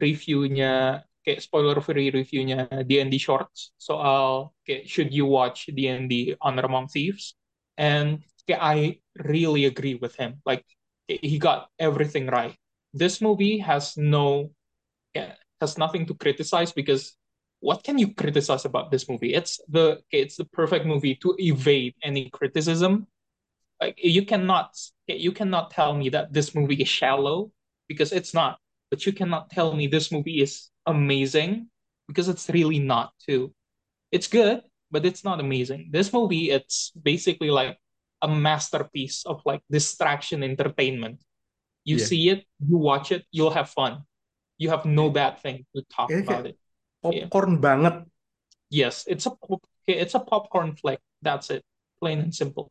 reviewnya 0.00 1.04
kayak 1.20 1.44
spoiler 1.44 1.76
free 1.84 2.08
reviewnya 2.08 2.64
D&D 2.88 3.20
Shorts 3.20 3.76
soal 3.76 4.56
kayak 4.64 4.88
should 4.88 5.12
you 5.12 5.28
watch 5.28 5.68
D&D 5.68 6.40
Honor 6.40 6.64
Among 6.64 6.88
Thieves? 6.88 7.36
And 7.76 8.24
kayak 8.48 8.62
I 8.64 8.76
really 9.20 9.68
agree 9.68 10.00
with 10.00 10.16
him. 10.16 10.40
Like 10.48 10.64
he 11.04 11.36
got 11.36 11.68
everything 11.76 12.32
right. 12.32 12.56
This 12.96 13.20
movie 13.20 13.60
has 13.60 14.00
no 14.00 14.56
yeah, 15.12 15.36
has 15.60 15.76
nothing 15.76 16.08
to 16.08 16.14
criticize 16.16 16.72
because 16.72 17.12
what 17.60 17.84
can 17.84 17.98
you 17.98 18.14
criticize 18.14 18.64
about 18.64 18.90
this 18.90 19.08
movie? 19.08 19.34
It's 19.34 19.60
the 19.68 20.00
it's 20.10 20.36
the 20.36 20.46
perfect 20.46 20.86
movie 20.86 21.14
to 21.16 21.36
evade 21.38 21.94
any 22.02 22.30
criticism. 22.30 23.06
Like 23.80 23.96
you 24.02 24.24
cannot 24.24 24.76
you 25.06 25.32
cannot 25.32 25.70
tell 25.70 25.94
me 25.94 26.08
that 26.10 26.32
this 26.32 26.54
movie 26.54 26.80
is 26.82 26.88
shallow 26.88 27.52
because 27.88 28.12
it's 28.12 28.34
not 28.34 28.58
but 28.90 29.06
you 29.06 29.12
cannot 29.12 29.50
tell 29.50 29.74
me 29.74 29.86
this 29.86 30.10
movie 30.12 30.40
is 30.42 30.70
amazing 30.86 31.68
because 32.08 32.28
it's 32.28 32.48
really 32.50 32.78
not 32.78 33.12
too. 33.26 33.54
It's 34.12 34.28
good 34.28 34.62
but 34.90 35.04
it's 35.06 35.24
not 35.24 35.40
amazing. 35.40 35.90
This 35.92 36.12
movie 36.12 36.50
it's 36.50 36.92
basically 37.02 37.50
like 37.50 37.78
a 38.22 38.28
masterpiece 38.28 39.24
of 39.26 39.42
like 39.44 39.62
distraction 39.70 40.42
entertainment. 40.42 41.20
You 41.84 41.98
Yeah. 41.98 42.04
see 42.06 42.28
it 42.30 42.44
you 42.60 42.78
watch 42.78 43.12
it 43.12 43.24
you'll 43.32 43.52
have 43.56 43.70
fun. 43.70 44.04
You 44.58 44.70
have 44.70 44.84
no 44.84 45.10
bad 45.10 45.38
thing 45.40 45.66
to 45.76 45.82
talk 45.92 46.16
about 46.20 46.46
it 46.46 46.56
Popcorn 47.00 47.58
banget. 47.60 48.04
yes 48.70 49.02
it's 49.10 49.26
a 49.26 49.34
pop- 49.34 49.66
it's 49.82 50.14
a 50.14 50.22
popcorn 50.22 50.78
flick 50.78 51.02
that's 51.24 51.50
it 51.50 51.66
plain 51.98 52.22
and 52.22 52.30
simple 52.30 52.70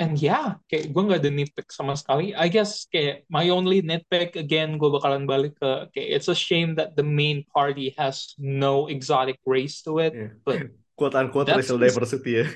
And 0.00 0.18
yeah, 0.18 0.58
kayak 0.66 0.90
gue 0.90 1.02
nggak 1.04 1.20
ada 1.22 1.30
nitpick 1.30 1.68
sama 1.70 1.94
sekali. 1.94 2.34
I 2.34 2.50
guess 2.50 2.90
kayak 2.90 3.22
my 3.30 3.46
only 3.54 3.86
nitpick 3.86 4.34
again, 4.34 4.74
gue 4.74 4.90
bakalan 4.90 5.30
balik 5.30 5.54
ke 5.62 5.94
kayak 5.94 6.08
it's 6.18 6.26
a 6.26 6.34
shame 6.34 6.74
that 6.74 6.98
the 6.98 7.06
main 7.06 7.46
party 7.54 7.94
has 7.94 8.34
no 8.34 8.90
exotic 8.90 9.38
race 9.46 9.78
to 9.86 10.02
it. 10.02 10.10
Yeah. 10.16 10.32
But 10.42 10.74
Quote 10.98 11.14
unquote 11.14 11.46
That's 11.46 11.62
racial 11.62 11.78
just- 11.78 11.94
diversity 11.94 12.32
ya. 12.34 12.46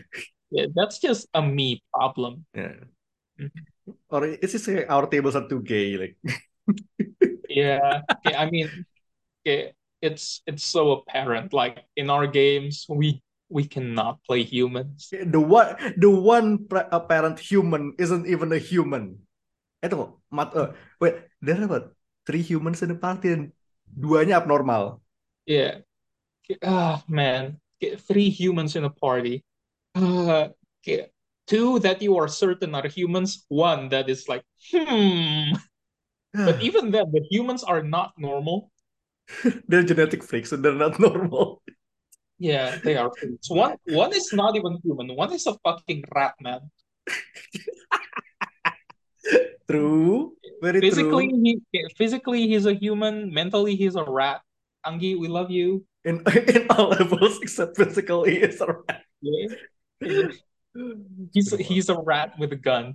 yeah, 0.51 0.67
that's 0.75 0.99
just 0.99 1.31
a 1.39 1.43
me 1.45 1.87
problem. 1.95 2.43
Yeah. 2.51 2.83
Mhm. 3.39 3.63
Or 4.11 4.27
it's 4.27 4.51
just 4.57 4.67
like 4.67 4.91
our 4.91 5.07
tables 5.07 5.39
are 5.39 5.47
too 5.47 5.63
gay 5.63 5.95
like. 6.01 6.17
Yeah, 7.47 8.03
kayak, 8.27 8.37
I 8.43 8.45
mean, 8.51 8.69
kayak 9.47 9.79
it's 10.03 10.43
it's 10.47 10.65
so 10.65 11.03
apparent. 11.03 11.53
Like 11.53 11.85
in 11.97 12.11
our 12.11 12.27
games, 12.27 12.87
we 12.89 13.23
we 13.49 13.65
cannot 13.65 14.23
play 14.25 14.43
humans. 14.43 15.09
The 15.11 15.41
one 15.41 15.77
the 15.97 16.11
one 16.11 16.67
apparent 16.93 17.39
human 17.39 17.95
isn't 17.99 18.27
even 18.27 18.53
a 18.53 18.59
human. 18.59 19.23
Eh 19.83 19.89
tunggu, 19.89 20.17
mat 20.33 20.57
uh, 20.57 20.73
wait, 21.01 21.27
there 21.41 21.61
are 21.61 21.69
what 21.69 21.85
three 22.27 22.43
humans 22.43 22.83
in 22.83 22.91
the 22.91 22.99
party 22.99 23.33
and 23.33 23.53
duanya 23.87 24.43
abnormal. 24.43 25.01
Yeah. 25.47 25.87
Ah, 26.63 27.03
man. 27.09 27.61
Get 27.81 28.01
three 28.01 28.31
humans 28.31 28.75
in 28.75 28.85
a 28.85 28.91
party. 28.91 29.45
Uh, 29.95 30.49
two 31.47 31.79
that 31.81 32.03
you 32.03 32.17
are 32.19 32.29
certain 32.29 32.75
are 32.75 32.89
humans, 32.89 33.47
one 33.49 33.89
that 33.91 34.09
is 34.09 34.29
like, 34.29 34.43
hmm. 34.71 35.55
But 36.37 36.61
even 36.61 36.91
then, 36.91 37.13
the 37.13 37.25
humans 37.31 37.65
are 37.65 37.83
not 37.83 38.13
normal. 38.19 38.71
they're 39.69 39.83
genetic 39.83 40.23
freaks 40.23 40.53
and 40.53 40.65
they're 40.65 40.75
not 40.75 40.99
normal. 41.07 41.63
Yeah, 42.39 42.77
they 42.85 42.97
are 42.97 43.11
freaks. 43.17 43.49
One 43.49 43.77
one 43.89 44.13
is 44.13 44.33
not 44.33 44.57
even 44.57 44.79
human. 44.85 45.15
One 45.17 45.33
is 45.33 45.47
a 45.47 45.55
fucking 45.65 46.05
rat 46.15 46.35
man. 46.41 46.71
True, 49.69 50.33
very 50.63 50.81
Physically, 50.81 51.27
true. 51.29 51.43
he 51.43 51.59
physically 51.99 52.47
he's 52.47 52.67
a 52.67 52.75
human. 52.75 53.35
Mentally, 53.35 53.75
he's 53.75 53.97
a 53.97 54.05
rat. 54.05 54.41
Angi, 54.87 55.19
we 55.19 55.27
love 55.27 55.51
you. 55.51 55.83
In 56.05 56.23
in 56.47 56.71
all 56.71 56.91
levels 56.95 57.41
except 57.43 57.77
physically, 57.77 58.39
it's 58.39 58.61
a 58.61 58.67
rat. 58.71 59.03
Yeah. 59.21 60.29
He's 61.35 61.51
he's 61.59 61.89
a 61.89 61.99
rat 61.99 62.39
with 62.39 62.53
a 62.53 62.57
gun. 62.61 62.95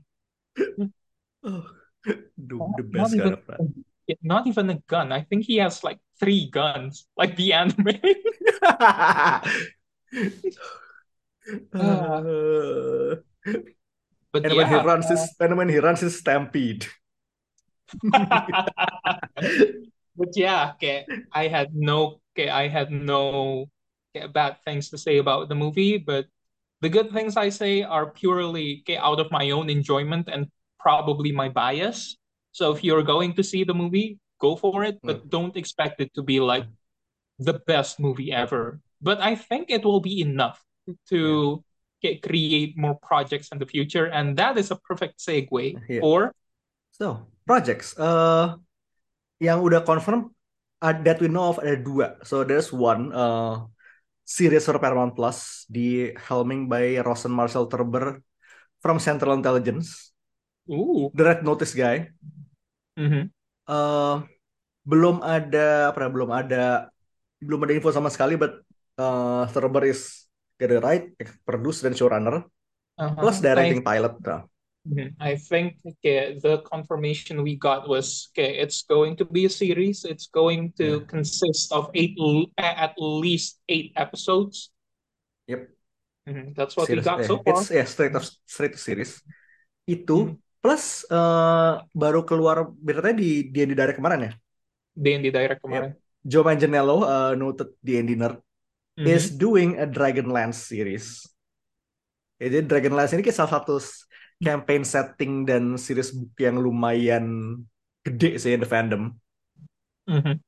Oh, 1.44 1.66
the, 2.06 2.56
the 2.78 2.84
best 2.88 3.18
kind 3.18 3.34
of 3.34 3.44
rat. 3.50 3.60
Yeah, 4.08 4.16
Not 4.22 4.48
even 4.48 4.70
a 4.70 4.80
gun. 4.88 5.12
I 5.12 5.22
think 5.22 5.46
he 5.46 5.58
has 5.58 5.84
like 5.84 6.00
three 6.20 6.50
guns, 6.50 7.08
like 7.18 7.36
the 7.36 7.54
anime. 7.54 8.00
Uh, 11.74 13.16
But 14.34 14.44
and 14.44 14.56
when 14.56 14.68
he 14.68 14.78
yeah, 14.78 14.80
runs 14.80 15.08
his 15.10 15.36
and 15.40 15.58
when 15.58 15.70
he 15.70 15.78
runs 15.80 16.02
his 16.02 16.18
stampede. 16.18 16.88
but 20.16 20.32
yeah, 20.36 20.72
okay, 20.76 21.08
I 21.32 21.48
had 21.48 21.74
no, 21.76 22.22
okay, 22.34 22.50
I 22.50 22.68
had 22.68 22.92
no 22.92 23.68
okay, 24.16 24.28
bad 24.28 24.58
things 24.66 24.90
to 24.92 24.98
say 24.98 25.18
about 25.18 25.50
the 25.50 25.56
movie, 25.56 25.98
but 25.98 26.28
the 26.82 26.90
good 26.90 27.12
things 27.12 27.38
I 27.38 27.50
say 27.50 27.84
are 27.84 28.12
purely 28.12 28.82
okay, 28.84 28.98
out 28.98 29.20
of 29.20 29.32
my 29.32 29.52
own 29.52 29.70
enjoyment 29.70 30.30
and 30.32 30.48
probably 30.80 31.32
my 31.32 31.50
bias. 31.50 32.18
So 32.52 32.72
if 32.72 32.84
you're 32.84 33.04
going 33.04 33.34
to 33.36 33.44
see 33.44 33.64
the 33.64 33.74
movie, 33.74 34.20
go 34.40 34.56
for 34.56 34.84
it, 34.84 35.00
but 35.04 35.30
don't 35.30 35.56
expect 35.56 36.02
it 36.02 36.14
to 36.16 36.24
be 36.24 36.40
like 36.40 36.68
the 37.40 37.62
best 37.66 38.00
movie 38.00 38.32
ever. 38.32 38.80
But 39.02 39.22
I 39.22 39.36
think 39.36 39.70
it 39.70 39.86
will 39.86 40.02
be 40.02 40.22
enough 40.22 40.62
to 41.10 41.64
okay, 42.02 42.18
create 42.18 42.78
more 42.78 42.98
projects 43.02 43.50
in 43.54 43.58
the 43.58 43.66
future, 43.66 44.06
and 44.10 44.36
that 44.38 44.58
is 44.58 44.72
a 44.72 44.78
perfect 44.78 45.22
segue 45.22 45.78
Yeah. 45.90 46.02
for 46.02 46.34
So, 46.92 47.26
projects. 47.48 47.98
Uh, 47.98 48.62
yang 49.42 49.66
udah 49.66 49.82
confirm 49.82 50.30
uh, 50.84 50.94
that 51.02 51.18
we 51.18 51.32
know 51.32 51.50
of 51.50 51.58
ada 51.64 51.82
dua. 51.82 52.22
So 52.22 52.46
there's 52.46 52.70
one 52.70 53.10
uh, 53.10 53.66
series 54.22 54.68
for 54.70 54.78
Paramount 54.78 55.18
Plus 55.18 55.66
di 55.66 56.14
helming 56.30 56.70
by 56.70 57.02
Rosen 57.02 57.34
Marcel 57.34 57.66
Terber 57.66 58.22
from 58.84 59.02
Central 59.02 59.34
Intelligence, 59.34 60.14
ooh. 60.70 61.10
the 61.18 61.26
Red 61.26 61.42
Notice 61.42 61.74
guy. 61.74 62.14
Mhm. 63.02 63.32
Uh, 63.70 64.26
belum 64.84 65.22
ada 65.22 65.94
apa 65.94 66.00
ya, 66.06 66.10
belum 66.10 66.30
ada 66.34 66.64
belum 67.42 67.60
ada 67.66 67.74
info 67.78 67.90
sama 67.94 68.10
sekali, 68.10 68.36
but 68.38 68.62
uh, 69.00 69.46
Terber 69.54 69.86
is 69.90 70.28
it 70.62 70.70
right, 70.82 71.10
produce 71.46 71.82
dan 71.82 71.94
showrunner, 71.98 72.46
Uh-huh. 72.98 73.16
plus 73.18 73.42
directing 73.42 73.82
pilot. 73.82 74.14
Nah, 74.22 74.42
Mhm. 74.82 75.14
I 75.22 75.38
think 75.38 75.78
okay, 75.86 76.42
the 76.42 76.66
confirmation 76.66 77.46
we 77.46 77.54
got 77.54 77.86
was 77.86 78.30
okay, 78.34 78.58
it's 78.58 78.82
going 78.82 79.14
to 79.22 79.26
be 79.26 79.46
a 79.46 79.54
series. 79.54 80.06
It's 80.06 80.26
going 80.26 80.74
to 80.82 81.06
consist 81.06 81.70
of 81.70 81.94
eight, 81.94 82.18
at 82.58 82.98
least 82.98 83.62
eight 83.70 83.94
episodes. 83.94 84.74
Yep. 85.46 85.70
Mhm, 86.26 86.54
That's 86.58 86.78
what 86.78 86.90
we 86.90 86.98
series, 86.98 87.06
got 87.06 87.22
eh, 87.22 87.28
so 87.30 87.38
far. 87.46 87.62
It's 87.62 87.70
yeah, 87.70 87.86
straight 87.86 88.14
to 88.14 88.22
straight 88.46 88.74
to 88.74 88.82
series. 88.82 89.22
Itu 89.86 90.34
Mhm. 90.34 90.38
Plus 90.62 91.04
eh, 91.10 91.74
baru 91.92 92.22
keluar 92.24 92.70
beritanya 92.78 93.18
di 93.18 93.50
D&D 93.50 93.74
Direct 93.74 93.98
kemarin 93.98 94.30
ya. 94.30 94.32
D&D 94.94 95.34
Direct 95.34 95.62
kemarin. 95.66 95.98
Joe 96.22 96.46
Manganiello, 96.46 97.02
uh, 97.02 97.34
noted 97.34 97.74
D&D 97.82 98.14
nerd, 98.14 98.38
Mhm. 98.94 99.10
is 99.10 99.34
doing 99.34 99.82
a 99.82 99.90
Dragonlance 99.90 100.70
series. 100.70 101.26
Jadi 102.38 102.62
Dragonlance 102.66 103.18
ini 103.18 103.26
kayak 103.26 103.38
salah 103.42 103.58
satu 103.58 103.82
campaign 104.42 104.86
setting 104.86 105.46
dan 105.46 105.78
series 105.82 106.14
book 106.14 106.34
yang 106.38 106.58
lumayan 106.62 107.58
gede 108.06 108.38
sih 108.38 108.54
in 108.58 108.62
the 108.62 108.70
fandom. 108.70 109.14
Mhm. 110.10 110.42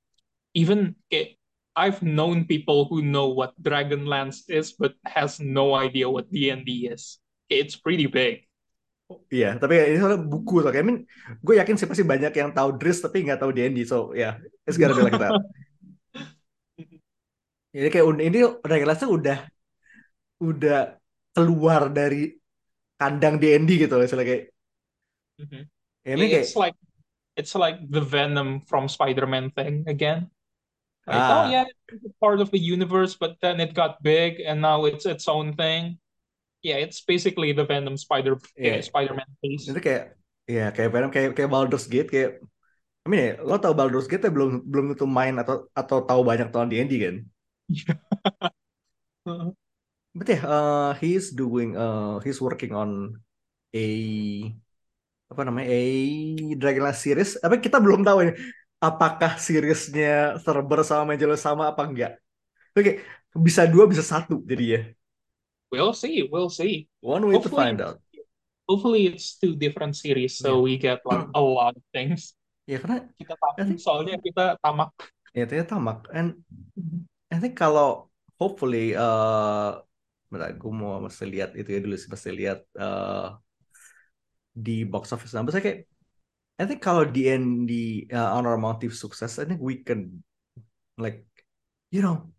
even 0.53 0.93
kayak 1.09 1.38
I've 1.74 2.05
known 2.05 2.45
people 2.45 2.86
who 2.86 3.01
know 3.01 3.34
what 3.34 3.57
Dragonlance 3.57 4.45
is 4.45 4.78
but 4.78 4.93
has 5.01 5.41
no 5.41 5.74
idea 5.74 6.05
what 6.05 6.30
D&D 6.30 6.86
is. 6.86 7.18
It's 7.49 7.74
pretty 7.74 8.05
big. 8.05 8.45
Iya, 9.30 9.59
tapi 9.61 9.74
ini 9.78 9.97
soalnya 9.99 10.22
buku 10.22 10.64
tuh. 10.64 10.72
I 10.74 10.84
mean, 10.86 10.97
gue 11.45 11.55
yakin 11.59 11.76
sih 11.80 11.88
pasti 11.89 12.03
banyak 12.05 12.34
yang 12.34 12.49
tahu 12.51 12.70
Driss 12.80 12.99
tapi 13.03 13.26
nggak 13.26 13.39
tahu 13.41 13.51
D&D. 13.55 13.84
So, 13.86 14.11
ya, 14.14 14.20
yeah, 14.20 14.34
it's 14.68 14.78
gotta 14.80 14.95
be 14.95 15.03
like 15.03 15.20
that. 15.20 15.34
Jadi 17.74 17.88
kayak 17.89 18.05
ini 18.22 18.38
tuh 19.01 19.09
udah 19.18 19.38
udah 20.43 20.80
keluar 21.34 21.89
dari 21.89 22.38
kandang 22.99 23.41
D&D 23.41 23.70
gitu. 23.82 23.97
Misalnya 23.97 24.26
kayak 24.30 24.43
Mhm. 25.41 25.61
ini 26.05 26.26
kayak 26.30 26.45
It's 26.45 26.53
like 26.53 26.78
it's 27.34 27.53
like 27.57 27.82
the 27.89 28.03
Venom 28.05 28.61
from 28.70 28.86
Spider-Man 28.86 29.49
thing 29.57 29.89
again. 29.89 30.30
Like, 31.09 31.20
oh 31.20 31.43
ah, 31.43 31.51
yeah, 31.51 31.66
it's 31.89 32.16
part 32.22 32.39
of 32.39 32.47
the 32.53 32.61
universe, 32.61 33.18
but 33.18 33.36
then 33.43 33.59
it 33.59 33.76
got 33.76 33.99
big 34.05 34.39
and 34.39 34.61
now 34.61 34.86
it's 34.86 35.03
its 35.03 35.28
own 35.28 35.57
thing. 35.57 35.99
Yeah, 36.64 36.80
it's 36.80 37.03
basically 37.03 37.51
the 37.51 37.68
Venom 37.68 37.99
Spider 37.99 38.39
iya. 38.55 38.80
yeah, 38.80 38.80
Spider-Man 38.80 39.28
case. 39.43 39.68
Itu 39.68 39.84
kayak 39.84 40.16
ya 40.47 40.72
kayak 40.72 40.89
Venom 40.95 41.11
kayak 41.11 41.36
kayak 41.36 41.51
Baldur's 41.51 41.91
Gate 41.91 42.07
kayak 42.07 42.39
I 43.03 43.07
mean, 43.11 43.20
ya, 43.20 43.32
lo 43.43 43.59
tau 43.59 43.76
Baldur's 43.76 44.07
Gate 44.07 44.32
belum 44.32 44.64
belum 44.64 44.95
tentu 44.95 45.03
main 45.03 45.36
atau 45.36 45.68
atau 45.76 46.07
tahu 46.07 46.24
banyak 46.24 46.47
tentang 46.47 46.72
D&D 46.72 46.93
kan? 47.03 47.16
But 50.16 50.30
yeah, 50.30 50.43
uh, 50.45 50.91
he's 51.03 51.34
doing 51.36 51.76
uh 51.76 52.22
he's 52.22 52.38
working 52.38 52.72
on 52.72 53.18
a 53.74 53.88
apa 55.28 55.41
namanya 55.41 55.68
a 55.74 55.82
Dragonlance 56.53 57.01
series. 57.01 57.32
Tapi 57.41 57.59
kita 57.59 57.82
belum 57.82 58.05
tahu 58.05 58.30
ini 58.30 58.34
apakah 58.78 59.41
seriesnya 59.41 60.38
Cerber 60.39 60.86
sama 60.86 61.18
sama 61.36 61.74
apa 61.74 61.82
enggak. 61.89 62.11
Oke, 62.78 63.01
bisa 63.34 63.66
dua 63.66 63.89
bisa 63.89 64.05
satu 64.05 64.39
jadi 64.45 64.64
ya. 64.64 64.82
We'll 65.74 65.97
see, 65.97 66.30
we'll 66.30 66.53
see. 66.53 66.86
One 67.01 67.26
way 67.26 67.34
to 67.34 67.41
Hopefully, 67.41 67.65
find 67.74 67.82
out. 67.82 67.97
hopefully 68.69 69.09
it's 69.09 69.41
two 69.41 69.57
different 69.57 69.97
series, 69.97 70.38
so 70.38 70.61
we 70.61 70.78
get 70.78 71.01
like 71.01 71.26
a 71.34 71.41
lot 71.41 71.74
of 71.74 71.82
things. 71.89 72.38
Ya 72.69 72.78
karena 72.78 73.09
Kita 73.17 73.34
tamak, 73.34 73.55
think 73.57 73.82
soalnya 73.82 74.15
kita 74.21 74.55
tamak. 74.61 74.93
ya 75.34 75.49
ternyata 75.49 75.74
tamak. 75.74 76.05
And 76.13 76.45
I 77.34 77.41
think 77.41 77.57
kalau 77.57 78.13
hopefully 78.38 78.93
uh 78.93 79.82
bentar, 80.30 80.53
gue 80.53 80.71
mau 80.74 81.01
mesti 81.01 81.26
lihat 81.26 81.57
itu 81.57 81.69
ya 81.74 81.80
dulu 81.82 81.97
sih 81.97 82.09
mesti 82.09 82.30
lihat 82.30 82.59
uh, 82.78 83.34
di 84.53 84.86
box 84.86 85.09
office 85.09 85.34
numbers. 85.34 85.57
Saya 85.57 85.65
kayak 85.65 85.80
I 86.61 86.63
think 86.69 86.86
kalau 86.86 87.03
di 87.09 87.34
end 87.34 87.65
di 87.65 88.05
uh, 88.13 88.38
Honor 88.38 88.61
Motive 88.61 88.93
sukses, 88.93 89.41
I 89.41 89.49
think 89.49 89.57
we 89.57 89.82
can 89.82 90.21
like 91.01 91.26
you 91.89 92.05
know 92.05 92.30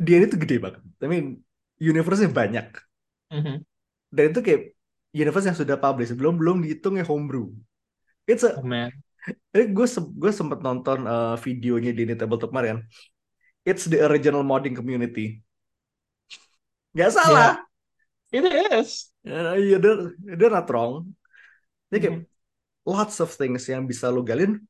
dia 0.00 0.24
itu 0.24 0.34
gede 0.40 0.56
banget. 0.64 0.80
I 1.04 1.06
mean 1.06 1.44
universe-nya 1.90 2.30
banyak. 2.32 2.66
Mhm. 3.34 3.54
Dan 4.14 4.24
itu 4.32 4.40
kayak 4.40 4.62
universe 5.14 5.46
yang 5.50 5.58
sudah 5.58 5.76
publish 5.78 6.10
belum 6.16 6.34
belum 6.40 6.56
dihitungnya 6.64 7.04
homebrew. 7.06 7.52
It's 8.24 8.42
a 8.46 8.56
Oh 8.56 8.64
man. 8.64 8.90
eh, 9.56 9.66
gue 9.68 9.86
se 9.88 10.00
gue 10.00 10.32
sempet 10.32 10.60
nonton 10.64 11.04
uh, 11.08 11.36
videonya 11.40 11.92
di 11.96 12.04
Tabletop 12.16 12.50
kemarin. 12.52 12.84
It's 13.64 13.88
the 13.88 14.04
original 14.04 14.44
modding 14.44 14.76
community. 14.76 15.40
Gak 16.94 17.08
Yeah, 17.08 17.12
salah. 17.12 17.52
it 18.30 18.44
is. 18.44 19.10
Uh, 19.24 19.56
yeah, 19.56 19.80
they're, 19.80 20.12
they're 20.20 20.52
not 20.52 20.68
wrong. 20.68 21.16
Jadi 21.88 21.98
kayak 22.04 22.16
Mhm. 22.20 22.24
lots 22.84 23.16
of 23.24 23.32
things 23.32 23.64
yang 23.70 23.88
bisa 23.88 24.12
lo 24.12 24.20
galin. 24.20 24.60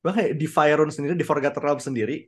Bahkan 0.00 0.16
kayak 0.16 0.34
di 0.40 0.46
Faerun 0.48 0.88
sendiri, 0.88 1.12
di 1.12 1.26
Forgotten 1.26 1.60
Realms 1.60 1.84
sendiri, 1.84 2.24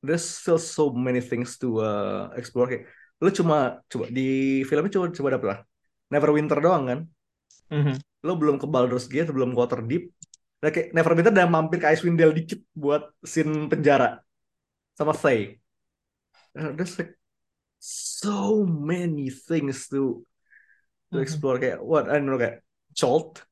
there's 0.00 0.24
still 0.24 0.56
so 0.56 0.88
many 0.96 1.20
things 1.20 1.60
to 1.60 1.84
uh, 1.84 2.32
explore. 2.40 2.68
Kayak, 2.72 2.88
lo 3.22 3.28
cuma 3.30 3.80
coba 3.86 4.06
di 4.10 4.26
filmnya 4.66 4.90
coba 4.94 5.06
coba 5.14 5.28
dapet 5.38 5.48
lah. 5.52 5.58
Neverwinter 6.10 6.58
doang 6.62 6.84
kan. 6.90 7.00
Mhm. 7.70 7.94
Lo 8.24 8.32
belum 8.40 8.56
ke 8.56 8.66
Baldur's 8.68 9.06
Gate, 9.08 9.30
belum 9.32 9.52
ke 9.52 9.58
Waterdeep. 9.60 10.04
Nah, 10.64 10.70
kayak 10.72 10.96
Neverwinter 10.96 11.32
udah 11.32 11.48
mampir 11.48 11.78
ke 11.82 11.86
Icewind 11.92 12.16
Dale 12.16 12.34
dikit 12.34 12.60
buat 12.72 13.04
scene 13.20 13.68
penjara 13.68 14.20
sama 14.96 15.12
Faye. 15.12 15.60
There's 16.54 16.94
like 16.96 17.18
so 17.82 18.62
many 18.64 19.28
things 19.28 19.90
to 19.92 20.24
to 21.12 21.18
Mhm. 21.20 21.24
explore 21.26 21.56
kayak 21.60 21.82
what 21.84 22.08
I 22.08 22.16
don't 22.16 22.30
know 22.30 22.38
kayak 22.40 22.62
Cholt 22.94 23.42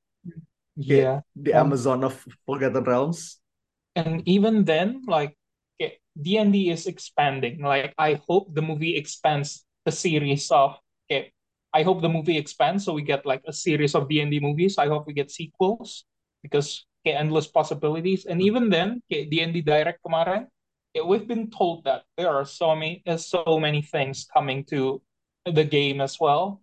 Yeah. 0.72 1.20
kayak 1.20 1.36
the 1.36 1.52
Um, 1.52 1.68
Amazon 1.68 2.00
of 2.06 2.14
Forgotten 2.48 2.80
Realms. 2.86 3.42
and 3.92 4.24
even 4.24 4.64
then, 4.64 5.04
like 5.04 5.36
D&D 6.20 6.70
is 6.70 6.86
expanding. 6.86 7.62
Like 7.62 7.94
I 7.98 8.20
hope 8.28 8.54
the 8.54 8.62
movie 8.62 8.96
expands 8.96 9.64
the 9.84 9.92
series 9.92 10.50
of 10.50 10.76
okay. 11.10 11.32
I 11.72 11.82
hope 11.82 12.02
the 12.02 12.08
movie 12.08 12.36
expands 12.36 12.84
so 12.84 12.92
we 12.92 13.02
get 13.02 13.24
like 13.24 13.42
a 13.46 13.52
series 13.52 13.94
of 13.94 14.08
D&D 14.08 14.40
movies. 14.40 14.76
I 14.76 14.88
hope 14.88 15.06
we 15.06 15.14
get 15.14 15.30
sequels 15.30 16.04
because 16.42 16.84
okay, 17.02 17.16
endless 17.16 17.46
possibilities. 17.46 18.26
And 18.26 18.42
even 18.42 18.68
then, 18.68 19.00
okay, 19.10 19.24
D&D 19.24 19.62
Direct 19.62 20.00
kemarin, 20.04 20.46
okay, 20.92 21.04
we've 21.04 21.26
been 21.26 21.50
told 21.50 21.84
that 21.84 22.04
there 22.16 22.28
are 22.28 22.44
so 22.44 22.76
many 22.76 23.02
uh, 23.06 23.16
so 23.16 23.58
many 23.58 23.82
things 23.82 24.26
coming 24.28 24.64
to 24.68 25.00
the 25.46 25.64
game 25.64 26.00
as 26.00 26.20
well. 26.20 26.60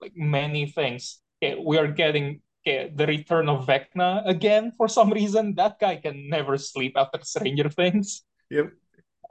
Like 0.00 0.14
many 0.16 0.66
things. 0.66 1.20
Okay, 1.42 1.58
we 1.58 1.78
are 1.78 1.90
getting 1.90 2.40
okay, 2.62 2.92
the 2.94 3.06
return 3.06 3.48
of 3.48 3.66
Vecna 3.66 4.22
again 4.26 4.72
for 4.76 4.86
some 4.86 5.10
reason. 5.10 5.54
That 5.56 5.78
guy 5.78 5.96
can 5.96 6.28
never 6.28 6.56
sleep 6.56 6.94
after 6.96 7.18
Stranger 7.22 7.68
Things. 7.68 8.22
Yep. 8.50 8.70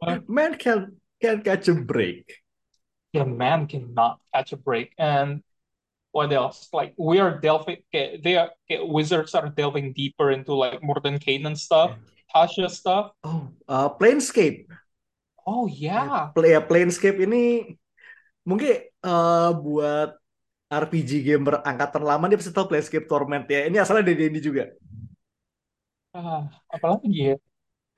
Uh, 0.02 0.20
Man 0.28 0.58
can 0.58 0.98
can 1.22 1.42
catch 1.44 1.68
a 1.70 1.76
break. 1.76 2.42
yeah, 3.14 3.24
man 3.26 3.68
cannot 3.68 4.20
catch 4.34 4.54
a 4.54 4.58
break. 4.58 4.94
And 4.98 5.44
what 6.12 6.32
else? 6.34 6.70
Like 6.74 6.94
we 6.98 7.20
are 7.20 7.40
delving, 7.40 7.84
they 7.94 8.38
are 8.38 8.52
wizards 8.88 9.36
are 9.36 9.50
delving 9.50 9.94
deeper 9.94 10.32
into 10.32 10.54
like 10.56 10.82
more 10.84 11.00
than 11.04 11.20
Canaan 11.20 11.56
stuff, 11.56 11.92
Tasha 12.34 12.70
stuff. 12.70 13.12
Oh, 13.24 13.50
uh, 13.68 13.90
Planescape. 13.90 14.66
Oh 15.46 15.68
yeah, 15.68 16.32
Play 16.36 16.54
Planescape 16.64 17.18
ini 17.26 17.76
mungkin 18.46 18.88
uh, 19.06 19.52
buat 19.54 20.18
RPG 20.72 21.22
gamer 21.28 21.60
angkatan 21.68 22.04
lama 22.08 22.26
dia 22.32 22.40
pasti 22.40 22.54
tahu 22.56 22.72
Planescape 22.72 23.08
Torment 23.10 23.46
ya. 23.52 23.68
Ini 23.68 23.78
asalnya 23.84 24.08
dari 24.08 24.18
D&D 24.20 24.40
juga. 24.40 24.72
Ah, 26.14 26.44
apa 26.74 26.86
lagi 26.92 27.08
ya? 27.32 27.36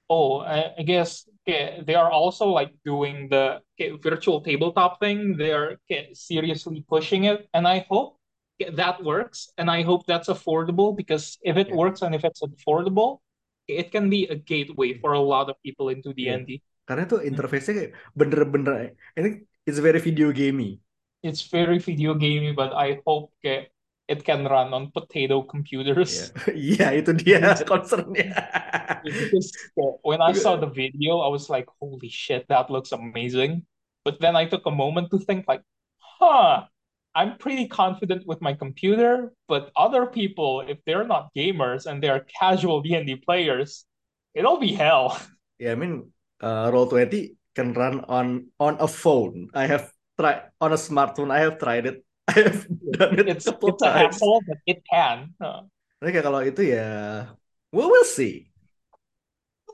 Oh, 0.10 0.42
I, 0.46 0.76
I 0.80 0.84
guess 0.86 1.26
they 1.46 1.96
are 1.96 2.12
also 2.12 2.48
like 2.48 2.72
doing 2.86 3.30
the 3.30 3.60
virtual 4.02 4.42
tabletop 4.42 5.00
thing. 5.00 5.36
They 5.38 5.52
are 5.52 5.78
seriously 6.14 6.86
pushing 6.88 7.26
it, 7.26 7.48
and 7.54 7.68
I 7.68 7.86
hope 7.90 8.18
that 8.60 9.04
works. 9.04 9.50
And 9.58 9.68
I 9.70 9.82
hope 9.84 10.06
that's 10.08 10.30
affordable 10.30 10.96
because 10.96 11.38
if 11.44 11.58
it 11.58 11.68
Yeah. 11.68 11.76
works 11.76 12.02
and 12.02 12.16
if 12.16 12.24
it's 12.24 12.40
affordable, 12.40 13.20
it 13.68 13.92
can 13.92 14.10
be 14.10 14.28
a 14.28 14.36
gateway 14.36 14.96
for 15.00 15.14
a 15.14 15.24
lot 15.24 15.50
of 15.50 15.56
people 15.64 15.90
into 15.90 16.14
Yeah. 16.16 16.40
D&D. 16.40 16.62
Karena 16.84 17.08
itu 17.08 17.18
interface-nya 17.24 17.74
kayak 17.80 17.92
bener-bener 18.12 18.92
ini 19.16 19.48
it's 19.64 19.80
very 19.80 20.04
video 20.04 20.36
gamey. 20.36 20.84
It's 21.24 21.48
very 21.48 21.80
video 21.80 22.14
gamey, 22.14 22.52
but 22.52 22.76
I 22.76 23.00
hope 23.08 23.32
okay, 23.40 23.72
it 24.08 24.24
can 24.24 24.46
run 24.46 24.74
on 24.74 24.92
potato 24.92 25.42
computers. 25.42 26.32
yeah 26.52 26.92
itu 27.00 27.16
dia 27.16 27.56
concernnya. 27.64 28.36
Because 29.04 29.52
when 30.04 30.20
I 30.20 30.36
saw 30.36 30.60
the 30.60 30.68
video, 30.68 31.24
I 31.24 31.30
was 31.32 31.48
like, 31.48 31.68
holy 31.80 32.12
shit, 32.12 32.48
that 32.52 32.68
looks 32.68 32.92
amazing. 32.92 33.64
But 34.04 34.20
then 34.20 34.36
I 34.36 34.46
took 34.46 34.68
a 34.68 34.74
moment 34.74 35.12
to 35.16 35.20
think 35.20 35.48
like, 35.48 35.64
huh, 36.00 36.68
I'm 37.16 37.38
pretty 37.38 37.68
confident 37.70 38.26
with 38.26 38.42
my 38.42 38.54
computer, 38.54 39.32
but 39.48 39.72
other 39.78 40.06
people, 40.10 40.66
if 40.66 40.82
they're 40.84 41.06
not 41.06 41.30
gamers 41.38 41.86
and 41.86 42.02
they're 42.02 42.26
casual 42.26 42.82
D&D 42.82 43.22
players, 43.22 43.86
it'll 44.34 44.60
be 44.60 44.74
hell. 44.74 45.18
Yeah, 45.62 45.72
I 45.72 45.76
mean, 45.80 46.12
uh, 46.42 46.74
Roll20 46.74 47.38
can 47.56 47.72
run 47.72 48.04
on 48.10 48.52
on 48.60 48.76
a 48.82 48.88
phone. 48.90 49.48
I 49.54 49.70
have 49.70 49.94
tried 50.20 50.50
on 50.60 50.74
a 50.74 50.82
smartphone. 50.82 51.32
I 51.32 51.40
have 51.40 51.56
tried 51.56 51.86
it. 51.86 52.04
I 52.28 52.40
have 52.48 52.66
done 52.96 53.20
it 53.20 53.28
It's 53.28 53.46
couple 53.46 53.76
it's 53.76 53.84
times. 53.84 54.16
hassle, 54.16 54.40
but 54.48 54.60
it 54.66 54.80
can. 54.88 55.36
Uh, 55.44 55.68
Tapi 56.00 56.10
kayak 56.16 56.26
kalau 56.28 56.40
itu 56.44 56.62
ya, 56.64 56.88
we 57.72 57.84
will 57.84 58.08
see. 58.08 58.48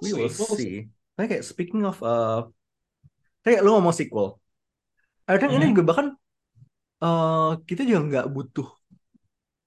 We 0.02 0.10
see, 0.10 0.14
will 0.18 0.30
we'll 0.34 0.56
see. 0.58 0.58
see. 0.58 0.76
Tapi 1.18 1.26
kayak 1.30 1.44
speaking 1.46 1.84
of, 1.86 2.00
uh, 2.02 2.48
kayak 3.46 3.62
lu 3.62 3.76
ngomong 3.76 3.94
sequel. 3.94 4.40
I 5.30 5.38
think 5.38 5.54
ini 5.54 5.70
Mhm. 5.70 5.72
juga 5.78 5.84
bahkan 5.86 6.08
uh, 7.06 7.60
kita 7.70 7.86
juga 7.86 8.02
nggak 8.10 8.28
butuh, 8.34 8.68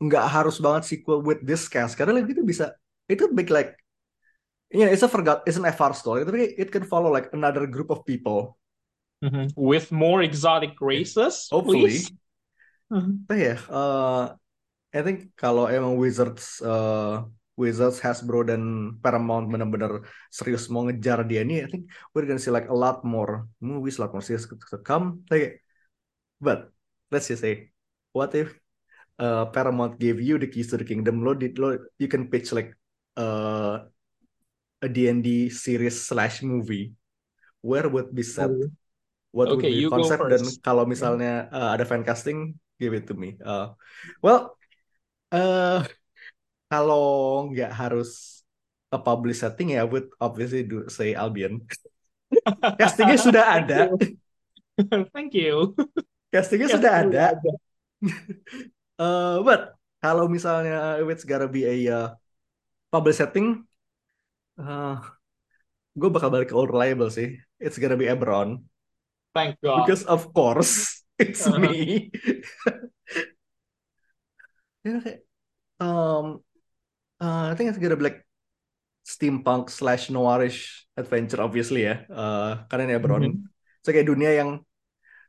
nggak 0.03 0.25
harus 0.27 0.59
banget 0.59 0.83
sequel 0.91 1.23
with 1.23 1.43
this 1.47 1.71
cast. 1.71 1.95
Karena 1.95 2.19
like, 2.19 2.27
itu 2.31 2.43
bisa, 2.43 2.75
itu 3.07 3.31
big 3.31 3.47
like, 3.53 3.79
yeah, 4.75 4.91
it's 4.91 5.05
a 5.05 5.11
forgot, 5.11 5.47
it's 5.47 5.59
an 5.61 5.67
FR 5.69 5.93
story. 5.95 6.27
Tapi 6.27 6.59
it 6.59 6.75
can 6.75 6.83
follow 6.83 7.11
like 7.13 7.31
another 7.31 7.67
group 7.71 7.91
of 7.95 8.03
people. 8.03 8.59
Mhm. 9.23 9.55
With 9.55 9.95
more 9.95 10.19
exotic 10.27 10.75
races, 10.83 11.47
Hopefully. 11.53 11.95
please. 11.95 12.11
Mhm. 12.93 13.25
Tapi 13.25 13.41
ya, 13.49 13.57
uh, 13.73 14.23
I 14.93 15.01
think 15.01 15.33
kalau 15.41 15.65
emang 15.73 15.97
Wizards 15.97 16.61
uh, 16.61 17.25
Wizards, 17.57 18.01
Hasbro 18.05 18.45
dan 18.45 18.97
Paramount 19.01 19.49
benar-benar 19.49 20.05
serius 20.29 20.69
mau 20.73 20.85
ngejar 20.89 21.25
dia 21.25 21.41
ini, 21.45 21.65
I 21.65 21.69
think 21.69 21.89
we're 22.13 22.29
gonna 22.29 22.41
see 22.41 22.53
like 22.53 22.69
a 22.69 22.77
lot 22.77 23.01
more 23.05 23.49
movies, 23.61 23.97
a 23.97 24.05
lot 24.05 24.13
more 24.13 24.25
series 24.25 24.45
to 24.49 24.79
come. 24.85 25.25
Like, 25.33 25.65
but 26.41 26.73
let's 27.13 27.29
just 27.29 27.41
say, 27.45 27.73
what 28.13 28.33
if 28.37 28.53
uh, 29.21 29.49
Paramount 29.53 29.97
gave 30.01 30.21
you 30.21 30.37
the 30.37 30.49
keys 30.49 30.69
to 30.73 30.81
the 30.81 30.85
kingdom? 30.89 31.25
Lo, 31.25 31.33
did 31.37 31.57
lo 31.57 31.77
you 31.97 32.09
can 32.09 32.29
pitch 32.29 32.53
like 32.53 32.77
uh, 33.17 33.89
a 34.83 34.89
D&D 34.89 35.49
series 35.49 36.05
slash 36.05 36.43
movie. 36.45 36.93
Where 37.65 37.89
would 37.89 38.13
be 38.13 38.25
set? 38.25 38.51
Oh. 38.51 38.69
What 39.33 39.49
would 39.49 39.65
Okay, 39.65 39.73
be 39.73 39.81
you 39.81 39.89
concept 39.89 40.29
dan 40.29 40.45
kalau 40.61 40.85
misalnya 40.85 41.49
uh, 41.49 41.73
ada 41.73 41.89
fan 41.89 42.05
casting, 42.05 42.53
give 42.83 42.99
it 42.99 43.07
to 43.07 43.15
me. 43.15 43.39
Uh, 43.39 43.79
well, 44.19 44.59
uh, 45.31 45.87
kalau 46.67 47.47
nggak 47.55 47.71
harus 47.71 48.43
a 48.91 48.99
publish 48.99 49.39
setting 49.47 49.79
ya, 49.79 49.87
I 49.87 49.89
would 49.89 50.11
obviously 50.19 50.67
do 50.67 50.91
say 50.91 51.15
Albion. 51.15 51.63
Castingnya 52.81 53.19
sudah 53.23 53.45
ada, 53.63 53.81
Thank 55.15 55.37
you. 55.39 55.79
castingnya 56.33 56.67
Yes, 56.67 56.75
sudah 56.75 56.93
ada. 57.07 57.23
ada. 57.39 57.51
Uh, 59.03 59.43
but 59.43 59.75
kalau 59.99 60.31
misalnya 60.31 60.95
if 61.03 61.09
it's 61.11 61.27
gotta 61.27 61.51
be 61.51 61.67
a 61.67 61.77
uh, 61.91 62.09
publish 62.93 63.19
setting, 63.19 63.67
uh, 64.63 65.01
gue 65.99 66.07
bakal 66.13 66.31
balik 66.31 66.53
ke 66.53 66.55
old 66.55 66.71
reliable 66.71 67.11
sih. 67.11 67.35
It's 67.59 67.83
gonna 67.83 67.99
be 67.99 68.07
Eberron. 68.07 68.63
Thank 69.35 69.59
God. 69.59 69.83
Because 69.83 70.07
of 70.07 70.31
course, 70.31 71.02
it's 71.19 71.45
Uh-huh. 71.47 71.61
me. 71.61 72.11
Ya, 74.83 74.99
kayak, 74.99 75.23
um, 75.79 76.43
uh, 77.23 77.47
I 77.51 77.55
think 77.55 77.71
it's 77.71 77.79
gonna 77.79 77.95
be 77.95 78.03
like 78.03 78.27
steampunk 79.07 79.71
slash 79.71 80.11
noirish 80.11 80.91
adventure 80.99 81.39
obviously 81.39 81.87
ya. 81.87 82.03
Uh, 82.11 82.67
karena 82.67 82.91
ini 82.91 82.95
Eberron. 82.99 83.23
Mhm. 83.23 83.47
So 83.87 83.95
kayak 83.95 84.11
dunia 84.11 84.43
yang 84.43 84.51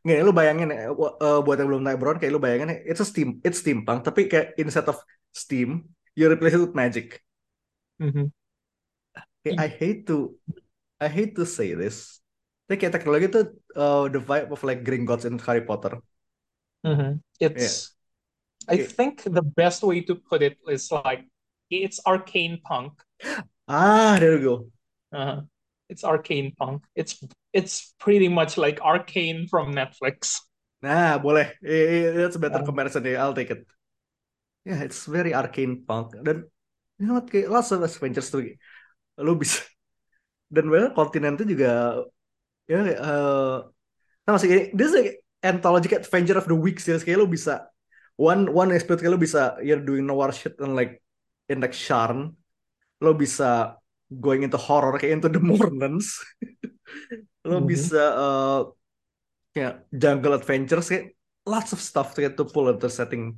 Nggak, 0.04 0.20
lu 0.28 0.36
bayangin 0.36 0.68
ya, 0.68 0.92
wa- 0.92 1.16
uh, 1.16 1.40
buat 1.40 1.56
yang 1.56 1.72
belum 1.72 1.84
naik 1.88 1.96
Ebron, 1.96 2.20
kayak 2.20 2.36
lu 2.36 2.44
bayangin 2.44 2.76
ya, 2.76 2.78
it's 2.92 3.00
a 3.00 3.08
steam, 3.08 3.40
it's 3.40 3.64
steampunk, 3.64 4.04
tapi 4.04 4.28
kayak 4.28 4.52
instead 4.60 4.84
of 4.84 5.00
steam, 5.32 5.96
you 6.12 6.28
replace 6.28 6.52
it 6.52 6.60
with 6.60 6.76
magic. 6.76 7.24
Mhm. 8.04 8.28
Kayak, 9.48 9.64
I 9.64 9.68
hate 9.72 10.04
to, 10.12 10.36
I 11.00 11.08
hate 11.08 11.40
to 11.40 11.48
say 11.48 11.72
this, 11.72 12.20
tapi 12.66 12.76
kayak 12.80 12.94
teknologi 12.96 13.26
itu 13.32 13.40
uh, 13.80 14.08
the 14.14 14.20
vibe 14.30 14.50
of 14.56 14.62
like 14.68 14.82
Gringotts 14.88 15.26
in 15.30 15.36
Harry 15.46 15.64
Potter. 15.70 15.94
Mhm. 16.86 17.22
It's, 17.40 17.96
I 18.70 18.78
Yeah. 18.78 18.88
think 18.98 19.24
the 19.24 19.44
best 19.44 19.84
way 19.84 20.02
to 20.04 20.16
put 20.16 20.42
it 20.44 20.58
is 20.68 20.92
like 20.92 21.26
it's 21.70 22.00
arcane 22.06 22.62
punk. 22.64 22.94
Ah, 23.68 24.18
there 24.20 24.38
we 24.38 24.44
go. 24.44 24.72
Uh, 25.12 25.42
it's 25.90 26.04
arcane 26.04 26.54
punk. 26.58 26.84
It's 26.96 27.22
it's 27.54 27.94
pretty 28.00 28.28
much 28.28 28.58
like 28.58 28.82
arcane 28.82 29.48
from 29.48 29.74
Netflix. 29.74 30.40
Nah, 30.84 31.16
boleh. 31.24 31.56
Eh, 31.64 32.12
eh, 32.12 32.12
That's 32.20 32.36
a 32.36 32.40
better 32.44 32.60
Um, 32.60 32.68
comparison. 32.68 33.08
I'll 33.16 33.34
take 33.34 33.52
it. 33.52 33.66
Yeah, 34.66 34.82
it's 34.84 35.06
very 35.06 35.34
arcane 35.34 35.84
punk. 35.88 36.16
Dan 36.24 36.48
you 37.00 37.06
know 37.08 37.16
what, 37.20 37.28
kayak 37.32 37.50
lots 37.52 37.72
of 37.76 37.84
adventures 37.84 38.32
tuh. 38.32 38.56
Lu 39.20 39.36
bisa. 39.40 39.64
Dan 40.56 40.68
well, 40.74 40.92
kontinen 40.98 41.36
itu 41.40 41.58
juga 41.58 41.70
ya 42.74 42.78
kayak, 42.86 43.00
eh 43.06 43.56
nah 44.26 44.32
masih 44.36 44.50
kayak 44.50 44.66
this 44.74 44.88
is 44.90 44.96
like 44.98 45.12
anthology 45.46 45.88
adventure 45.94 46.38
of 46.42 46.48
the 46.50 46.58
week 46.58 46.80
series 46.82 47.06
kayak 47.06 47.20
lu 47.22 47.30
bisa 47.30 47.70
one 48.18 48.50
one 48.50 48.74
episode 48.74 48.98
kayak 49.04 49.14
lu 49.14 49.22
bisa 49.22 49.60
you're 49.62 49.84
doing 49.84 50.06
noir 50.10 50.32
shit 50.34 50.58
and 50.64 50.74
like 50.74 50.98
in 51.52 51.62
like 51.62 51.76
Sharn. 51.76 52.34
Lo 53.04 53.12
bisa 53.14 53.76
going 54.10 54.48
into 54.48 54.56
horror 54.58 54.96
kayak 54.98 55.20
into 55.22 55.30
the 55.30 55.42
Mornings. 55.50 56.24
Lo 57.44 57.60
Mhm. 57.60 57.68
bisa 57.68 58.02
eh 58.24 58.60
kayak 59.54 59.74
jungle 59.94 60.34
adventures 60.40 60.88
kayak 60.90 61.06
lots 61.46 61.76
of 61.76 61.80
stuff 61.84 62.16
to, 62.16 62.24
to 62.32 62.44
pull 62.48 62.72
into 62.72 62.88
setting. 62.90 63.38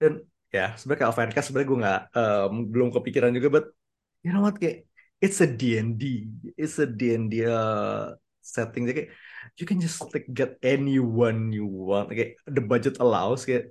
Dan 0.00 0.24
ya 0.48 0.72
sebenarnya 0.80 0.98
kayak 1.04 1.10
Alpha 1.12 1.42
sebenarnya 1.44 1.68
gue 1.68 1.78
nggak 1.84 2.00
em, 2.16 2.52
belum 2.72 2.88
kepikiran 2.96 3.30
juga 3.36 3.48
but 3.52 3.64
you 4.24 4.32
know 4.32 4.40
what 4.40 4.56
kayak 4.56 4.87
it's 5.20 5.40
a 5.42 5.48
D&D 5.48 6.28
it's 6.56 6.78
a 6.78 6.86
D&D 6.86 7.44
uh, 7.46 8.14
setting. 8.42 8.86
Jadi 8.88 8.94
kayak 9.04 9.10
you 9.58 9.66
can 9.66 9.78
just 9.82 10.00
like 10.14 10.26
get 10.30 10.56
anyone 10.62 11.50
you 11.52 11.66
want. 11.66 12.10
Kayak 12.14 12.38
the 12.46 12.62
budget 12.62 12.96
allows 13.02 13.42
kayak 13.44 13.70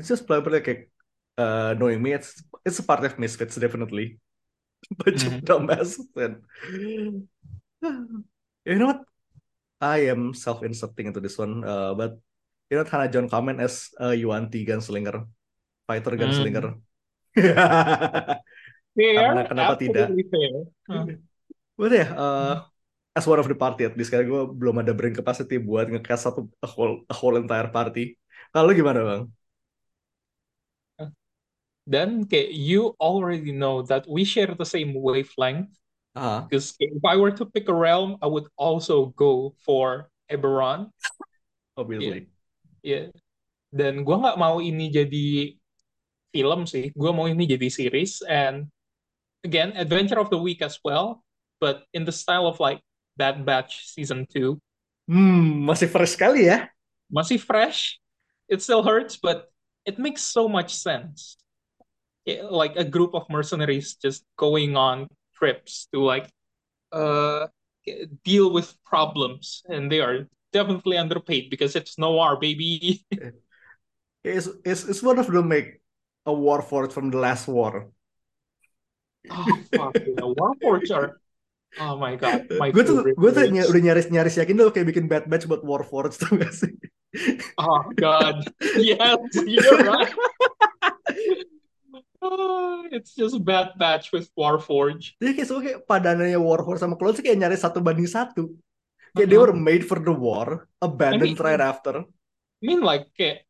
it's 0.00 0.10
just 0.10 0.26
play 0.26 0.40
play 0.42 0.60
kayak 0.64 0.90
uh, 1.38 1.74
knowing 1.78 2.00
me 2.02 2.12
it's 2.16 2.40
it's 2.66 2.80
a 2.80 2.86
part 2.86 3.04
of 3.04 3.16
Misfits 3.20 3.56
definitely. 3.60 4.18
Bunch 5.00 5.24
of 5.24 5.40
Mhm. 5.40 5.46
dumbass 5.48 5.96
and 6.16 6.44
you 8.64 8.76
know 8.78 8.86
what? 8.92 9.02
I 9.80 10.08
am 10.08 10.32
self-inserting 10.34 11.12
into 11.12 11.20
this 11.20 11.36
one 11.36 11.64
uh, 11.64 11.92
but 11.94 12.16
you 12.70 12.78
know 12.80 12.84
Hannah 12.88 13.10
John 13.12 13.28
comment 13.28 13.60
as 13.60 13.90
uh, 14.00 14.16
Yuanti 14.16 14.64
gunslinger 14.66 15.26
fighter 15.86 16.16
gunslinger 16.16 16.80
Fair, 18.94 19.16
Karena 19.18 19.42
kenapa 19.50 19.74
tidak? 19.78 20.06
absolutely 20.08 20.24
fair. 20.30 20.52
Uh, 20.90 21.06
But 21.74 21.90
ya, 21.90 22.06
uh, 22.14 22.54
as 23.18 23.26
one 23.26 23.42
of 23.42 23.50
the 23.50 23.58
party 23.58 23.82
at 23.82 23.98
least, 23.98 24.14
karena 24.14 24.30
gue 24.30 24.42
belum 24.54 24.78
ada 24.78 24.94
brain 24.94 25.10
capacity 25.10 25.58
buat 25.58 25.90
nge-cast 25.90 26.30
satu 26.30 26.46
a 26.62 26.68
whole, 26.70 27.02
a 27.10 27.14
whole 27.18 27.34
entire 27.34 27.66
party. 27.74 28.14
Kalau 28.54 28.70
gimana 28.70 29.02
bang? 29.02 29.22
Then 31.86 32.24
okay, 32.24 32.48
you 32.48 32.96
already 32.96 33.52
know 33.52 33.82
that 33.92 34.08
we 34.08 34.24
share 34.24 34.48
the 34.54 34.64
same 34.64 34.94
wavelength. 34.96 35.68
Ah, 36.14 36.46
Because 36.48 36.72
if 36.80 37.04
I 37.04 37.16
were 37.16 37.32
to 37.36 37.44
pick 37.44 37.68
a 37.68 37.74
realm, 37.76 38.16
I 38.22 38.26
would 38.26 38.48
also 38.56 39.12
go 39.18 39.52
for 39.60 40.08
Eberron. 40.32 40.88
obviously. 41.76 42.26
Ya. 42.80 43.10
Dan 43.74 44.06
gua 44.06 44.16
nggak 44.22 44.38
mau 44.40 44.62
ini 44.62 44.88
jadi 44.88 45.56
film 46.32 46.64
sih. 46.64 46.88
Gua 46.96 47.10
mau 47.12 47.26
ini 47.28 47.44
jadi 47.44 47.68
series. 47.68 48.22
And 48.24 48.70
again, 49.44 49.72
Adventure 49.76 50.18
of 50.18 50.30
the 50.30 50.38
Week 50.38 50.62
as 50.62 50.78
well. 50.84 51.22
But 51.60 51.84
in 51.92 52.04
the 52.04 52.12
style 52.12 52.46
of 52.46 52.58
like 52.60 52.80
Bad 53.16 53.46
Batch 53.46 53.86
Season 53.86 54.26
2. 54.26 54.58
Hmm, 55.06 55.68
masih 55.68 55.86
fresh 55.88 56.16
sekali 56.16 56.48
ya. 56.48 56.66
Masih 57.12 57.38
fresh. 57.38 58.00
It 58.48 58.64
still 58.64 58.82
hurts, 58.82 59.16
but 59.16 59.52
it 59.84 60.00
makes 60.00 60.24
so 60.24 60.48
much 60.48 60.72
sense. 60.74 61.36
Yeah, 62.24 62.48
like 62.48 62.76
a 62.80 62.88
group 62.88 63.12
of 63.12 63.28
mercenaries 63.28 64.00
just 64.00 64.24
going 64.40 64.80
on 64.80 65.12
trips 65.36 65.92
to 65.92 66.00
like 66.00 66.24
uh 66.88 67.52
deal 68.24 68.48
with 68.48 68.72
problems 68.80 69.60
and 69.68 69.92
they 69.92 70.00
are 70.00 70.24
definitely 70.48 70.96
underpaid 70.96 71.52
because 71.52 71.76
it's 71.76 72.00
noir 72.00 72.40
baby 72.40 73.04
It's, 74.24 74.48
it's, 74.64 74.84
it's 74.88 75.02
one 75.02 75.18
of 75.18 75.26
them 75.26 75.48
make 75.48 75.80
a 76.24 76.32
war 76.32 76.62
for 76.62 76.84
it 76.84 76.92
from 76.92 77.10
the 77.10 77.18
last 77.18 77.46
war. 77.46 77.92
Oh 79.30 79.46
fuck 79.70 79.94
yeah. 79.96 80.20
warforged 80.20 80.92
are 80.92 81.16
oh 81.80 81.96
my 81.96 82.14
god 82.14 82.44
my 82.60 82.68
gue 82.68 82.84
tuh 82.84 83.00
gue 83.02 83.30
tuh 83.30 83.44
ny- 83.48 83.64
udah 83.64 83.82
nyaris 83.82 84.06
nyaris 84.08 84.36
yakin 84.36 84.54
lo 84.56 84.68
kayak 84.68 84.90
bikin 84.90 85.06
bad 85.06 85.24
batch 85.26 85.44
buat 85.44 85.64
Warforged 85.64 86.20
tuh 86.20 86.36
gak 86.36 86.52
sih? 86.52 86.70
oh 87.56 87.82
god 87.94 88.42
yes 88.76 89.16
you're 89.46 89.80
right 89.82 90.12
Ah, 92.24 92.88
it's 92.88 93.12
just 93.12 93.36
bad 93.44 93.76
batch 93.76 94.08
with 94.08 94.32
warforged 94.32 95.12
Jadi 95.20 95.36
kayak 95.36 95.44
semua 95.46 95.60
kayak 95.60 95.78
padanannya 95.84 96.40
Warforged 96.40 96.80
sama 96.80 96.96
Clone 96.96 97.12
sih 97.12 97.24
kayak 97.24 97.36
nyaris 97.36 97.60
satu 97.60 97.84
banding 97.84 98.08
satu. 98.08 98.48
Kayak 99.12 99.28
they 99.28 99.36
Uh-huh. 99.36 99.52
were 99.52 99.54
made 99.54 99.84
for 99.84 100.00
the 100.00 100.10
war, 100.10 100.64
abandoned 100.80 101.36
I 101.36 101.36
mean- 101.36 101.44
right 101.44 101.60
after. 101.60 102.00
I 102.00 102.62
mean 102.64 102.80
like 102.80 103.12
kayak 103.12 103.44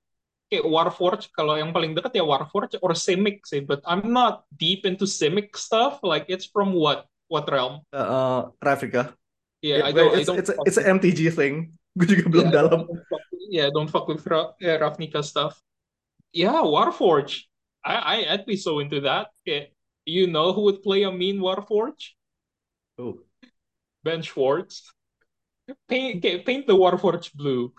kayak 0.49 0.64
Warforged 0.68 1.30
kalau 1.32 1.57
yang 1.57 1.72
paling 1.72 1.97
dekat 1.97 2.14
ya 2.14 2.24
Warforged 2.24 2.78
or 2.84 2.92
Simic 2.92 3.42
sih 3.49 3.64
but 3.64 3.80
I'm 3.88 4.12
not 4.12 4.45
deep 4.55 4.84
into 4.84 5.09
Simic 5.09 5.57
stuff 5.57 5.99
like 6.05 6.28
it's 6.28 6.45
from 6.47 6.76
what 6.76 7.09
what 7.32 7.49
realm 7.49 7.80
Uh, 7.90 8.05
uh, 8.07 8.40
Ravnica. 8.62 9.16
yeah 9.64 9.82
I 9.82 9.90
don't 9.90 10.12
I 10.14 10.20
it's, 10.22 10.28
don't 10.28 10.38
it's, 10.38 10.51
a, 10.53 10.57
it's 10.68 10.78
an 10.78 10.86
MTG 11.01 11.32
thing. 11.32 11.72
Gue 11.99 12.07
juga 12.11 12.26
belum 12.26 12.47
yeah, 12.51 12.53
I 12.53 12.59
dalam. 12.59 12.80
don't 12.90 13.03
fuck 13.09 13.24
with- 13.30 13.49
yeah 13.51 13.66
don't 13.70 13.90
fuck 13.90 14.07
with 14.11 14.22
Ra- 14.26 14.55
yeah, 14.59 14.76
Ravnica 14.78 15.22
stuff 15.22 15.59
yeah 16.30 16.59
Warforged 16.62 17.47
I 17.82 17.95
I 17.97 18.16
I'd 18.34 18.47
be 18.47 18.57
so 18.57 18.78
into 18.84 19.03
that 19.09 19.30
yeah 19.49 19.68
you 20.05 20.28
know 20.28 20.53
who 20.55 20.68
would 20.68 20.84
play 20.84 21.03
a 21.07 21.12
mean 21.12 21.40
Warforged 21.42 22.14
Oh. 22.95 23.18
Ben 24.07 24.22
Schwartz 24.22 24.93
paint 25.88 26.20
paint 26.44 26.66
the 26.66 26.76
Warforged 26.76 27.32
blue 27.34 27.72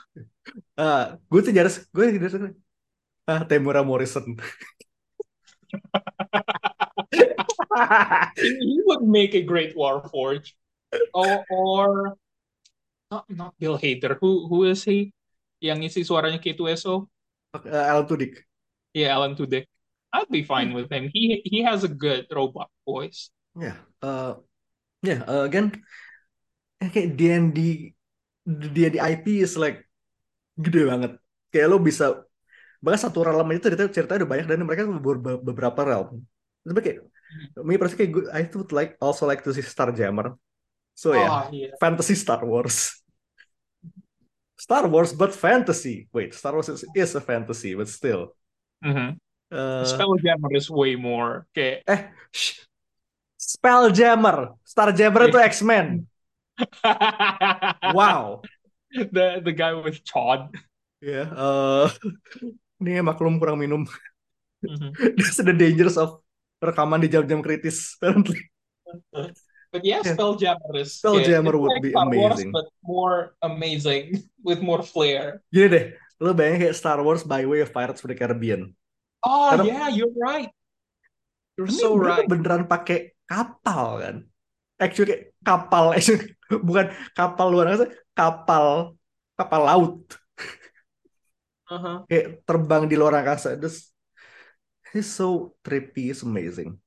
Ah, 0.77 1.17
gue 1.29 1.41
tuh 1.41 1.49
nyaris, 1.49 1.89
gue 1.89 2.05
nyaris, 2.13 2.53
ah, 3.25 3.41
Temura 3.49 3.81
Morrison. 3.81 4.37
he 8.37 8.81
would 8.85 9.01
make 9.01 9.33
a 9.33 9.41
great 9.41 9.75
Warforged. 9.75 10.53
Or, 11.13 11.43
or 11.49 12.15
not, 13.11 13.25
not 13.29 13.53
Bill 13.59 13.77
Hader. 13.77 14.17
Who 14.21 14.47
who 14.47 14.63
is 14.69 14.83
he? 14.85 15.11
Yang 15.59 15.91
isi 15.91 16.01
suaranya 16.05 16.39
K2SO? 16.39 17.09
Uh, 17.55 17.65
Alan 17.65 18.05
Tudyk. 18.05 18.45
Yeah, 18.93 19.17
Alan 19.17 19.35
Tudyk. 19.35 19.65
I'd 20.13 20.31
be 20.31 20.43
fine 20.45 20.71
with 20.71 20.87
him. 20.87 21.09
He 21.11 21.41
he 21.43 21.63
has 21.65 21.83
a 21.83 21.91
good 21.91 22.29
robot 22.31 22.71
voice. 22.87 23.33
Yeah, 23.57 23.75
uh, 23.99 24.39
yeah. 25.03 25.27
Uh, 25.27 25.43
again, 25.43 25.83
kayak 26.91 27.09
D&D 27.17 27.59
D&D 28.45 28.95
IP 29.01 29.41
is 29.41 29.57
like 29.57 29.83
gede 30.59 30.85
banget. 30.85 31.11
Kayak 31.49 31.67
lo 31.71 31.77
bisa 31.81 32.21
bahkan 32.83 33.09
satu 33.09 33.25
realm 33.25 33.49
aja 33.49 33.65
cerita 33.71 33.89
cerita 33.89 34.13
udah 34.21 34.29
banyak 34.29 34.45
dan 34.45 34.61
mereka 34.61 34.85
ber- 34.85 35.41
beberapa 35.41 35.81
realm. 35.81 36.21
Tapi 36.61 36.79
kayak 36.81 36.99
me 37.65 37.75
personally 37.81 37.99
kayak 38.05 38.11
gue, 38.13 38.23
I 38.29 38.43
would 38.53 38.71
like 38.71 38.93
also 39.01 39.25
like 39.25 39.41
to 39.41 39.51
see 39.53 39.65
Starjammer. 39.65 40.37
So 40.95 41.11
ya, 41.11 41.27
Oh, 41.27 41.41
yeah. 41.51 41.73
fantasy 41.81 42.13
Star 42.15 42.45
Wars. 42.45 43.01
Star 44.55 44.87
Wars 44.87 45.11
but 45.11 45.35
fantasy. 45.35 46.07
Wait, 46.15 46.31
Star 46.33 46.55
Wars 46.55 46.69
is, 46.71 46.85
is 46.95 47.11
a 47.15 47.21
fantasy 47.21 47.75
but 47.75 47.89
still. 47.91 48.31
Mhm. 48.79 49.19
Uh, 49.51 49.85
Spelljammer 49.85 50.49
is 50.57 50.69
way 50.71 50.95
more. 50.97 51.45
Okay. 51.53 51.83
eh, 51.85 52.09
shh. 52.33 52.65
Spelljammer. 53.37 54.57
Starjammer 54.65 55.29
itu 55.29 55.37
X-Men. 55.37 56.01
Wow. 57.93 58.41
the 58.95 59.43
the 59.43 59.51
guy 59.51 59.73
with 59.75 59.99
Chod. 60.07 60.51
Ya, 61.03 61.27
eh 61.27 61.89
ini 62.81 62.99
maklum 63.03 63.37
kurang 63.37 63.59
minum. 63.59 63.83
Mhm. 64.63 64.89
That's 65.19 65.37
the 65.37 65.53
dangers 65.53 65.99
of 65.99 66.23
rekaman 66.63 67.03
di 67.03 67.11
jam-jam 67.11 67.43
kritis, 67.45 67.93
apparently. 67.99 68.41
But 69.69 69.83
yeah, 69.83 69.99
Yeah. 70.01 70.15
Spelljammer 70.15 70.73
is 70.79 70.95
Spelljammer 70.95 71.51
it's 71.53 71.61
would 71.61 71.73
like 71.75 71.83
be 71.83 71.91
Star 71.91 72.07
Wars, 72.07 72.39
amazing. 72.39 72.51
but 72.55 72.65
more 72.81 73.17
amazing 73.43 74.03
with 74.47 74.63
more 74.63 74.79
flair. 74.81 75.43
Gini 75.51 75.67
deh, 75.67 75.85
lo 76.23 76.31
bayangin 76.31 76.71
kayak 76.71 76.77
Star 76.79 76.99
Wars 77.03 77.27
by 77.27 77.43
way 77.43 77.59
of 77.59 77.75
Pirates 77.75 77.99
of 78.01 78.07
the 78.07 78.15
Caribbean. 78.15 78.71
Oh 79.21 79.51
Karena- 79.51 79.67
yeah, 79.67 79.87
you're 79.91 80.15
right. 80.15 80.49
You're 81.59 81.71
so 81.71 81.95
right. 81.99 82.23
beneran 82.27 82.67
pakai 82.67 83.15
kapal 83.27 83.99
kan? 84.03 84.15
Actually 84.75 85.07
kayak 85.07 85.23
kapal, 85.41 85.85
actually, 85.95 86.35
bukan 86.51 86.91
kapal 87.15 87.47
luar 87.47 87.71
angkasa, 87.71 87.87
kapal 88.11 88.65
kapal 89.35 89.61
laut 89.63 89.99
Uh-huh. 91.65 92.05
kayak 92.05 92.45
terbang 92.45 92.85
di 92.85 92.93
luar 92.93 93.17
angkasa. 93.17 93.57
This 93.57 93.89
it's 94.93 95.09
so 95.09 95.57
trippy, 95.65 96.13
it's 96.13 96.21
amazing. 96.21 96.77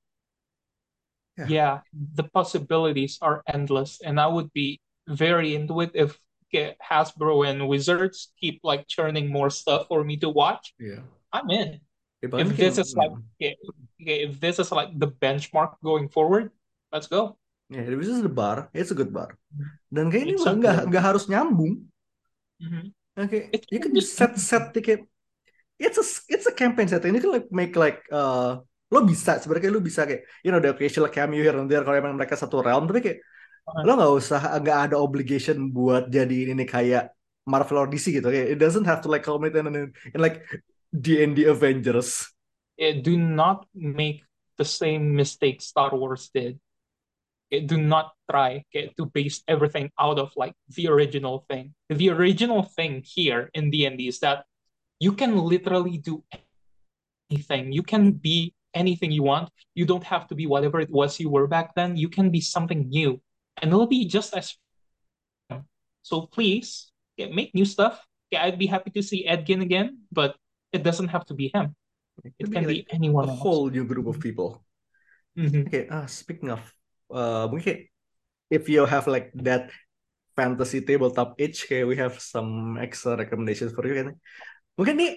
Yeah. 1.35 1.49
Yeah, 1.51 1.75
the 1.91 2.23
possibilities 2.23 3.19
are 3.19 3.43
endless, 3.47 3.99
and 3.99 4.23
I 4.23 4.31
would 4.31 4.55
be 4.55 4.79
very 5.11 5.59
into 5.59 5.83
it 5.83 5.99
if 5.99 6.15
okay, 6.47 6.79
Hasbro 6.79 7.43
and 7.43 7.67
Wizards 7.67 8.31
keep 8.39 8.63
like 8.63 8.87
churning 8.87 9.31
more 9.35 9.51
stuff 9.51 9.91
for 9.91 10.07
me 10.07 10.15
to 10.23 10.31
watch. 10.31 10.75
yeah 10.79 11.03
I'm 11.35 11.51
in. 11.51 11.83
Ya, 12.23 12.31
If 12.39 12.55
this 12.55 12.79
kayak- 12.79 12.83
is 12.87 12.91
like 12.95 13.13
okay, 13.39 13.53
okay, 13.99 14.19
if 14.31 14.39
this 14.39 14.63
is 14.63 14.71
like 14.71 14.95
the 14.95 15.11
benchmark 15.11 15.75
going 15.83 16.07
forward, 16.07 16.55
let's 16.95 17.11
go. 17.11 17.35
Ya, 17.69 17.85
this 17.85 18.09
is 18.09 18.25
the 18.25 18.33
bar, 18.33 18.73
it's 18.73 18.89
a 18.89 18.97
good 18.97 19.13
bar. 19.13 19.37
Dan 19.93 20.09
kayak 20.09 20.25
ini 20.25 20.33
It's 20.41 20.45
nggak 20.45 20.89
nggak 20.89 21.05
harus 21.05 21.29
nyambung. 21.29 21.85
Mhm. 22.65 22.97
Oke, 23.19 23.39
It 23.53 23.69
you 23.69 23.81
can 23.83 23.93
just 23.93 24.17
set 24.17 24.33
set 24.41 24.73
tiket. 24.73 25.05
It's 25.77 26.01
a 26.01 26.07
it's 26.33 26.49
a 26.49 26.55
campaign 26.55 26.89
setting. 26.89 27.13
You 27.13 27.23
can 27.23 27.33
like 27.35 27.49
make 27.53 27.77
like 27.77 28.03
uh 28.09 28.65
lo 28.89 29.05
bisa 29.05 29.37
sebenarnya 29.37 29.69
lo 29.69 29.85
bisa 29.85 30.09
kayak 30.09 30.25
you 30.41 30.49
know 30.49 30.59
the 30.65 30.73
occasional 30.73 31.13
cameo 31.13 31.45
here 31.45 31.53
and 31.53 31.69
there 31.69 31.85
kalau 31.85 32.01
emang 32.01 32.17
mereka 32.17 32.41
satu 32.41 32.65
realm 32.65 32.89
tapi 32.89 33.05
kayak 33.05 33.21
Uh-huh. 33.69 33.85
lo 33.85 34.01
nggak 34.01 34.13
usah 34.17 34.41
nggak 34.65 34.79
ada 34.89 34.97
obligation 34.97 35.69
buat 35.69 36.09
jadi 36.09 36.57
ini 36.57 36.65
kayak 36.65 37.13
Marvel 37.45 37.85
or 37.85 37.85
DC 37.85 38.17
gitu 38.17 38.33
kayak 38.33 38.57
it 38.57 38.57
doesn't 38.57 38.89
have 38.89 39.05
to 39.05 39.13
like 39.13 39.21
culminate 39.21 39.61
in, 39.61 39.69
in, 39.69 39.93
in 39.93 40.21
like 40.25 40.41
D&D 40.89 41.45
Avengers. 41.45 42.33
Eh, 42.81 42.97
do 43.05 43.21
not 43.21 43.69
make 43.77 44.25
the 44.57 44.65
same 44.65 45.13
mistake 45.13 45.61
Star 45.61 45.93
Wars 45.93 46.33
did. 46.33 46.57
Do 47.51 47.81
not 47.81 48.13
try 48.31 48.65
okay, 48.69 48.93
to 49.01 49.07
base 49.07 49.43
everything 49.49 49.91
out 49.99 50.19
of 50.19 50.33
like 50.37 50.53
the 50.77 50.89
original 50.89 51.47
thing. 51.49 51.73
The 51.89 52.11
original 52.11 52.63
thing 52.63 53.01
here 53.05 53.49
in 53.55 53.71
D&D 53.71 54.07
is 54.09 54.21
that 54.21 54.45
you 55.01 55.13
can 55.13 55.39
literally 55.39 55.97
do 55.97 56.23
anything. 57.31 57.73
You 57.73 57.83
can 57.83 58.13
be 58.13 58.53
anything 58.75 59.11
you 59.13 59.23
want. 59.23 59.49
You 59.75 59.87
don't 59.87 60.05
have 60.05 60.29
to 60.29 60.35
be 60.35 60.47
whatever 60.47 60.81
it 60.81 60.91
was 60.91 61.19
you 61.19 61.31
were 61.31 61.47
back 61.47 61.75
then. 61.75 61.97
You 61.97 62.09
can 62.09 62.29
be 62.29 62.41
something 62.41 62.89
new, 62.89 63.21
and 63.63 63.73
it'll 63.73 63.89
be 63.89 64.05
just 64.05 64.37
as 64.37 64.57
fun. 65.49 65.65
So 66.03 66.29
please, 66.29 66.93
yeah, 67.17 67.33
make 67.33 67.55
new 67.55 67.65
stuff. 67.65 68.05
Yeah, 68.31 68.45
I'd 68.45 68.59
be 68.59 68.67
happy 68.69 68.91
to 68.91 69.03
see 69.03 69.25
Edgin 69.25 69.63
again, 69.63 70.05
but 70.13 70.37
it 70.73 70.83
doesn't 70.83 71.09
have 71.09 71.25
to 71.27 71.35
be 71.35 71.49
him. 71.55 71.75
It 72.25 72.35
Could 72.45 72.53
can 72.53 72.67
be, 72.67 72.85
be 72.85 72.87
anyone 72.93 73.25
a 73.25 73.33
else. 73.33 73.41
whole 73.41 73.71
new 73.71 73.85
group 73.89 74.07
of 74.07 74.21
people. 74.21 74.61
Mhm. 75.39 75.67
Okay, 75.67 75.87
ah 75.89 76.05
speaking 76.07 76.51
of 76.51 76.61
uh 77.13 77.49
mungkin 77.49 77.89
if 78.53 78.69
you 78.69 78.85
have 78.85 79.05
like 79.09 79.33
that 79.37 79.69
fantasy 80.39 80.81
tabletop 80.87 81.35
itch 81.37 81.67
kayak 81.67 81.85
we 81.91 81.97
have 81.99 82.15
some 82.23 82.79
extra 82.79 83.19
recommendations 83.19 83.75
for 83.75 83.83
you 83.85 83.95
kan. 83.99 84.09
Mungkin 84.79 84.95
nih 84.95 85.13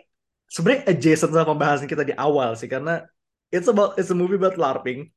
sebenarnya 0.50 0.84
adjacent 0.90 1.32
sama 1.32 1.48
pembahasan 1.54 1.88
kita 1.88 2.04
di 2.04 2.16
awal 2.18 2.58
sih 2.58 2.68
karena 2.68 3.06
it's 3.54 3.70
about 3.70 3.96
it's 4.02 4.10
a 4.10 4.18
movie 4.18 4.36
about 4.40 4.58
LARPing. 4.58 5.14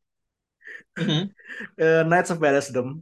Mhm. 1.01 1.33
Uh, 1.81 2.03
Knights 2.09 2.31
of 2.31 2.39
Badassdom 2.39 3.01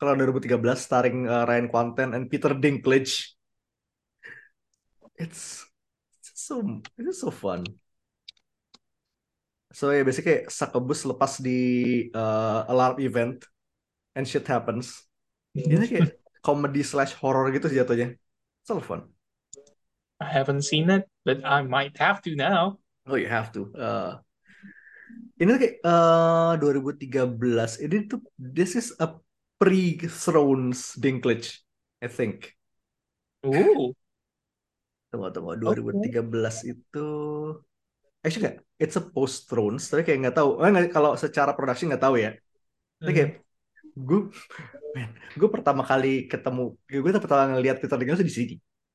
tahun 0.00 0.18
2013 0.18 0.80
starring 0.80 1.30
uh, 1.30 1.46
Ryan 1.46 1.68
Kwanten 1.70 2.10
and 2.16 2.26
Peter 2.26 2.50
Dinklage. 2.56 3.38
It's, 5.20 5.62
it's 6.18 6.32
so 6.34 6.82
it's 6.98 7.20
so 7.20 7.30
fun. 7.30 7.62
So 9.72 9.88
ya 9.90 10.04
basically 10.04 10.44
kayak 10.44 10.52
Succubus 10.52 11.04
lepas 11.08 11.40
di 11.40 11.60
uh, 12.12 12.68
a 12.68 12.72
LARP 12.72 13.00
event 13.00 13.44
and 14.12 14.28
shit 14.28 14.44
happens. 14.44 15.08
Ini 15.56 15.84
kayak 15.88 16.20
comedy 16.46 16.84
slash 16.84 17.16
horror 17.16 17.48
gitu 17.52 17.72
sih 17.72 17.80
jatuhnya. 17.80 18.16
It's 18.62 18.70
all 18.70 18.84
fun. 18.84 19.08
I 20.22 20.28
haven't 20.30 20.62
seen 20.62 20.86
it, 20.92 21.10
but 21.26 21.42
I 21.42 21.66
might 21.66 21.98
have 21.98 22.22
to 22.28 22.36
now. 22.38 22.78
Oh 23.08 23.18
you 23.18 23.26
have 23.26 23.50
to. 23.58 23.72
Uh, 23.74 24.22
ini 25.42 25.58
kayak 25.58 25.76
uh, 25.82 26.54
2013. 26.60 27.82
Ini 27.82 27.96
tuh 28.06 28.22
this 28.38 28.78
is 28.78 28.94
a 29.02 29.18
pre-Thrones 29.58 30.94
Dinklage, 30.94 31.62
I 31.98 32.06
think. 32.06 32.54
Ooh. 33.42 33.90
Tunggu 35.10 35.28
tunggu 35.34 35.58
2013 35.58 36.72
itu 36.72 37.08
actually 38.22 38.42
nggak 38.48 38.58
it's 38.78 38.96
a 38.96 39.02
post 39.02 39.50
Thrones 39.50 39.86
tapi 39.90 40.06
kayak 40.06 40.18
nggak 40.26 40.36
tahu. 40.38 40.62
Eh, 40.62 40.70
nggak- 40.70 40.92
kalau 40.94 41.18
secara 41.18 41.52
production 41.52 41.90
nggak 41.90 42.02
tahu 42.02 42.16
ya. 42.18 42.32
Tapi 43.02 43.12
kayak 43.12 43.30
gue 43.92 44.20
man, 44.96 45.10
gue 45.36 45.48
pertama 45.50 45.82
kali 45.84 46.30
ketemu 46.30 46.78
gue 46.88 47.12
pertama 47.18 47.52
ngeliat 47.52 47.76
Peter 47.82 47.98
Dinklage 47.98 48.24
di 48.24 48.32
sini 48.32 48.54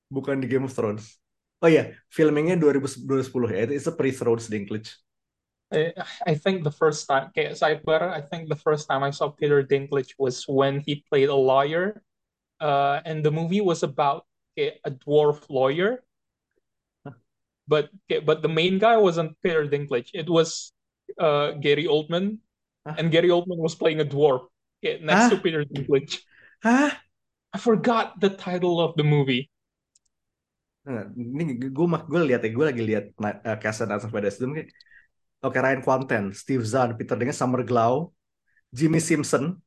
bukan 0.10 0.40
di 0.42 0.48
Game 0.50 0.66
of 0.66 0.74
Thrones. 0.74 1.20
Oh 1.62 1.70
iya 1.70 1.94
filmingnya 2.10 2.58
2000 2.58 3.06
2010 3.06 3.54
ya 3.54 3.60
itu 3.68 3.74
it's 3.78 3.90
a 3.90 3.94
pre 3.94 4.10
Thrones 4.10 4.48
Dinklage. 4.50 4.90
I, 5.68 5.92
I 6.24 6.36
think 6.40 6.64
the 6.64 6.72
first 6.72 7.12
time, 7.12 7.28
okay, 7.36 7.52
sidebar, 7.52 8.00
I 8.00 8.24
think 8.24 8.48
the 8.48 8.56
first 8.56 8.88
time 8.88 9.04
I 9.04 9.12
saw 9.12 9.28
Peter 9.36 9.60
Dinklage 9.64 10.16
was 10.16 10.48
when 10.48 10.80
he 10.80 11.04
played 11.12 11.28
a 11.28 11.36
lawyer. 11.36 12.00
Uh, 12.56 13.04
and 13.04 13.20
the 13.20 13.32
movie 13.32 13.60
was 13.60 13.84
about 13.84 14.26
a 14.58 14.74
dwarf 14.90 15.44
lawyer. 15.50 16.07
But 17.68 17.92
okay, 18.08 18.24
but 18.24 18.42
the 18.42 18.50
main 18.52 18.80
guy 18.80 18.96
wasn't 18.96 19.36
Peter 19.44 19.68
Dinklage. 19.68 20.10
It 20.16 20.32
was 20.32 20.72
uh, 21.20 21.60
Gary 21.60 21.86
Oldman. 21.86 22.40
Huh? 22.88 22.96
And 22.98 23.12
Gary 23.12 23.28
Oldman 23.28 23.60
was 23.60 23.76
playing 23.76 24.00
a 24.00 24.08
dwarf 24.08 24.48
okay, 24.80 25.04
next 25.04 25.30
to 25.30 25.36
Huh? 25.36 25.44
Peter 25.44 25.62
Dinklage. 25.68 26.24
Hah? 26.64 26.96
I 27.52 27.58
forgot 27.60 28.20
the 28.20 28.32
title 28.32 28.80
of 28.80 28.96
the 28.96 29.04
movie. 29.04 29.52
Nah, 30.88 31.12
ini 31.12 31.60
gue 31.60 31.88
mah 31.88 32.08
gue 32.08 32.16
lihat 32.24 32.48
ya 32.48 32.52
gue 32.56 32.64
lagi 32.64 32.80
lihat 32.80 33.12
uh, 33.20 33.60
cast 33.60 33.84
and 33.84 33.92
Knights 33.92 34.08
of 34.08 34.16
kayak 34.16 34.72
oke 35.44 35.60
Ryan 35.60 35.84
Kwanten, 35.84 36.32
Steve 36.32 36.64
Zahn, 36.64 36.96
Peter 36.96 37.20
Dinklage, 37.20 37.36
Summer 37.36 37.60
Glau, 37.68 38.16
Jimmy 38.72 39.04
Simpson, 39.04 39.60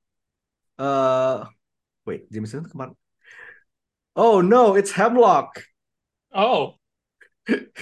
uh, 0.80 1.44
wait 2.08 2.24
Jimmy 2.32 2.48
Simpson 2.48 2.72
kemarin 2.72 2.96
Oh 4.16 4.40
no, 4.40 4.74
it's 4.74 4.96
Hemlock. 4.96 5.62
Oh, 6.32 6.79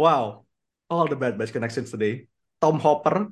Wow, 0.00 0.48
all 0.88 1.06
the 1.10 1.18
Bad 1.18 1.36
Batch 1.36 1.52
connections 1.52 1.90
today. 1.92 2.24
Tom 2.56 2.80
Hopper, 2.80 3.28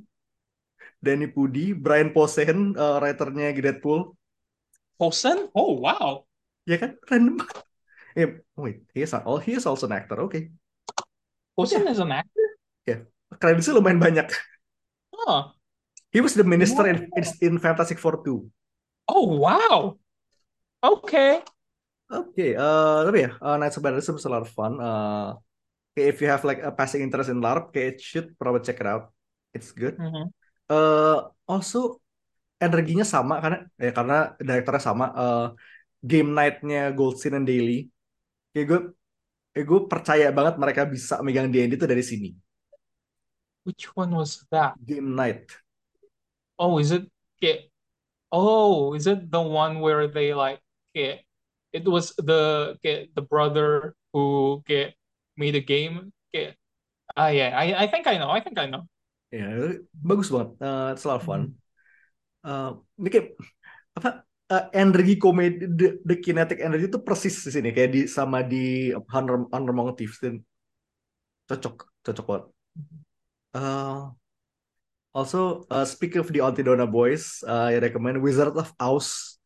Danny 1.01 1.33
Pudi, 1.33 1.73
Brian 1.73 2.13
Posehn, 2.13 2.77
uh, 2.77 3.01
writernya 3.01 3.57
Deadpool. 3.57 4.13
Posen? 4.99 5.49
Oh, 5.55 5.79
wow. 5.81 6.29
Ya 6.69 6.77
kan, 6.77 6.99
random 7.09 7.41
banget. 7.41 7.59
Eh, 8.19 8.29
wait, 8.59 8.83
he 8.93 9.07
is, 9.07 9.15
oh, 9.15 9.39
he 9.39 9.55
is 9.57 9.65
also 9.65 9.87
an 9.87 9.95
actor. 9.95 10.19
Oke, 10.21 10.51
Posen 11.55 11.87
is 11.89 12.03
an 12.03 12.13
actor? 12.13 12.49
kreditnya 13.37 13.77
lumayan 13.77 14.01
banyak. 14.01 14.29
Huh. 15.13 15.53
He 16.09 16.25
was 16.25 16.33
the 16.33 16.45
minister 16.45 16.89
in, 16.89 17.05
in, 17.13 17.25
in 17.45 17.55
Fantastic 17.61 18.01
Four 18.01 18.25
2. 18.25 18.49
Oh, 19.13 19.25
wow. 19.37 20.01
Okay. 20.81 21.45
Oke, 22.09 22.57
eh, 22.57 23.01
tapi 23.05 23.29
ya, 23.29 23.37
uh, 23.37 23.61
Knights 23.61 23.77
of 23.77 23.85
Badassdom 23.85 24.17
was 24.17 24.25
a 24.25 24.33
lot 24.33 24.41
of 24.41 24.49
fun. 24.49 24.81
Uh, 24.81 25.37
kayak 25.97 26.09
if 26.13 26.17
you 26.21 26.29
have 26.29 26.45
like 26.45 26.61
a 26.61 26.73
passing 26.73 27.05
interest 27.05 27.31
in 27.33 27.41
LARP, 27.41 27.71
kayak 27.73 27.97
it 27.97 27.99
should 28.01 28.33
probably 28.37 28.65
check 28.65 28.81
it 28.81 28.89
out. 28.89 29.13
It's 29.53 29.73
good. 29.73 29.97
Mhm. 29.97 30.33
Uh, 30.69 31.33
also 31.49 32.01
energinya 32.61 33.07
sama 33.07 33.41
karena 33.41 33.59
ya 33.79 33.93
karena 33.95 34.19
direkturnya 34.39 34.83
sama. 34.83 35.07
Uh, 35.15 35.47
game 36.03 36.31
night-nya 36.31 36.95
Goldstein 36.95 37.43
and 37.43 37.47
Daily. 37.47 37.91
Kayak 38.55 38.67
gue, 38.71 38.81
kayak 39.55 39.67
gue 39.67 39.81
percaya 39.91 40.27
banget 40.31 40.55
mereka 40.63 40.83
bisa 40.87 41.19
megang 41.23 41.51
D&D 41.51 41.75
itu 41.75 41.87
dari 41.87 42.05
sini. 42.07 42.31
Which 43.67 43.91
one 43.99 44.15
was 44.15 44.47
that? 44.55 44.79
Game 44.81 45.13
night. 45.19 45.51
Oh, 46.59 46.79
is 46.79 46.91
it 46.91 47.07
okay? 47.37 47.71
Oh, 48.33 48.95
is 48.95 49.07
it 49.07 49.31
the 49.31 49.41
one 49.43 49.81
where 49.81 50.09
they 50.09 50.33
like 50.35 50.61
okay, 50.91 51.23
it 51.71 51.87
was 51.87 52.17
the 52.19 52.75
okay, 52.79 53.13
the 53.15 53.23
brother 53.23 53.95
who 54.11 54.59
okay, 54.65 54.98
made 55.39 55.55
a 55.55 55.63
game? 55.63 56.11
Okay. 56.29 56.59
Ah 57.15 57.33
yeah, 57.33 57.55
I 57.55 57.73
I 57.75 57.87
think 57.89 58.05
I 58.11 58.19
know. 58.19 58.29
I 58.29 58.43
think 58.43 58.59
I 58.59 58.67
know. 58.67 58.85
Ya, 59.31 59.49
bagus 59.93 60.29
banget. 60.29 60.59
Uh, 60.61 60.89
it's 60.93 61.05
a 61.05 61.09
lot 61.09 61.21
of 61.21 61.25
fun. 61.25 61.57
Uh, 62.43 62.81
ini 62.99 63.09
kayak 63.09 63.27
apa? 63.97 64.11
Uh, 64.49 64.65
energi 64.73 65.21
komedi, 65.21 65.69
the, 65.69 66.01
the 66.09 66.17
kinetic 66.17 66.65
energy 66.65 66.89
itu 66.89 66.97
persis 67.05 67.37
di 67.45 67.53
sini 67.53 67.69
kayak 67.69 67.91
di 67.93 68.01
sama 68.09 68.41
di 68.41 68.89
Hunter 69.13 69.45
Hunter 69.53 69.73
Among 69.77 69.93
Thieves 69.93 70.17
dan 70.25 70.41
cocok, 71.45 71.85
cocok 72.01 72.25
banget. 72.25 72.45
Uh, 73.53 74.17
also, 75.13 75.69
uh, 75.69 75.85
speak 75.85 76.17
of 76.17 76.33
the 76.33 76.41
Antidona 76.41 76.89
Boys, 76.89 77.45
uh, 77.45 77.69
I 77.69 77.77
recommend 77.77 78.25
Wizard 78.25 78.57
of 78.57 78.73
Oz. 78.81 79.37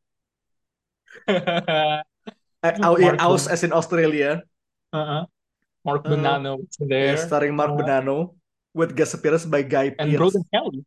Uh, 1.27 1.99
yeah, 3.03 3.19
Oz 3.27 3.51
as 3.51 3.67
in 3.67 3.75
Australia. 3.75 4.47
uh-uh. 4.95 5.27
Mark 5.83 6.07
Uh, 6.07 6.11
Bonanno 6.15 6.63
is 6.63 6.79
Yeah, 6.79 6.87
there. 6.89 7.17
starring 7.19 7.55
Mark 7.59 7.75
Uh, 7.75 7.79
Bonanno 7.83 8.17
with 8.73 8.95
guest 8.95 9.15
appearance 9.15 9.45
by 9.45 9.63
Guy 9.67 9.93
and 9.99 10.15
Pearce. 10.15 10.33
Broden 10.33 10.45
Kelly. 10.49 10.81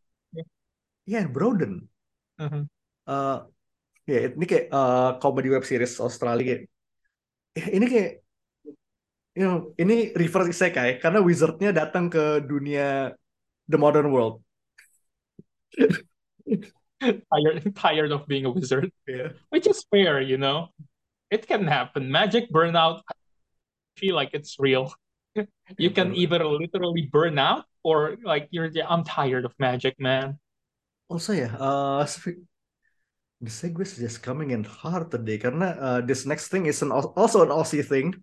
Yeah, 1.06 1.28
Broden. 1.30 1.86
Mhm. 2.40 2.66
Uh, 3.06 3.46
ya 4.08 4.34
ini 4.34 4.44
kayak 4.44 4.66
uh, 4.74 5.10
comedy 5.22 5.48
web 5.54 5.62
series 5.62 5.94
Australia 6.02 6.42
kayak 6.42 6.62
eh, 7.54 7.66
ini 7.70 7.86
kayak 7.86 8.12
you 9.36 9.44
know, 9.46 9.58
ini 9.78 10.10
reverse 10.16 10.50
isekai 10.50 10.98
karena 10.98 11.20
wizardnya 11.22 11.70
datang 11.70 12.08
ke 12.10 12.40
dunia 12.42 13.12
the 13.68 13.78
modern 13.78 14.10
world. 14.10 14.40
Tired, 16.96 17.60
tired 17.76 18.08
of 18.10 18.24
being 18.24 18.48
a 18.48 18.50
wizard, 18.50 18.88
Yeah. 19.04 19.36
which 19.52 19.68
is 19.68 19.84
fair, 19.92 20.24
you 20.24 20.40
know. 20.40 20.72
It 21.28 21.44
can 21.44 21.68
happen. 21.68 22.08
Magic 22.08 22.48
burnout, 22.48 23.04
feel 23.96 24.14
like 24.14 24.30
it's 24.32 24.56
real. 24.58 24.92
You 25.76 25.92
can 25.92 26.16
either 26.16 26.40
literally 26.40 27.12
burn 27.12 27.36
out 27.36 27.68
or 27.84 28.16
like 28.24 28.48
you're, 28.48 28.72
I'm 28.88 29.04
tired 29.04 29.44
of 29.44 29.52
magic, 29.60 30.00
man. 30.00 30.40
Also 31.12 31.36
ya, 31.36 31.52
uh, 31.60 32.08
the 33.44 33.52
segue 33.52 33.84
is 33.84 34.00
just 34.00 34.24
coming 34.24 34.50
in 34.56 34.64
hard 34.64 35.12
today 35.12 35.36
karena 35.36 35.76
uh, 35.76 36.00
this 36.00 36.24
next 36.24 36.48
thing 36.48 36.64
is 36.64 36.80
an, 36.80 36.88
also 36.90 37.44
an 37.44 37.52
Aussie 37.52 37.84
thing. 37.84 38.16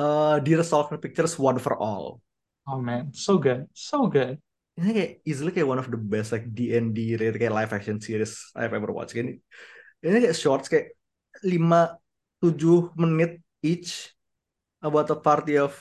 Uh, 0.00 0.40
Dear 0.40 0.64
Stalker 0.64 0.98
Pictures 0.98 1.38
One 1.38 1.60
for 1.60 1.78
All. 1.78 2.20
Oh 2.66 2.80
man, 2.80 3.12
so 3.14 3.38
good, 3.38 3.70
so 3.72 4.10
good. 4.10 4.40
Ini 4.80 4.90
kayak 4.96 5.12
easily 5.28 5.52
kayak 5.52 5.68
one 5.68 5.80
of 5.80 5.88
the 5.92 6.00
best 6.00 6.32
like 6.32 6.48
D&D 6.48 7.20
related 7.20 7.36
kayak 7.36 7.52
live 7.52 7.72
action 7.72 8.00
series 8.00 8.50
I've 8.56 8.72
ever 8.72 8.88
watched. 8.90 9.14
Ini, 9.14 9.36
ini 10.00 10.16
kayak 10.24 10.36
shorts 10.36 10.72
kayak 10.72 10.96
5-7 11.44 12.96
menit 12.96 13.44
each 13.60 14.16
about 14.80 15.12
a 15.12 15.16
party 15.16 15.56
of 15.60 15.76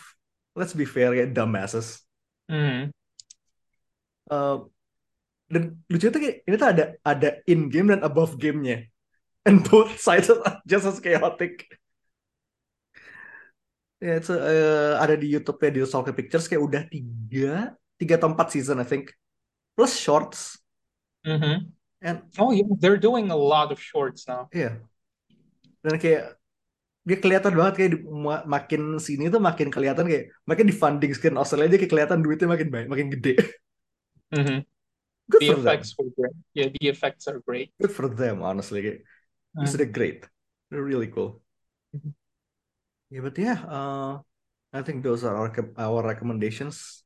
let's 0.55 0.75
be 0.75 0.85
fair 0.85 1.11
kayak 1.15 1.31
dumbasses. 1.31 2.03
Mm. 2.51 2.91
Uh, 4.29 4.69
dan 5.49 5.81
lucu 5.89 6.13
tuh 6.13 6.21
kayak 6.21 6.45
ini 6.45 6.55
tuh 6.55 6.69
ada 6.69 6.83
ada 7.01 7.29
in 7.49 7.73
game 7.73 7.89
dan 7.89 8.05
above 8.05 8.37
gamenya, 8.37 8.85
and 9.47 9.65
both 9.65 9.97
sides 10.05 10.29
are 10.29 10.61
just 10.67 10.85
as 10.85 11.01
chaotic. 11.01 11.65
Ya, 13.99 14.15
itu 14.15 14.31
eh, 14.31 14.95
ada 14.95 15.11
di 15.19 15.27
YouTube 15.27 15.59
ya 15.59 15.75
di 15.75 15.83
Stalker 15.83 16.15
Pictures 16.15 16.47
kayak 16.47 16.63
udah 16.63 16.81
tiga 16.87 17.75
tiga 17.99 18.15
atau 18.15 18.31
empat 18.31 18.55
season 18.55 18.79
I 18.79 18.87
think 18.87 19.11
plus 19.75 19.99
shorts 19.99 20.55
hmm 21.27 21.67
and 21.99 22.23
Oh 22.39 22.55
yeah, 22.55 22.63
they're 22.79 22.99
doing 22.99 23.27
a 23.27 23.35
lot 23.35 23.75
of 23.75 23.79
shorts 23.79 24.23
now. 24.23 24.47
Iya. 24.55 24.79
Dan 25.83 25.99
kayak 25.99 26.38
dia 27.07 27.17
kelihatan 27.17 27.53
banget 27.55 27.73
kayak 27.79 27.91
di- 27.95 28.03
ma- 28.05 28.45
makin 28.45 28.81
sini 29.01 29.31
tuh 29.31 29.41
makin 29.41 29.67
kelihatan 29.71 30.05
kayak 30.05 30.29
makin 30.45 30.65
di 30.69 30.75
funding 30.75 31.11
screen 31.15 31.39
Australia 31.39 31.67
aja 31.71 31.77
kayak 31.81 31.91
kelihatan 31.95 32.19
duitnya 32.21 32.47
makin 32.51 32.67
banyak, 32.69 32.89
makin 32.91 33.07
gede. 33.13 33.33
hmm 34.35 34.59
Good 35.29 35.41
The 35.45 35.49
for 35.53 35.61
them. 35.61 35.77
were 36.01 36.09
great. 36.17 36.35
Yeah, 36.57 36.67
the 36.73 36.85
effects 36.89 37.29
are 37.29 37.37
great. 37.45 37.69
Good 37.77 37.93
for 37.93 38.09
them 38.09 38.41
honestly 38.41 38.81
kayak 38.81 38.99
it's 39.61 39.73
Mm. 39.73 39.77
they're 39.77 39.89
great. 39.89 40.25
They're 40.69 40.85
really 40.85 41.09
cool. 41.09 41.41
Mhm. 41.93 42.13
Yeah, 43.09 43.21
but 43.25 43.37
yeah, 43.41 43.57
uh, 43.65 44.21
I 44.69 44.81
think 44.85 45.01
those 45.01 45.25
are 45.25 45.33
our 45.33 45.49
our 45.77 46.01
recommendations. 46.05 47.01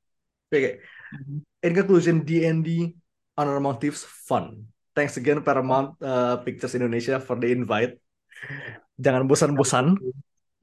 Kayak 0.52 0.84
Mhm. 1.16 1.38
in 1.64 1.72
conclusion, 1.76 2.16
D&D 2.28 2.96
Honor 3.40 3.56
Among 3.60 3.80
Thieves 3.80 4.04
fun. 4.04 4.68
Thanks 4.96 5.16
again 5.20 5.40
Paramount 5.44 5.96
uh, 6.04 6.40
Pictures 6.44 6.76
Indonesia 6.76 7.20
for 7.24 7.36
the 7.40 7.50
invite. 7.52 8.00
Jangan 9.02 9.26
bosan-bosan. 9.26 9.98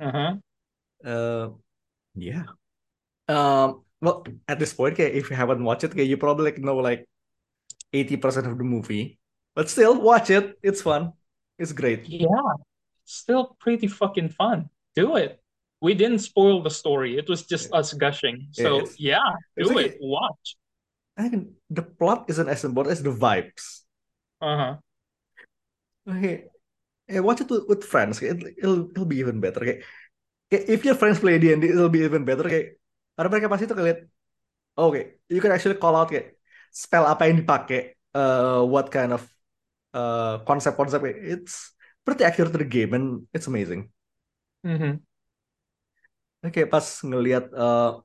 Uh-huh. 0.00 0.32
Uh, 1.04 1.46
yeah. 2.14 2.44
Um, 3.28 3.82
well, 4.00 4.24
at 4.48 4.58
this 4.58 4.72
point, 4.72 4.96
kayak 4.96 5.14
if 5.14 5.30
you 5.30 5.36
haven't 5.36 5.62
watched 5.62 5.84
it, 5.84 5.94
kayak 5.94 6.08
you 6.08 6.16
probably 6.16 6.50
like 6.50 6.58
know 6.58 6.78
like 6.78 7.06
80% 7.92 8.46
of 8.46 8.56
the 8.58 8.64
movie. 8.66 9.18
But 9.54 9.68
still, 9.68 9.98
watch 10.00 10.30
it. 10.30 10.56
It's 10.62 10.80
fun. 10.82 11.12
It's 11.58 11.72
great. 11.74 12.08
Yeah, 12.08 12.56
still 13.04 13.56
pretty 13.60 13.86
fucking 13.90 14.30
fun. 14.32 14.70
Do 14.96 15.16
it. 15.16 15.42
We 15.82 15.92
didn't 15.94 16.20
spoil 16.24 16.62
the 16.62 16.70
story. 16.72 17.16
It 17.18 17.28
was 17.28 17.44
just 17.44 17.72
us 17.72 17.92
gushing. 17.92 18.48
So 18.52 18.84
it's- 18.84 18.96
yeah, 19.00 19.24
do 19.56 19.72
like- 19.74 19.96
it. 19.96 19.98
Watch. 20.00 20.56
I 21.20 21.28
think 21.28 21.52
the 21.68 21.82
plot 21.84 22.32
isn't 22.32 22.48
as 22.48 22.64
important 22.64 22.96
as 22.96 23.02
the 23.04 23.12
vibes. 23.12 23.84
Uh-huh. 24.40 24.80
Okay. 26.08 26.48
Yeah, 27.10 27.20
watch 27.26 27.40
it 27.42 27.50
with, 27.50 27.66
with 27.68 27.82
friends. 27.84 28.22
It, 28.22 28.38
it'll, 28.58 28.90
it'll 28.90 29.08
be 29.08 29.18
even 29.18 29.40
better. 29.42 29.60
Kayak, 29.60 29.80
kayak 30.50 30.64
if 30.70 30.80
your 30.86 30.94
friends 30.96 31.18
play 31.18 31.38
D&D, 31.38 31.68
it'll 31.74 31.92
be 31.92 32.06
even 32.06 32.24
better. 32.24 32.46
Kayak, 32.46 32.78
karena 33.18 33.28
mereka 33.30 33.48
pasti 33.50 33.64
tuh 33.66 33.76
ngeliat, 33.76 33.98
oh, 34.78 34.90
okay, 34.94 35.18
you 35.28 35.42
can 35.42 35.52
actually 35.52 35.76
call 35.78 35.96
out 35.98 36.08
kayak 36.10 36.38
spell 36.70 37.04
apa 37.06 37.26
yang 37.26 37.42
dipakai, 37.42 37.98
uh, 38.14 38.62
what 38.64 38.88
kind 38.94 39.10
of 39.14 39.22
uh, 39.94 40.40
konsep-konsep. 40.46 41.02
It's 41.06 41.74
pretty 42.06 42.24
accurate 42.24 42.54
to 42.54 42.60
the 42.62 42.68
game 42.68 42.94
and 42.94 43.26
it's 43.34 43.46
amazing. 43.50 43.90
hmm 44.64 45.00
Oke, 46.40 46.64
pas 46.72 46.86
ngelihat 47.04 47.52
uh, 47.52 48.00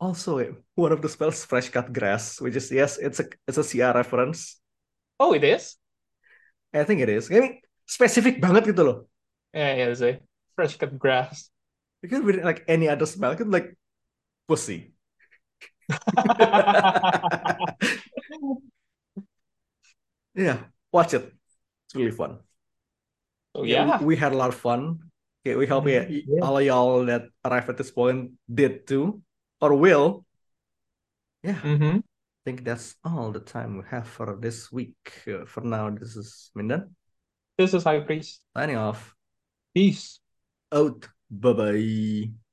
also 0.00 0.38
eh, 0.38 0.52
one 0.74 0.92
of 0.92 1.02
the 1.02 1.08
spells 1.08 1.44
fresh 1.44 1.68
cut 1.70 1.92
grass, 1.92 2.40
which 2.40 2.56
is 2.56 2.70
yes, 2.70 2.98
it's 2.98 3.20
a 3.20 3.26
it's 3.46 3.58
a 3.58 3.64
CR 3.64 3.94
reference. 3.94 4.60
Oh, 5.18 5.34
it 5.34 5.44
is? 5.44 5.76
I 6.72 6.84
think 6.84 7.00
it 7.00 7.08
is. 7.08 7.28
Ini 7.28 7.60
spesifik 7.88 8.38
banget 8.44 8.62
gitu 8.70 8.82
loh. 8.84 8.96
Yeah, 9.56 9.88
yeah, 9.88 10.06
a 10.06 10.20
fresh 10.54 10.76
cut 10.76 10.92
grass. 11.00 11.48
You 12.04 12.08
can 12.08 12.22
read 12.22 12.36
it 12.38 12.44
like 12.44 12.62
any 12.68 12.86
other 12.88 13.06
spell, 13.06 13.32
it 13.32 13.38
could 13.40 13.50
like 13.50 13.74
pussy. 14.46 14.92
Yeah, 20.34 20.64
watch 20.92 21.14
it. 21.14 21.32
It's 21.86 21.94
really 21.94 22.10
fun. 22.12 22.38
So 23.56 23.64
Yeah, 23.64 23.98
we, 23.98 24.14
we 24.14 24.16
had 24.16 24.32
a 24.32 24.36
lot 24.36 24.48
of 24.50 24.54
fun. 24.54 25.10
Okay, 25.42 25.56
we 25.56 25.66
hope 25.66 25.86
yeah, 25.88 26.06
Yeah. 26.08 26.40
all 26.42 26.58
of 26.58 26.64
y'all 26.64 27.04
that 27.06 27.28
arrived 27.44 27.68
at 27.68 27.76
this 27.76 27.90
point 27.90 28.32
did 28.52 28.86
too, 28.86 29.22
or 29.60 29.74
will. 29.74 30.24
Yeah, 31.42 31.54
hmm 31.62 31.98
I 31.98 32.02
think 32.44 32.64
that's 32.64 32.96
all 33.04 33.32
the 33.32 33.40
time 33.40 33.78
we 33.78 33.84
have 33.90 34.06
for 34.08 34.36
this 34.36 34.70
week. 34.72 34.96
Uh, 35.26 35.44
for 35.46 35.60
now, 35.62 35.90
this 35.90 36.16
is 36.16 36.50
Mindan 36.56 36.94
This 37.58 37.74
is 37.74 37.84
High 37.84 38.00
Priest. 38.00 38.40
signing 38.56 38.76
off. 38.76 39.14
Peace. 39.74 40.20
Out. 40.72 41.08
Bye 41.30 41.52
bye. 41.52 42.47